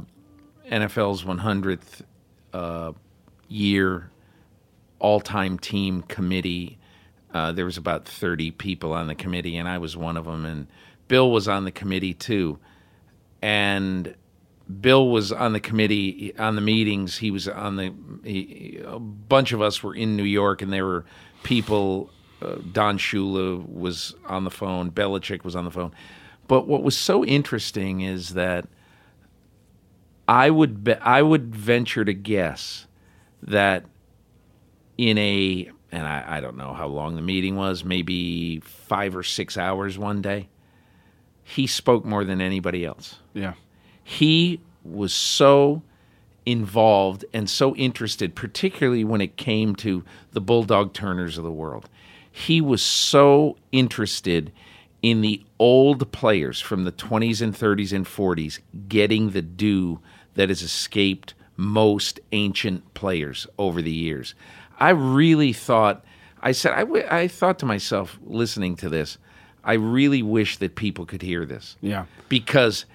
NFL's 0.70 1.24
100th 1.24 2.02
uh, 2.52 2.92
year 3.48 4.10
all-time 4.98 5.58
team 5.58 6.02
committee. 6.02 6.78
Uh, 7.32 7.52
there 7.52 7.64
was 7.64 7.76
about 7.76 8.06
30 8.06 8.52
people 8.52 8.92
on 8.92 9.06
the 9.06 9.14
committee, 9.14 9.56
and 9.56 9.68
I 9.68 9.78
was 9.78 9.96
one 9.96 10.16
of 10.16 10.26
them. 10.26 10.44
And 10.44 10.66
Bill 11.08 11.30
was 11.30 11.48
on 11.48 11.64
the 11.64 11.70
committee 11.70 12.14
too. 12.14 12.58
And 13.42 14.14
Bill 14.80 15.08
was 15.08 15.32
on 15.32 15.52
the 15.52 15.60
committee 15.60 16.36
on 16.38 16.54
the 16.54 16.60
meetings. 16.60 17.18
He 17.18 17.30
was 17.30 17.48
on 17.48 17.76
the. 17.76 17.92
He, 18.22 18.80
a 18.84 18.98
bunch 18.98 19.52
of 19.52 19.62
us 19.62 19.82
were 19.82 19.94
in 19.94 20.16
New 20.16 20.24
York, 20.24 20.62
and 20.62 20.72
there 20.72 20.86
were 20.86 21.04
people. 21.42 22.10
Uh, 22.42 22.56
Don 22.72 22.96
Shula 22.96 23.68
was 23.68 24.14
on 24.26 24.44
the 24.44 24.50
phone. 24.50 24.90
Belichick 24.90 25.44
was 25.44 25.56
on 25.56 25.64
the 25.64 25.70
phone. 25.70 25.92
But 26.46 26.66
what 26.66 26.82
was 26.82 26.96
so 26.96 27.24
interesting 27.24 28.00
is 28.00 28.30
that 28.30 28.66
I 30.30 30.48
would 30.48 30.84
be, 30.84 30.94
I 30.94 31.22
would 31.22 31.52
venture 31.56 32.04
to 32.04 32.14
guess 32.14 32.86
that 33.42 33.84
in 34.96 35.18
a 35.18 35.72
and 35.90 36.06
I, 36.06 36.36
I 36.36 36.40
don't 36.40 36.56
know 36.56 36.72
how 36.72 36.86
long 36.86 37.16
the 37.16 37.22
meeting 37.22 37.56
was, 37.56 37.84
maybe 37.84 38.60
five 38.60 39.16
or 39.16 39.24
six 39.24 39.58
hours 39.58 39.98
one 39.98 40.22
day. 40.22 40.48
He 41.42 41.66
spoke 41.66 42.04
more 42.04 42.24
than 42.24 42.40
anybody 42.40 42.84
else. 42.84 43.16
Yeah. 43.34 43.54
He 44.04 44.60
was 44.84 45.12
so 45.12 45.82
involved 46.46 47.24
and 47.32 47.50
so 47.50 47.74
interested, 47.74 48.36
particularly 48.36 49.02
when 49.02 49.20
it 49.20 49.36
came 49.36 49.74
to 49.76 50.04
the 50.30 50.40
Bulldog 50.40 50.92
Turners 50.92 51.38
of 51.38 51.42
the 51.42 51.50
world. 51.50 51.88
He 52.30 52.60
was 52.60 52.82
so 52.82 53.56
interested 53.72 54.52
in 55.02 55.22
the 55.22 55.44
old 55.58 56.12
players 56.12 56.60
from 56.60 56.84
the 56.84 56.92
20s 56.92 57.42
and 57.42 57.52
30s 57.52 57.92
and 57.92 58.06
40s 58.06 58.60
getting 58.86 59.30
the 59.30 59.42
due 59.42 59.98
that 60.40 60.48
has 60.48 60.62
escaped 60.62 61.34
most 61.58 62.18
ancient 62.32 62.94
players 62.94 63.46
over 63.58 63.82
the 63.82 63.90
years. 63.90 64.34
I 64.78 64.88
really 64.88 65.52
thought, 65.52 66.02
I 66.40 66.52
said, 66.52 66.72
I, 66.72 66.80
w- 66.80 67.06
I 67.10 67.28
thought 67.28 67.58
to 67.58 67.66
myself, 67.66 68.18
listening 68.24 68.74
to 68.76 68.88
this, 68.88 69.18
I 69.62 69.74
really 69.74 70.22
wish 70.22 70.56
that 70.56 70.76
people 70.76 71.04
could 71.04 71.20
hear 71.20 71.44
this. 71.44 71.76
Yeah. 71.82 72.06
Because 72.30 72.86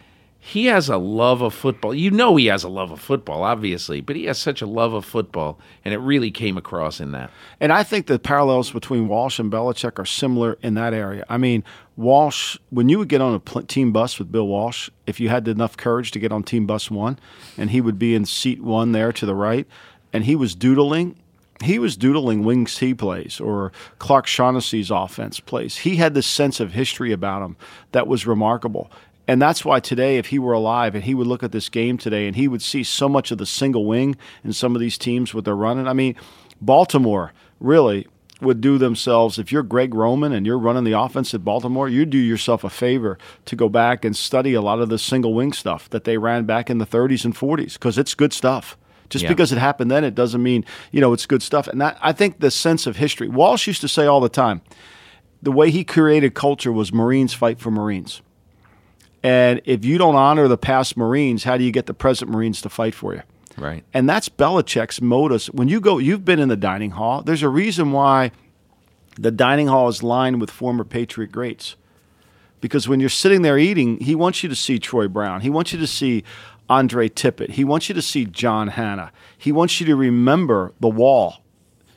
he 0.48 0.68
has 0.68 0.89
a 0.89 0.98
love 0.98 1.41
of 1.41 1.56
football. 1.56 1.96
You 1.96 2.12
know 2.12 2.36
he 2.36 2.46
has 2.46 2.64
a 2.64 2.70
love 2.70 2.91
of 2.91 3.02
football, 3.02 3.41
obviously, 3.41 4.00
but 4.00 4.16
he 4.16 4.26
has 4.26 4.38
such 4.38 4.62
a 4.62 4.68
love 4.68 4.93
of 4.93 5.04
football, 5.04 5.58
and 5.84 5.91
it 5.91 5.98
really 5.98 6.30
came 6.30 6.56
across 6.56 7.00
in 7.00 7.14
that. 7.14 7.32
And 7.60 7.74
I 7.74 7.82
think 7.82 8.06
the 8.06 8.20
parallels 8.20 8.70
between 8.70 9.08
Walsh 9.08 9.39
and 9.39 9.52
Belichick 9.52 9.98
are 9.98 10.06
similar 10.06 10.60
in 10.62 10.76
that 10.76 10.93
area. 10.93 11.26
I 11.30 11.38
mean, 11.38 11.64
Walsh, 11.98 12.60
when 12.70 12.89
you 12.89 13.00
would 13.00 13.10
get 13.10 13.22
on 13.22 13.34
a 13.34 13.62
team 13.64 13.91
bus 13.91 14.20
with 14.20 14.32
Bill 14.32 14.46
Walsh, 14.46 14.91
if 15.08 15.20
you 15.20 15.30
had 15.30 15.48
enough 15.48 15.78
courage 15.78 16.12
to 16.12 16.20
get 16.20 16.32
on 16.32 16.43
team 16.43 16.68
bus 16.68 16.91
one, 16.91 17.18
and 17.58 17.72
he 17.72 17.82
would 17.82 17.98
be 17.98 18.14
in 18.14 18.24
seat 18.24 18.62
one 18.62 18.91
there 18.91 19.12
to 19.14 19.26
the 19.26 19.34
right, 19.34 19.66
and 20.14 20.26
he 20.26 20.36
was 20.36 20.54
doodling. 20.54 21.16
He 21.64 21.80
was 21.80 21.96
doodling 21.96 22.43
wings 22.43 22.78
plays 22.98 23.39
or 23.39 23.72
Clark 23.98 24.28
Shaughnessy's 24.28 24.91
offense 24.91 25.39
plays. 25.39 25.78
He 25.78 25.96
had 25.96 26.14
this 26.14 26.28
sense 26.28 26.60
of 26.60 26.74
history 26.74 27.14
about 27.14 27.43
him 27.43 27.56
that 27.93 28.08
was 28.08 28.28
remarkable. 28.28 28.91
And 29.28 29.41
that's 29.41 29.65
why 29.65 29.80
today, 29.80 30.17
if 30.17 30.28
he 30.28 30.38
were 30.39 30.53
alive 30.53 30.93
and 30.93 31.03
he 31.03 31.15
would 31.15 31.28
look 31.28 31.41
at 31.43 31.51
this 31.51 31.69
game 31.69 31.97
today 31.97 32.28
and 32.28 32.36
he 32.36 32.47
would 32.47 32.61
see 32.61 32.84
so 32.84 33.09
much 33.09 33.32
of 33.32 33.38
the 33.38 33.45
single 33.45 33.86
wing 33.86 34.15
in 34.43 34.53
some 34.53 34.76
of 34.76 34.80
these 34.80 34.97
teams 34.97 35.34
what 35.34 35.45
they're 35.45 35.55
running. 35.55 35.88
I 35.88 35.93
mean, 35.93 36.15
Baltimore 36.61 37.34
really 37.59 38.07
would 38.41 38.61
do 38.61 38.78
themselves 38.78 39.39
if 39.39 39.51
you're 39.51 39.63
Greg 39.63 39.93
Roman 39.95 40.32
and 40.34 40.45
you're 40.45 40.59
running 40.59 40.84
the 40.84 40.91
offense 40.91 41.34
at 41.34 41.43
Baltimore, 41.43 41.88
you 41.89 42.05
do 42.05 42.17
yourself 42.17 42.63
a 42.63 42.69
favor 42.69 43.17
to 43.45 43.55
go 43.55 43.69
back 43.69 44.05
and 44.05 44.15
study 44.15 44.53
a 44.53 44.61
lot 44.61 44.80
of 44.80 44.89
the 44.89 44.99
single 44.99 45.34
wing 45.34 45.53
stuff 45.53 45.89
that 45.89 46.03
they 46.03 46.17
ran 46.17 46.45
back 46.45 46.69
in 46.69 46.78
the 46.78 46.86
30s 46.86 47.26
and 47.26 47.36
40s 47.36 47.73
because 47.73 47.97
it's 47.97 48.13
good 48.13 48.34
stuff. 48.34 48.78
Just 49.09 49.23
Yeah. 49.23 49.30
because 49.30 49.51
it 49.51 49.57
happened 49.57 49.89
then, 49.89 50.03
it 50.03 50.15
doesn't 50.15 50.41
mean 50.43 50.65
you 50.91 50.99
know 50.99 51.13
it's 51.13 51.26
good 51.26 51.41
stuff. 51.41 51.67
And 51.67 51.80
that, 51.80 51.97
I 52.01 52.11
think 52.11 52.39
the 52.39 52.51
sense 52.51 52.86
of 52.88 52.97
history. 52.97 53.28
Walsh 53.30 53.67
used 53.67 53.82
to 53.82 53.88
say 53.88 54.05
all 54.05 54.19
the 54.19 54.30
time, 54.30 54.61
the 55.41 55.51
way 55.51 55.69
he 55.71 55.84
created 55.84 56.34
culture 56.34 56.71
was 56.71 56.91
Marines 56.91 57.34
fight 57.34 57.59
for 57.59 57.71
Marines. 57.71 58.21
And 59.26 59.59
if 59.65 59.84
you 59.84 59.97
don't 59.97 60.13
honor 60.13 60.47
the 60.47 60.55
past 60.55 60.95
Marines, 60.95 61.45
how 61.45 61.57
do 61.57 61.63
you 61.63 61.71
get 61.71 61.88
the 61.88 61.95
present 61.95 62.30
Marines 62.30 62.61
to 62.61 62.69
fight 62.69 62.93
for 62.93 63.15
you? 63.15 63.23
Right. 63.57 63.84
And 63.91 64.07
that's 64.07 64.30
Belichick's 64.30 65.01
modus. 65.01 65.47
When 65.47 65.67
you 65.67 65.82
go, 65.82 65.97
you've 65.97 66.23
been 66.23 66.38
in 66.38 66.47
the 66.47 66.55
dining 66.55 66.91
hall. 66.91 67.23
There's 67.23 67.41
a 67.41 67.49
reason 67.49 67.91
why 67.91 68.30
the 69.15 69.32
dining 69.32 69.65
hall 69.65 69.88
is 69.88 70.03
lined 70.03 70.39
with 70.39 70.51
former 70.51 70.84
Patriot 70.84 71.32
greats. 71.32 71.76
Because 72.61 72.88
when 72.88 72.99
you're 72.99 73.09
sitting 73.09 73.41
there 73.41 73.57
eating, 73.57 73.99
he 73.99 74.13
wants 74.13 74.43
you 74.43 74.49
to 74.49 74.55
see 74.55 74.78
Troy 74.78 75.07
Brown. 75.07 75.41
He 75.41 75.49
wants 75.49 75.73
you 75.73 75.80
to 75.80 75.88
see 75.88 76.23
Andre 76.69 77.09
Tippett. 77.09 77.49
He 77.49 77.63
wants 77.63 77.89
you 77.89 77.95
to 77.95 78.03
see 78.03 78.26
John 78.26 78.67
Hannah. 78.67 79.11
He 79.36 79.51
wants 79.51 79.80
you 79.80 79.88
to 79.88 79.95
remember 79.95 80.71
the 80.80 80.88
wall. 80.88 81.41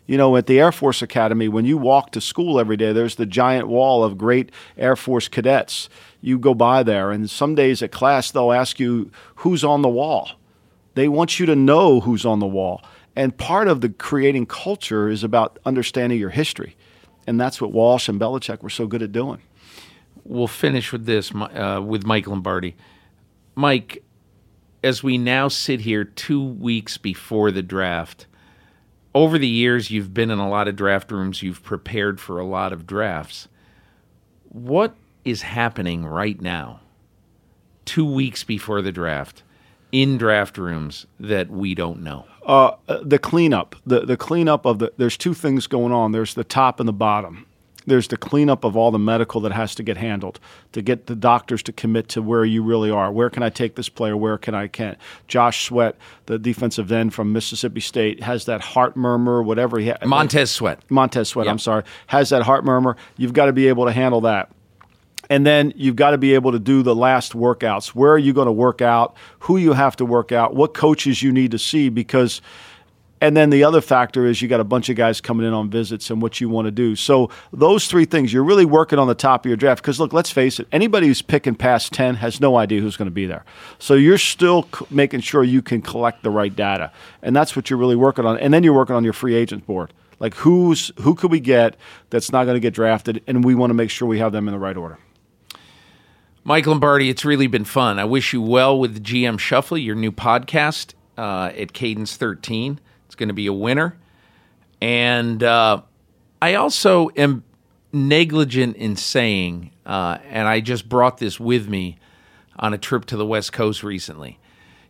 You 0.08 0.16
know, 0.16 0.36
at 0.36 0.46
the 0.46 0.58
Air 0.58 0.72
Force 0.72 1.02
Academy, 1.02 1.48
when 1.48 1.66
you 1.66 1.76
walk 1.76 2.12
to 2.12 2.20
school 2.22 2.58
every 2.58 2.78
day, 2.78 2.94
there's 2.94 3.16
the 3.16 3.26
giant 3.26 3.68
wall 3.68 4.02
of 4.02 4.16
great 4.16 4.50
Air 4.78 4.96
Force 4.96 5.28
cadets. 5.28 5.90
You 6.22 6.38
go 6.38 6.54
by 6.54 6.82
there, 6.82 7.10
and 7.10 7.28
some 7.28 7.54
days 7.54 7.82
at 7.82 7.92
class, 7.92 8.30
they'll 8.30 8.50
ask 8.50 8.80
you, 8.80 9.10
Who's 9.36 9.62
on 9.62 9.82
the 9.82 9.88
wall? 9.88 10.30
They 10.94 11.08
want 11.08 11.38
you 11.38 11.44
to 11.44 11.54
know 11.54 12.00
who's 12.00 12.24
on 12.24 12.40
the 12.40 12.46
wall. 12.46 12.82
And 13.14 13.36
part 13.36 13.68
of 13.68 13.82
the 13.82 13.90
creating 13.90 14.46
culture 14.46 15.10
is 15.10 15.22
about 15.22 15.58
understanding 15.66 16.18
your 16.18 16.30
history. 16.30 16.74
And 17.26 17.38
that's 17.38 17.60
what 17.60 17.72
Walsh 17.72 18.08
and 18.08 18.18
Belichick 18.18 18.62
were 18.62 18.70
so 18.70 18.86
good 18.86 19.02
at 19.02 19.12
doing. 19.12 19.42
We'll 20.24 20.46
finish 20.46 20.90
with 20.90 21.04
this 21.04 21.34
uh, 21.34 21.82
with 21.84 22.06
Mike 22.06 22.26
Lombardi. 22.26 22.76
Mike, 23.54 24.02
as 24.82 25.02
we 25.02 25.18
now 25.18 25.48
sit 25.48 25.80
here 25.80 26.04
two 26.04 26.42
weeks 26.42 26.96
before 26.96 27.50
the 27.50 27.62
draft, 27.62 28.26
over 29.14 29.38
the 29.38 29.48
years 29.48 29.90
you've 29.90 30.14
been 30.14 30.30
in 30.30 30.38
a 30.38 30.48
lot 30.48 30.68
of 30.68 30.76
draft 30.76 31.10
rooms, 31.10 31.42
you've 31.42 31.62
prepared 31.62 32.20
for 32.20 32.38
a 32.38 32.46
lot 32.46 32.72
of 32.72 32.86
drafts. 32.86 33.48
What 34.48 34.94
is 35.24 35.42
happening 35.42 36.06
right 36.06 36.40
now, 36.40 36.80
two 37.84 38.10
weeks 38.10 38.44
before 38.44 38.82
the 38.82 38.92
draft, 38.92 39.42
in 39.92 40.18
draft 40.18 40.58
rooms 40.58 41.06
that 41.18 41.50
we 41.50 41.74
don't 41.74 42.02
know? 42.02 42.26
Uh, 42.44 42.76
the 43.02 43.18
cleanup, 43.18 43.76
the 43.84 44.00
the 44.06 44.16
cleanup 44.16 44.64
of 44.64 44.78
the. 44.78 44.92
There's 44.96 45.18
two 45.18 45.34
things 45.34 45.66
going 45.66 45.92
on. 45.92 46.12
There's 46.12 46.32
the 46.34 46.44
top 46.44 46.80
and 46.80 46.88
the 46.88 46.94
bottom. 46.94 47.44
There's 47.88 48.08
the 48.08 48.16
cleanup 48.16 48.64
of 48.64 48.76
all 48.76 48.90
the 48.90 48.98
medical 48.98 49.40
that 49.40 49.52
has 49.52 49.74
to 49.76 49.82
get 49.82 49.96
handled 49.96 50.38
to 50.72 50.82
get 50.82 51.06
the 51.06 51.16
doctors 51.16 51.62
to 51.64 51.72
commit 51.72 52.08
to 52.10 52.22
where 52.22 52.44
you 52.44 52.62
really 52.62 52.90
are. 52.90 53.10
Where 53.10 53.30
can 53.30 53.42
I 53.42 53.50
take 53.50 53.76
this 53.76 53.88
player? 53.88 54.16
Where 54.16 54.38
can 54.38 54.54
I 54.54 54.68
can't? 54.68 54.98
Josh 55.26 55.64
Sweat, 55.64 55.96
the 56.26 56.38
defensive 56.38 56.92
end 56.92 57.14
from 57.14 57.32
Mississippi 57.32 57.80
State, 57.80 58.22
has 58.22 58.44
that 58.44 58.60
heart 58.60 58.96
murmur, 58.96 59.42
whatever 59.42 59.78
he 59.78 59.86
has. 59.86 59.98
Montez 60.04 60.50
Sweat. 60.50 60.80
Montez 60.90 61.28
Sweat, 61.30 61.46
yep. 61.46 61.52
I'm 61.52 61.58
sorry, 61.58 61.84
has 62.08 62.30
that 62.30 62.42
heart 62.42 62.64
murmur. 62.64 62.96
You've 63.16 63.32
got 63.32 63.46
to 63.46 63.52
be 63.52 63.68
able 63.68 63.86
to 63.86 63.92
handle 63.92 64.20
that. 64.22 64.50
And 65.30 65.46
then 65.46 65.72
you've 65.76 65.96
got 65.96 66.12
to 66.12 66.18
be 66.18 66.34
able 66.34 66.52
to 66.52 66.58
do 66.58 66.82
the 66.82 66.94
last 66.94 67.32
workouts. 67.32 67.88
Where 67.88 68.12
are 68.12 68.18
you 68.18 68.32
going 68.32 68.46
to 68.46 68.52
work 68.52 68.80
out? 68.80 69.14
Who 69.40 69.56
you 69.58 69.74
have 69.74 69.96
to 69.96 70.04
work 70.04 70.32
out? 70.32 70.54
What 70.54 70.72
coaches 70.74 71.22
you 71.22 71.32
need 71.32 71.50
to 71.50 71.58
see? 71.58 71.90
Because 71.90 72.40
and 73.20 73.36
then 73.36 73.50
the 73.50 73.64
other 73.64 73.80
factor 73.80 74.26
is 74.26 74.40
you 74.40 74.48
got 74.48 74.60
a 74.60 74.64
bunch 74.64 74.88
of 74.88 74.96
guys 74.96 75.20
coming 75.20 75.46
in 75.46 75.52
on 75.52 75.70
visits 75.70 76.10
and 76.10 76.22
what 76.22 76.40
you 76.40 76.48
want 76.48 76.66
to 76.66 76.70
do. 76.70 76.94
So 76.94 77.30
those 77.52 77.88
three 77.88 78.04
things, 78.04 78.32
you're 78.32 78.44
really 78.44 78.64
working 78.64 78.98
on 78.98 79.08
the 79.08 79.14
top 79.14 79.44
of 79.44 79.48
your 79.48 79.56
draft. 79.56 79.82
Because 79.82 79.98
look, 79.98 80.12
let's 80.12 80.30
face 80.30 80.60
it, 80.60 80.68
anybody 80.70 81.08
who's 81.08 81.22
picking 81.22 81.54
past 81.54 81.92
10 81.92 82.16
has 82.16 82.40
no 82.40 82.56
idea 82.56 82.80
who's 82.80 82.96
going 82.96 83.06
to 83.06 83.14
be 83.14 83.26
there. 83.26 83.44
So 83.78 83.94
you're 83.94 84.18
still 84.18 84.68
c- 84.76 84.86
making 84.90 85.20
sure 85.20 85.42
you 85.42 85.62
can 85.62 85.82
collect 85.82 86.22
the 86.22 86.30
right 86.30 86.54
data. 86.54 86.92
And 87.22 87.34
that's 87.34 87.56
what 87.56 87.70
you're 87.70 87.78
really 87.78 87.96
working 87.96 88.24
on. 88.24 88.38
And 88.38 88.54
then 88.54 88.62
you're 88.62 88.74
working 88.74 88.94
on 88.94 89.04
your 89.04 89.12
free 89.12 89.34
agent 89.34 89.66
board. 89.66 89.92
Like 90.20 90.34
who's 90.34 90.90
who 91.00 91.14
could 91.14 91.30
we 91.30 91.38
get 91.40 91.76
that's 92.10 92.32
not 92.32 92.44
going 92.44 92.56
to 92.56 92.60
get 92.60 92.74
drafted, 92.74 93.22
and 93.28 93.44
we 93.44 93.54
want 93.54 93.70
to 93.70 93.74
make 93.74 93.88
sure 93.88 94.08
we 94.08 94.18
have 94.18 94.32
them 94.32 94.48
in 94.48 94.52
the 94.52 94.58
right 94.58 94.76
order. 94.76 94.98
Mike 96.42 96.66
Lombardi, 96.66 97.08
it's 97.08 97.24
really 97.24 97.46
been 97.46 97.64
fun. 97.64 98.00
I 98.00 98.04
wish 98.04 98.32
you 98.32 98.42
well 98.42 98.78
with 98.78 99.04
GM 99.04 99.38
Shuffle, 99.38 99.78
your 99.78 99.94
new 99.94 100.10
podcast 100.10 100.94
uh, 101.16 101.52
at 101.56 101.72
Cadence 101.72 102.16
13 102.16 102.80
going 103.18 103.28
to 103.28 103.34
be 103.34 103.46
a 103.46 103.52
winner. 103.52 103.96
And 104.80 105.42
uh, 105.42 105.82
I 106.40 106.54
also 106.54 107.10
am 107.16 107.44
negligent 107.92 108.76
in 108.76 108.96
saying, 108.96 109.72
uh, 109.84 110.18
and 110.28 110.48
I 110.48 110.60
just 110.60 110.88
brought 110.88 111.18
this 111.18 111.38
with 111.38 111.68
me 111.68 111.98
on 112.58 112.74
a 112.74 112.78
trip 112.78 113.04
to 113.06 113.16
the 113.16 113.26
West 113.26 113.52
Coast 113.52 113.82
recently. 113.82 114.38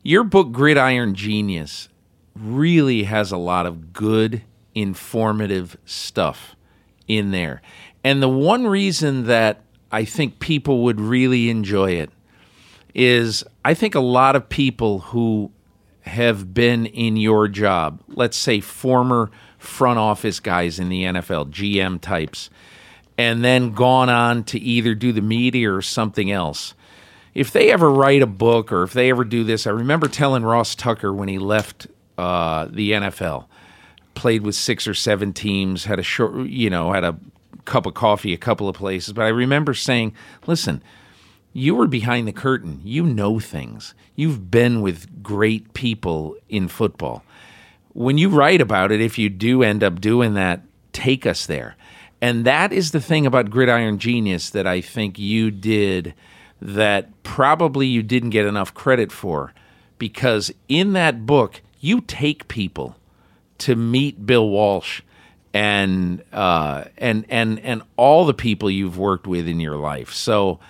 Your 0.03 0.24
book, 0.24 0.53
Gridiron 0.53 1.14
Genius, 1.14 1.89
really 2.35 3.05
has 3.05 3.33
a 3.33 3.37
lot 3.37 3.66
of 3.66 3.93
good, 3.93 4.43
informative 4.74 5.76
stuff 5.85 6.55
in 7.07 7.31
there. 7.31 7.62
And 8.05 8.22
the 8.22 8.29
one 8.29 8.66
reason 8.66 9.24
that 9.24 9.62
I 9.91 10.05
think 10.05 10.39
people 10.39 10.85
would 10.85 11.01
really 11.01 11.51
enjoy 11.51 11.93
it 11.93 12.11
is 12.95 13.45
I 13.64 13.74
think 13.74 13.95
a 13.95 14.01
lot 14.01 14.37
of 14.37 14.49
people 14.49 15.01
who 15.01 15.51
have 16.09 16.53
been 16.53 16.87
in 16.87 17.17
your 17.17 17.49
job, 17.49 18.03
let's 18.09 18.37
say 18.37 18.61
former 18.61 19.31
front 19.59 19.99
office 19.99 20.41
guys 20.41 20.79
in 20.79 20.89
the 20.89 21.05
NFL, 21.05 21.51
GM 21.51 22.01
types, 22.01 22.51
and 23.17 23.45
then 23.45 23.73
gone 23.73 24.09
on 24.09 24.45
to 24.45 24.59
either 24.59 24.95
do 24.95 25.13
the 25.13 25.21
media 25.21 25.73
or 25.73 25.83
something 25.83 26.31
else. 26.31 26.75
If 27.35 27.53
they 27.53 27.71
ever 27.71 27.91
write 27.91 28.23
a 28.23 28.27
book 28.27 28.73
or 28.73 28.83
if 28.83 28.93
they 28.93 29.11
ever 29.11 29.25
do 29.25 29.45
this, 29.45 29.67
I 29.67 29.71
remember 29.71 30.09
telling 30.09 30.45
Ross 30.45 30.75
Tucker 30.75 31.13
when 31.13 31.29
he 31.29 31.39
left 31.39 31.87
uh, 32.17 32.67
the 32.71 32.93
NFL, 32.93 33.47
played 34.15 34.43
with 34.43 34.55
six 34.55 34.89
or 34.89 34.95
seven 34.95 35.33
teams, 35.33 35.85
had 35.85 35.99
a 35.99 36.03
short, 36.03 36.47
you 36.47 36.71
know, 36.71 36.93
had 36.93 37.05
a 37.05 37.17
cup 37.65 37.87
of 37.87 37.95
coffee 37.95 38.33
a 38.33 38.39
couple 38.39 38.69
of 38.69 38.75
places. 38.75 39.13
But 39.13 39.27
I 39.27 39.29
remember 39.29 39.75
saying, 39.75 40.15
listen, 40.47 40.83
you 41.53 41.74
were 41.74 41.86
behind 41.86 42.28
the 42.28 42.32
curtain. 42.32 42.80
You 42.84 43.05
know 43.05 43.40
things. 43.40 43.94
You've 44.14 44.51
been 44.51 44.80
with 44.80 45.22
great 45.22 45.74
people 45.74 46.36
in 46.49 46.68
football. 46.68 47.24
When 47.92 48.18
you 48.18 48.28
write 48.28 48.61
about 48.61 48.92
it, 48.92 49.01
if 49.01 49.18
you 49.18 49.28
do 49.28 49.62
end 49.62 49.82
up 49.82 50.01
doing 50.01 50.34
that, 50.34 50.62
take 50.92 51.26
us 51.26 51.46
there. 51.46 51.76
And 52.20 52.44
that 52.44 52.72
is 52.72 52.90
the 52.90 53.01
thing 53.01 53.26
about 53.26 53.51
Gridiron 53.51 53.99
Genius 53.99 54.51
that 54.51 54.66
I 54.66 54.80
think 54.80 55.18
you 55.18 55.51
did 55.51 56.14
that 56.61 57.22
probably 57.22 57.86
you 57.86 58.03
didn't 58.03 58.30
get 58.30 58.46
enough 58.46 58.74
credit 58.74 59.12
for. 59.12 59.53
Because 59.99 60.53
in 60.68 60.92
that 60.92 61.26
book, 61.26 61.61
you 61.80 62.01
take 62.01 62.49
people 62.49 62.96
to 63.59 63.74
meet 63.74 64.26
Bill 64.26 64.49
Walsh 64.49 65.03
and 65.55 66.22
uh, 66.32 66.84
and 66.99 67.24
and 67.28 67.59
and 67.61 67.82
all 67.96 68.24
the 68.24 68.34
people 68.34 68.70
you've 68.70 68.99
worked 68.99 69.26
with 69.26 69.49
in 69.49 69.61
your 69.61 69.76
life. 69.76 70.12
So 70.12 70.61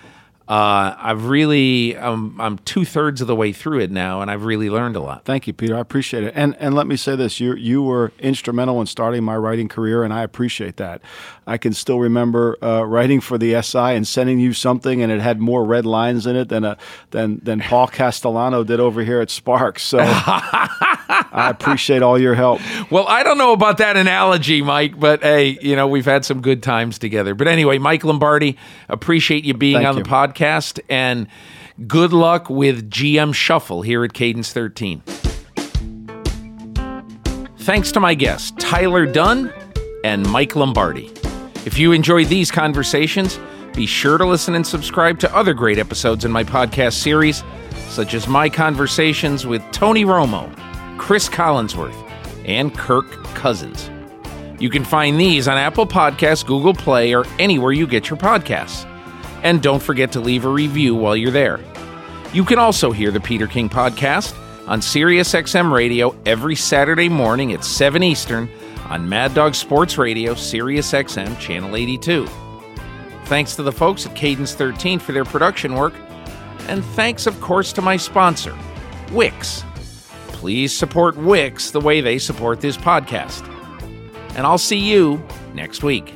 uh, 0.49 0.95
I've 0.97 1.25
really 1.27 1.95
um, 1.95 2.35
I'm 2.41 2.57
two 2.57 2.83
thirds 2.83 3.21
of 3.21 3.27
the 3.27 3.35
way 3.35 3.53
through 3.53 3.81
it 3.81 3.91
now, 3.91 4.21
and 4.21 4.31
I've 4.31 4.45
really 4.45 4.67
learned 4.67 4.95
a 4.95 4.99
lot. 4.99 5.23
Thank 5.23 5.45
you, 5.45 5.53
Peter. 5.53 5.77
I 5.77 5.79
appreciate 5.79 6.23
it. 6.23 6.33
And 6.35 6.55
and 6.59 6.73
let 6.73 6.87
me 6.87 6.95
say 6.95 7.15
this: 7.15 7.39
you 7.39 7.53
you 7.53 7.83
were 7.83 8.11
instrumental 8.17 8.81
in 8.81 8.87
starting 8.87 9.23
my 9.23 9.37
writing 9.37 9.67
career, 9.67 10.03
and 10.03 10.11
I 10.11 10.23
appreciate 10.23 10.77
that. 10.77 11.03
I 11.45 11.57
can 11.59 11.73
still 11.73 11.99
remember 11.99 12.57
uh, 12.63 12.81
writing 12.81 13.21
for 13.21 13.37
the 13.37 13.61
SI 13.61 13.77
and 13.77 14.07
sending 14.07 14.39
you 14.39 14.53
something, 14.53 15.03
and 15.03 15.11
it 15.11 15.21
had 15.21 15.39
more 15.39 15.63
red 15.63 15.85
lines 15.85 16.25
in 16.25 16.35
it 16.35 16.49
than 16.49 16.63
a 16.65 16.77
than 17.11 17.41
than 17.43 17.59
Paul 17.59 17.85
Castellano 17.91 18.63
did 18.63 18.79
over 18.79 19.03
here 19.03 19.21
at 19.21 19.29
Sparks. 19.29 19.83
So. 19.83 19.99
I 21.31 21.49
appreciate 21.49 22.01
all 22.01 22.19
your 22.19 22.35
help. 22.35 22.61
Well, 22.89 23.07
I 23.07 23.21
don't 23.23 23.37
know 23.37 23.53
about 23.53 23.77
that 23.77 23.97
analogy, 23.97 24.61
Mike, 24.63 24.99
but 24.99 25.21
hey, 25.21 25.59
you 25.61 25.75
know, 25.75 25.87
we've 25.87 26.05
had 26.05 26.25
some 26.25 26.41
good 26.41 26.63
times 26.63 26.97
together. 26.97 27.35
But 27.35 27.47
anyway, 27.47 27.77
Mike 27.77 28.03
Lombardi, 28.03 28.57
appreciate 28.87 29.43
you 29.43 29.53
being 29.53 29.75
Thank 29.75 29.87
on 29.87 29.97
you. 29.97 30.03
the 30.03 30.09
podcast 30.09 30.79
and 30.89 31.27
good 31.87 32.13
luck 32.13 32.49
with 32.49 32.89
GM 32.89 33.35
Shuffle 33.35 33.83
here 33.83 34.03
at 34.03 34.13
Cadence 34.13 34.51
13. 34.53 35.03
Thanks 37.59 37.91
to 37.91 37.99
my 37.99 38.15
guests, 38.15 38.51
Tyler 38.57 39.05
Dunne 39.05 39.53
and 40.03 40.27
Mike 40.29 40.55
Lombardi. 40.55 41.11
If 41.65 41.77
you 41.77 41.91
enjoyed 41.91 42.27
these 42.27 42.49
conversations, 42.49 43.39
be 43.75 43.85
sure 43.85 44.17
to 44.17 44.25
listen 44.25 44.55
and 44.55 44.65
subscribe 44.65 45.19
to 45.19 45.35
other 45.35 45.53
great 45.53 45.77
episodes 45.77 46.25
in 46.25 46.31
my 46.31 46.43
podcast 46.43 46.93
series, 46.93 47.43
such 47.89 48.15
as 48.15 48.27
my 48.27 48.49
conversations 48.49 49.45
with 49.45 49.61
Tony 49.71 50.05
Romo 50.05 50.49
Chris 50.99 51.27
Collinsworth, 51.27 51.95
and 52.45 52.77
Kirk 52.77 53.09
Cousins. 53.33 53.89
You 54.59 54.69
can 54.69 54.83
find 54.83 55.19
these 55.19 55.47
on 55.47 55.57
Apple 55.57 55.87
Podcasts, 55.87 56.45
Google 56.45 56.73
Play, 56.73 57.15
or 57.15 57.25
anywhere 57.39 57.71
you 57.71 57.87
get 57.87 58.09
your 58.09 58.17
podcasts. 58.17 58.85
And 59.41 59.63
don't 59.63 59.81
forget 59.81 60.11
to 60.11 60.19
leave 60.19 60.45
a 60.45 60.49
review 60.49 60.93
while 60.93 61.15
you're 61.15 61.31
there. 61.31 61.59
You 62.33 62.43
can 62.43 62.59
also 62.59 62.91
hear 62.91 63.09
the 63.09 63.21
Peter 63.21 63.47
King 63.47 63.69
podcast 63.69 64.37
on 64.67 64.81
SiriusXM 64.81 65.71
Radio 65.71 66.15
every 66.25 66.55
Saturday 66.55 67.09
morning 67.09 67.53
at 67.53 67.63
7 67.63 68.03
Eastern 68.03 68.49
on 68.89 69.07
Mad 69.07 69.33
Dog 69.33 69.55
Sports 69.55 69.97
Radio, 69.97 70.33
SiriusXM 70.33 71.39
Channel 71.39 71.75
82. 71.75 72.27
Thanks 73.25 73.55
to 73.55 73.63
the 73.63 73.71
folks 73.71 74.05
at 74.05 74.15
Cadence 74.15 74.53
13 74.53 74.99
for 74.99 75.13
their 75.13 75.25
production 75.25 75.75
work, 75.75 75.93
and 76.67 76.83
thanks, 76.83 77.25
of 77.25 77.39
course, 77.39 77.71
to 77.73 77.81
my 77.81 77.95
sponsor, 77.95 78.55
Wix 79.11 79.63
please 80.39 80.71
support 80.71 81.17
Wix 81.17 81.71
the 81.71 81.81
way 81.81 81.99
they 81.99 82.17
support 82.17 82.61
this 82.61 82.77
podcast. 82.77 83.45
And 84.37 84.47
I'll 84.47 84.57
see 84.57 84.79
you 84.79 85.21
next 85.53 85.83
week. 85.83 86.13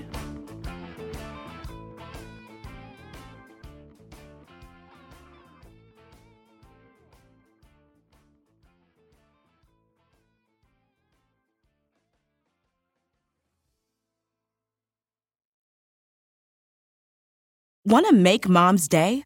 Want 17.85 18.07
to 18.07 18.13
make 18.13 18.47
mom's 18.47 18.87
day? 18.87 19.25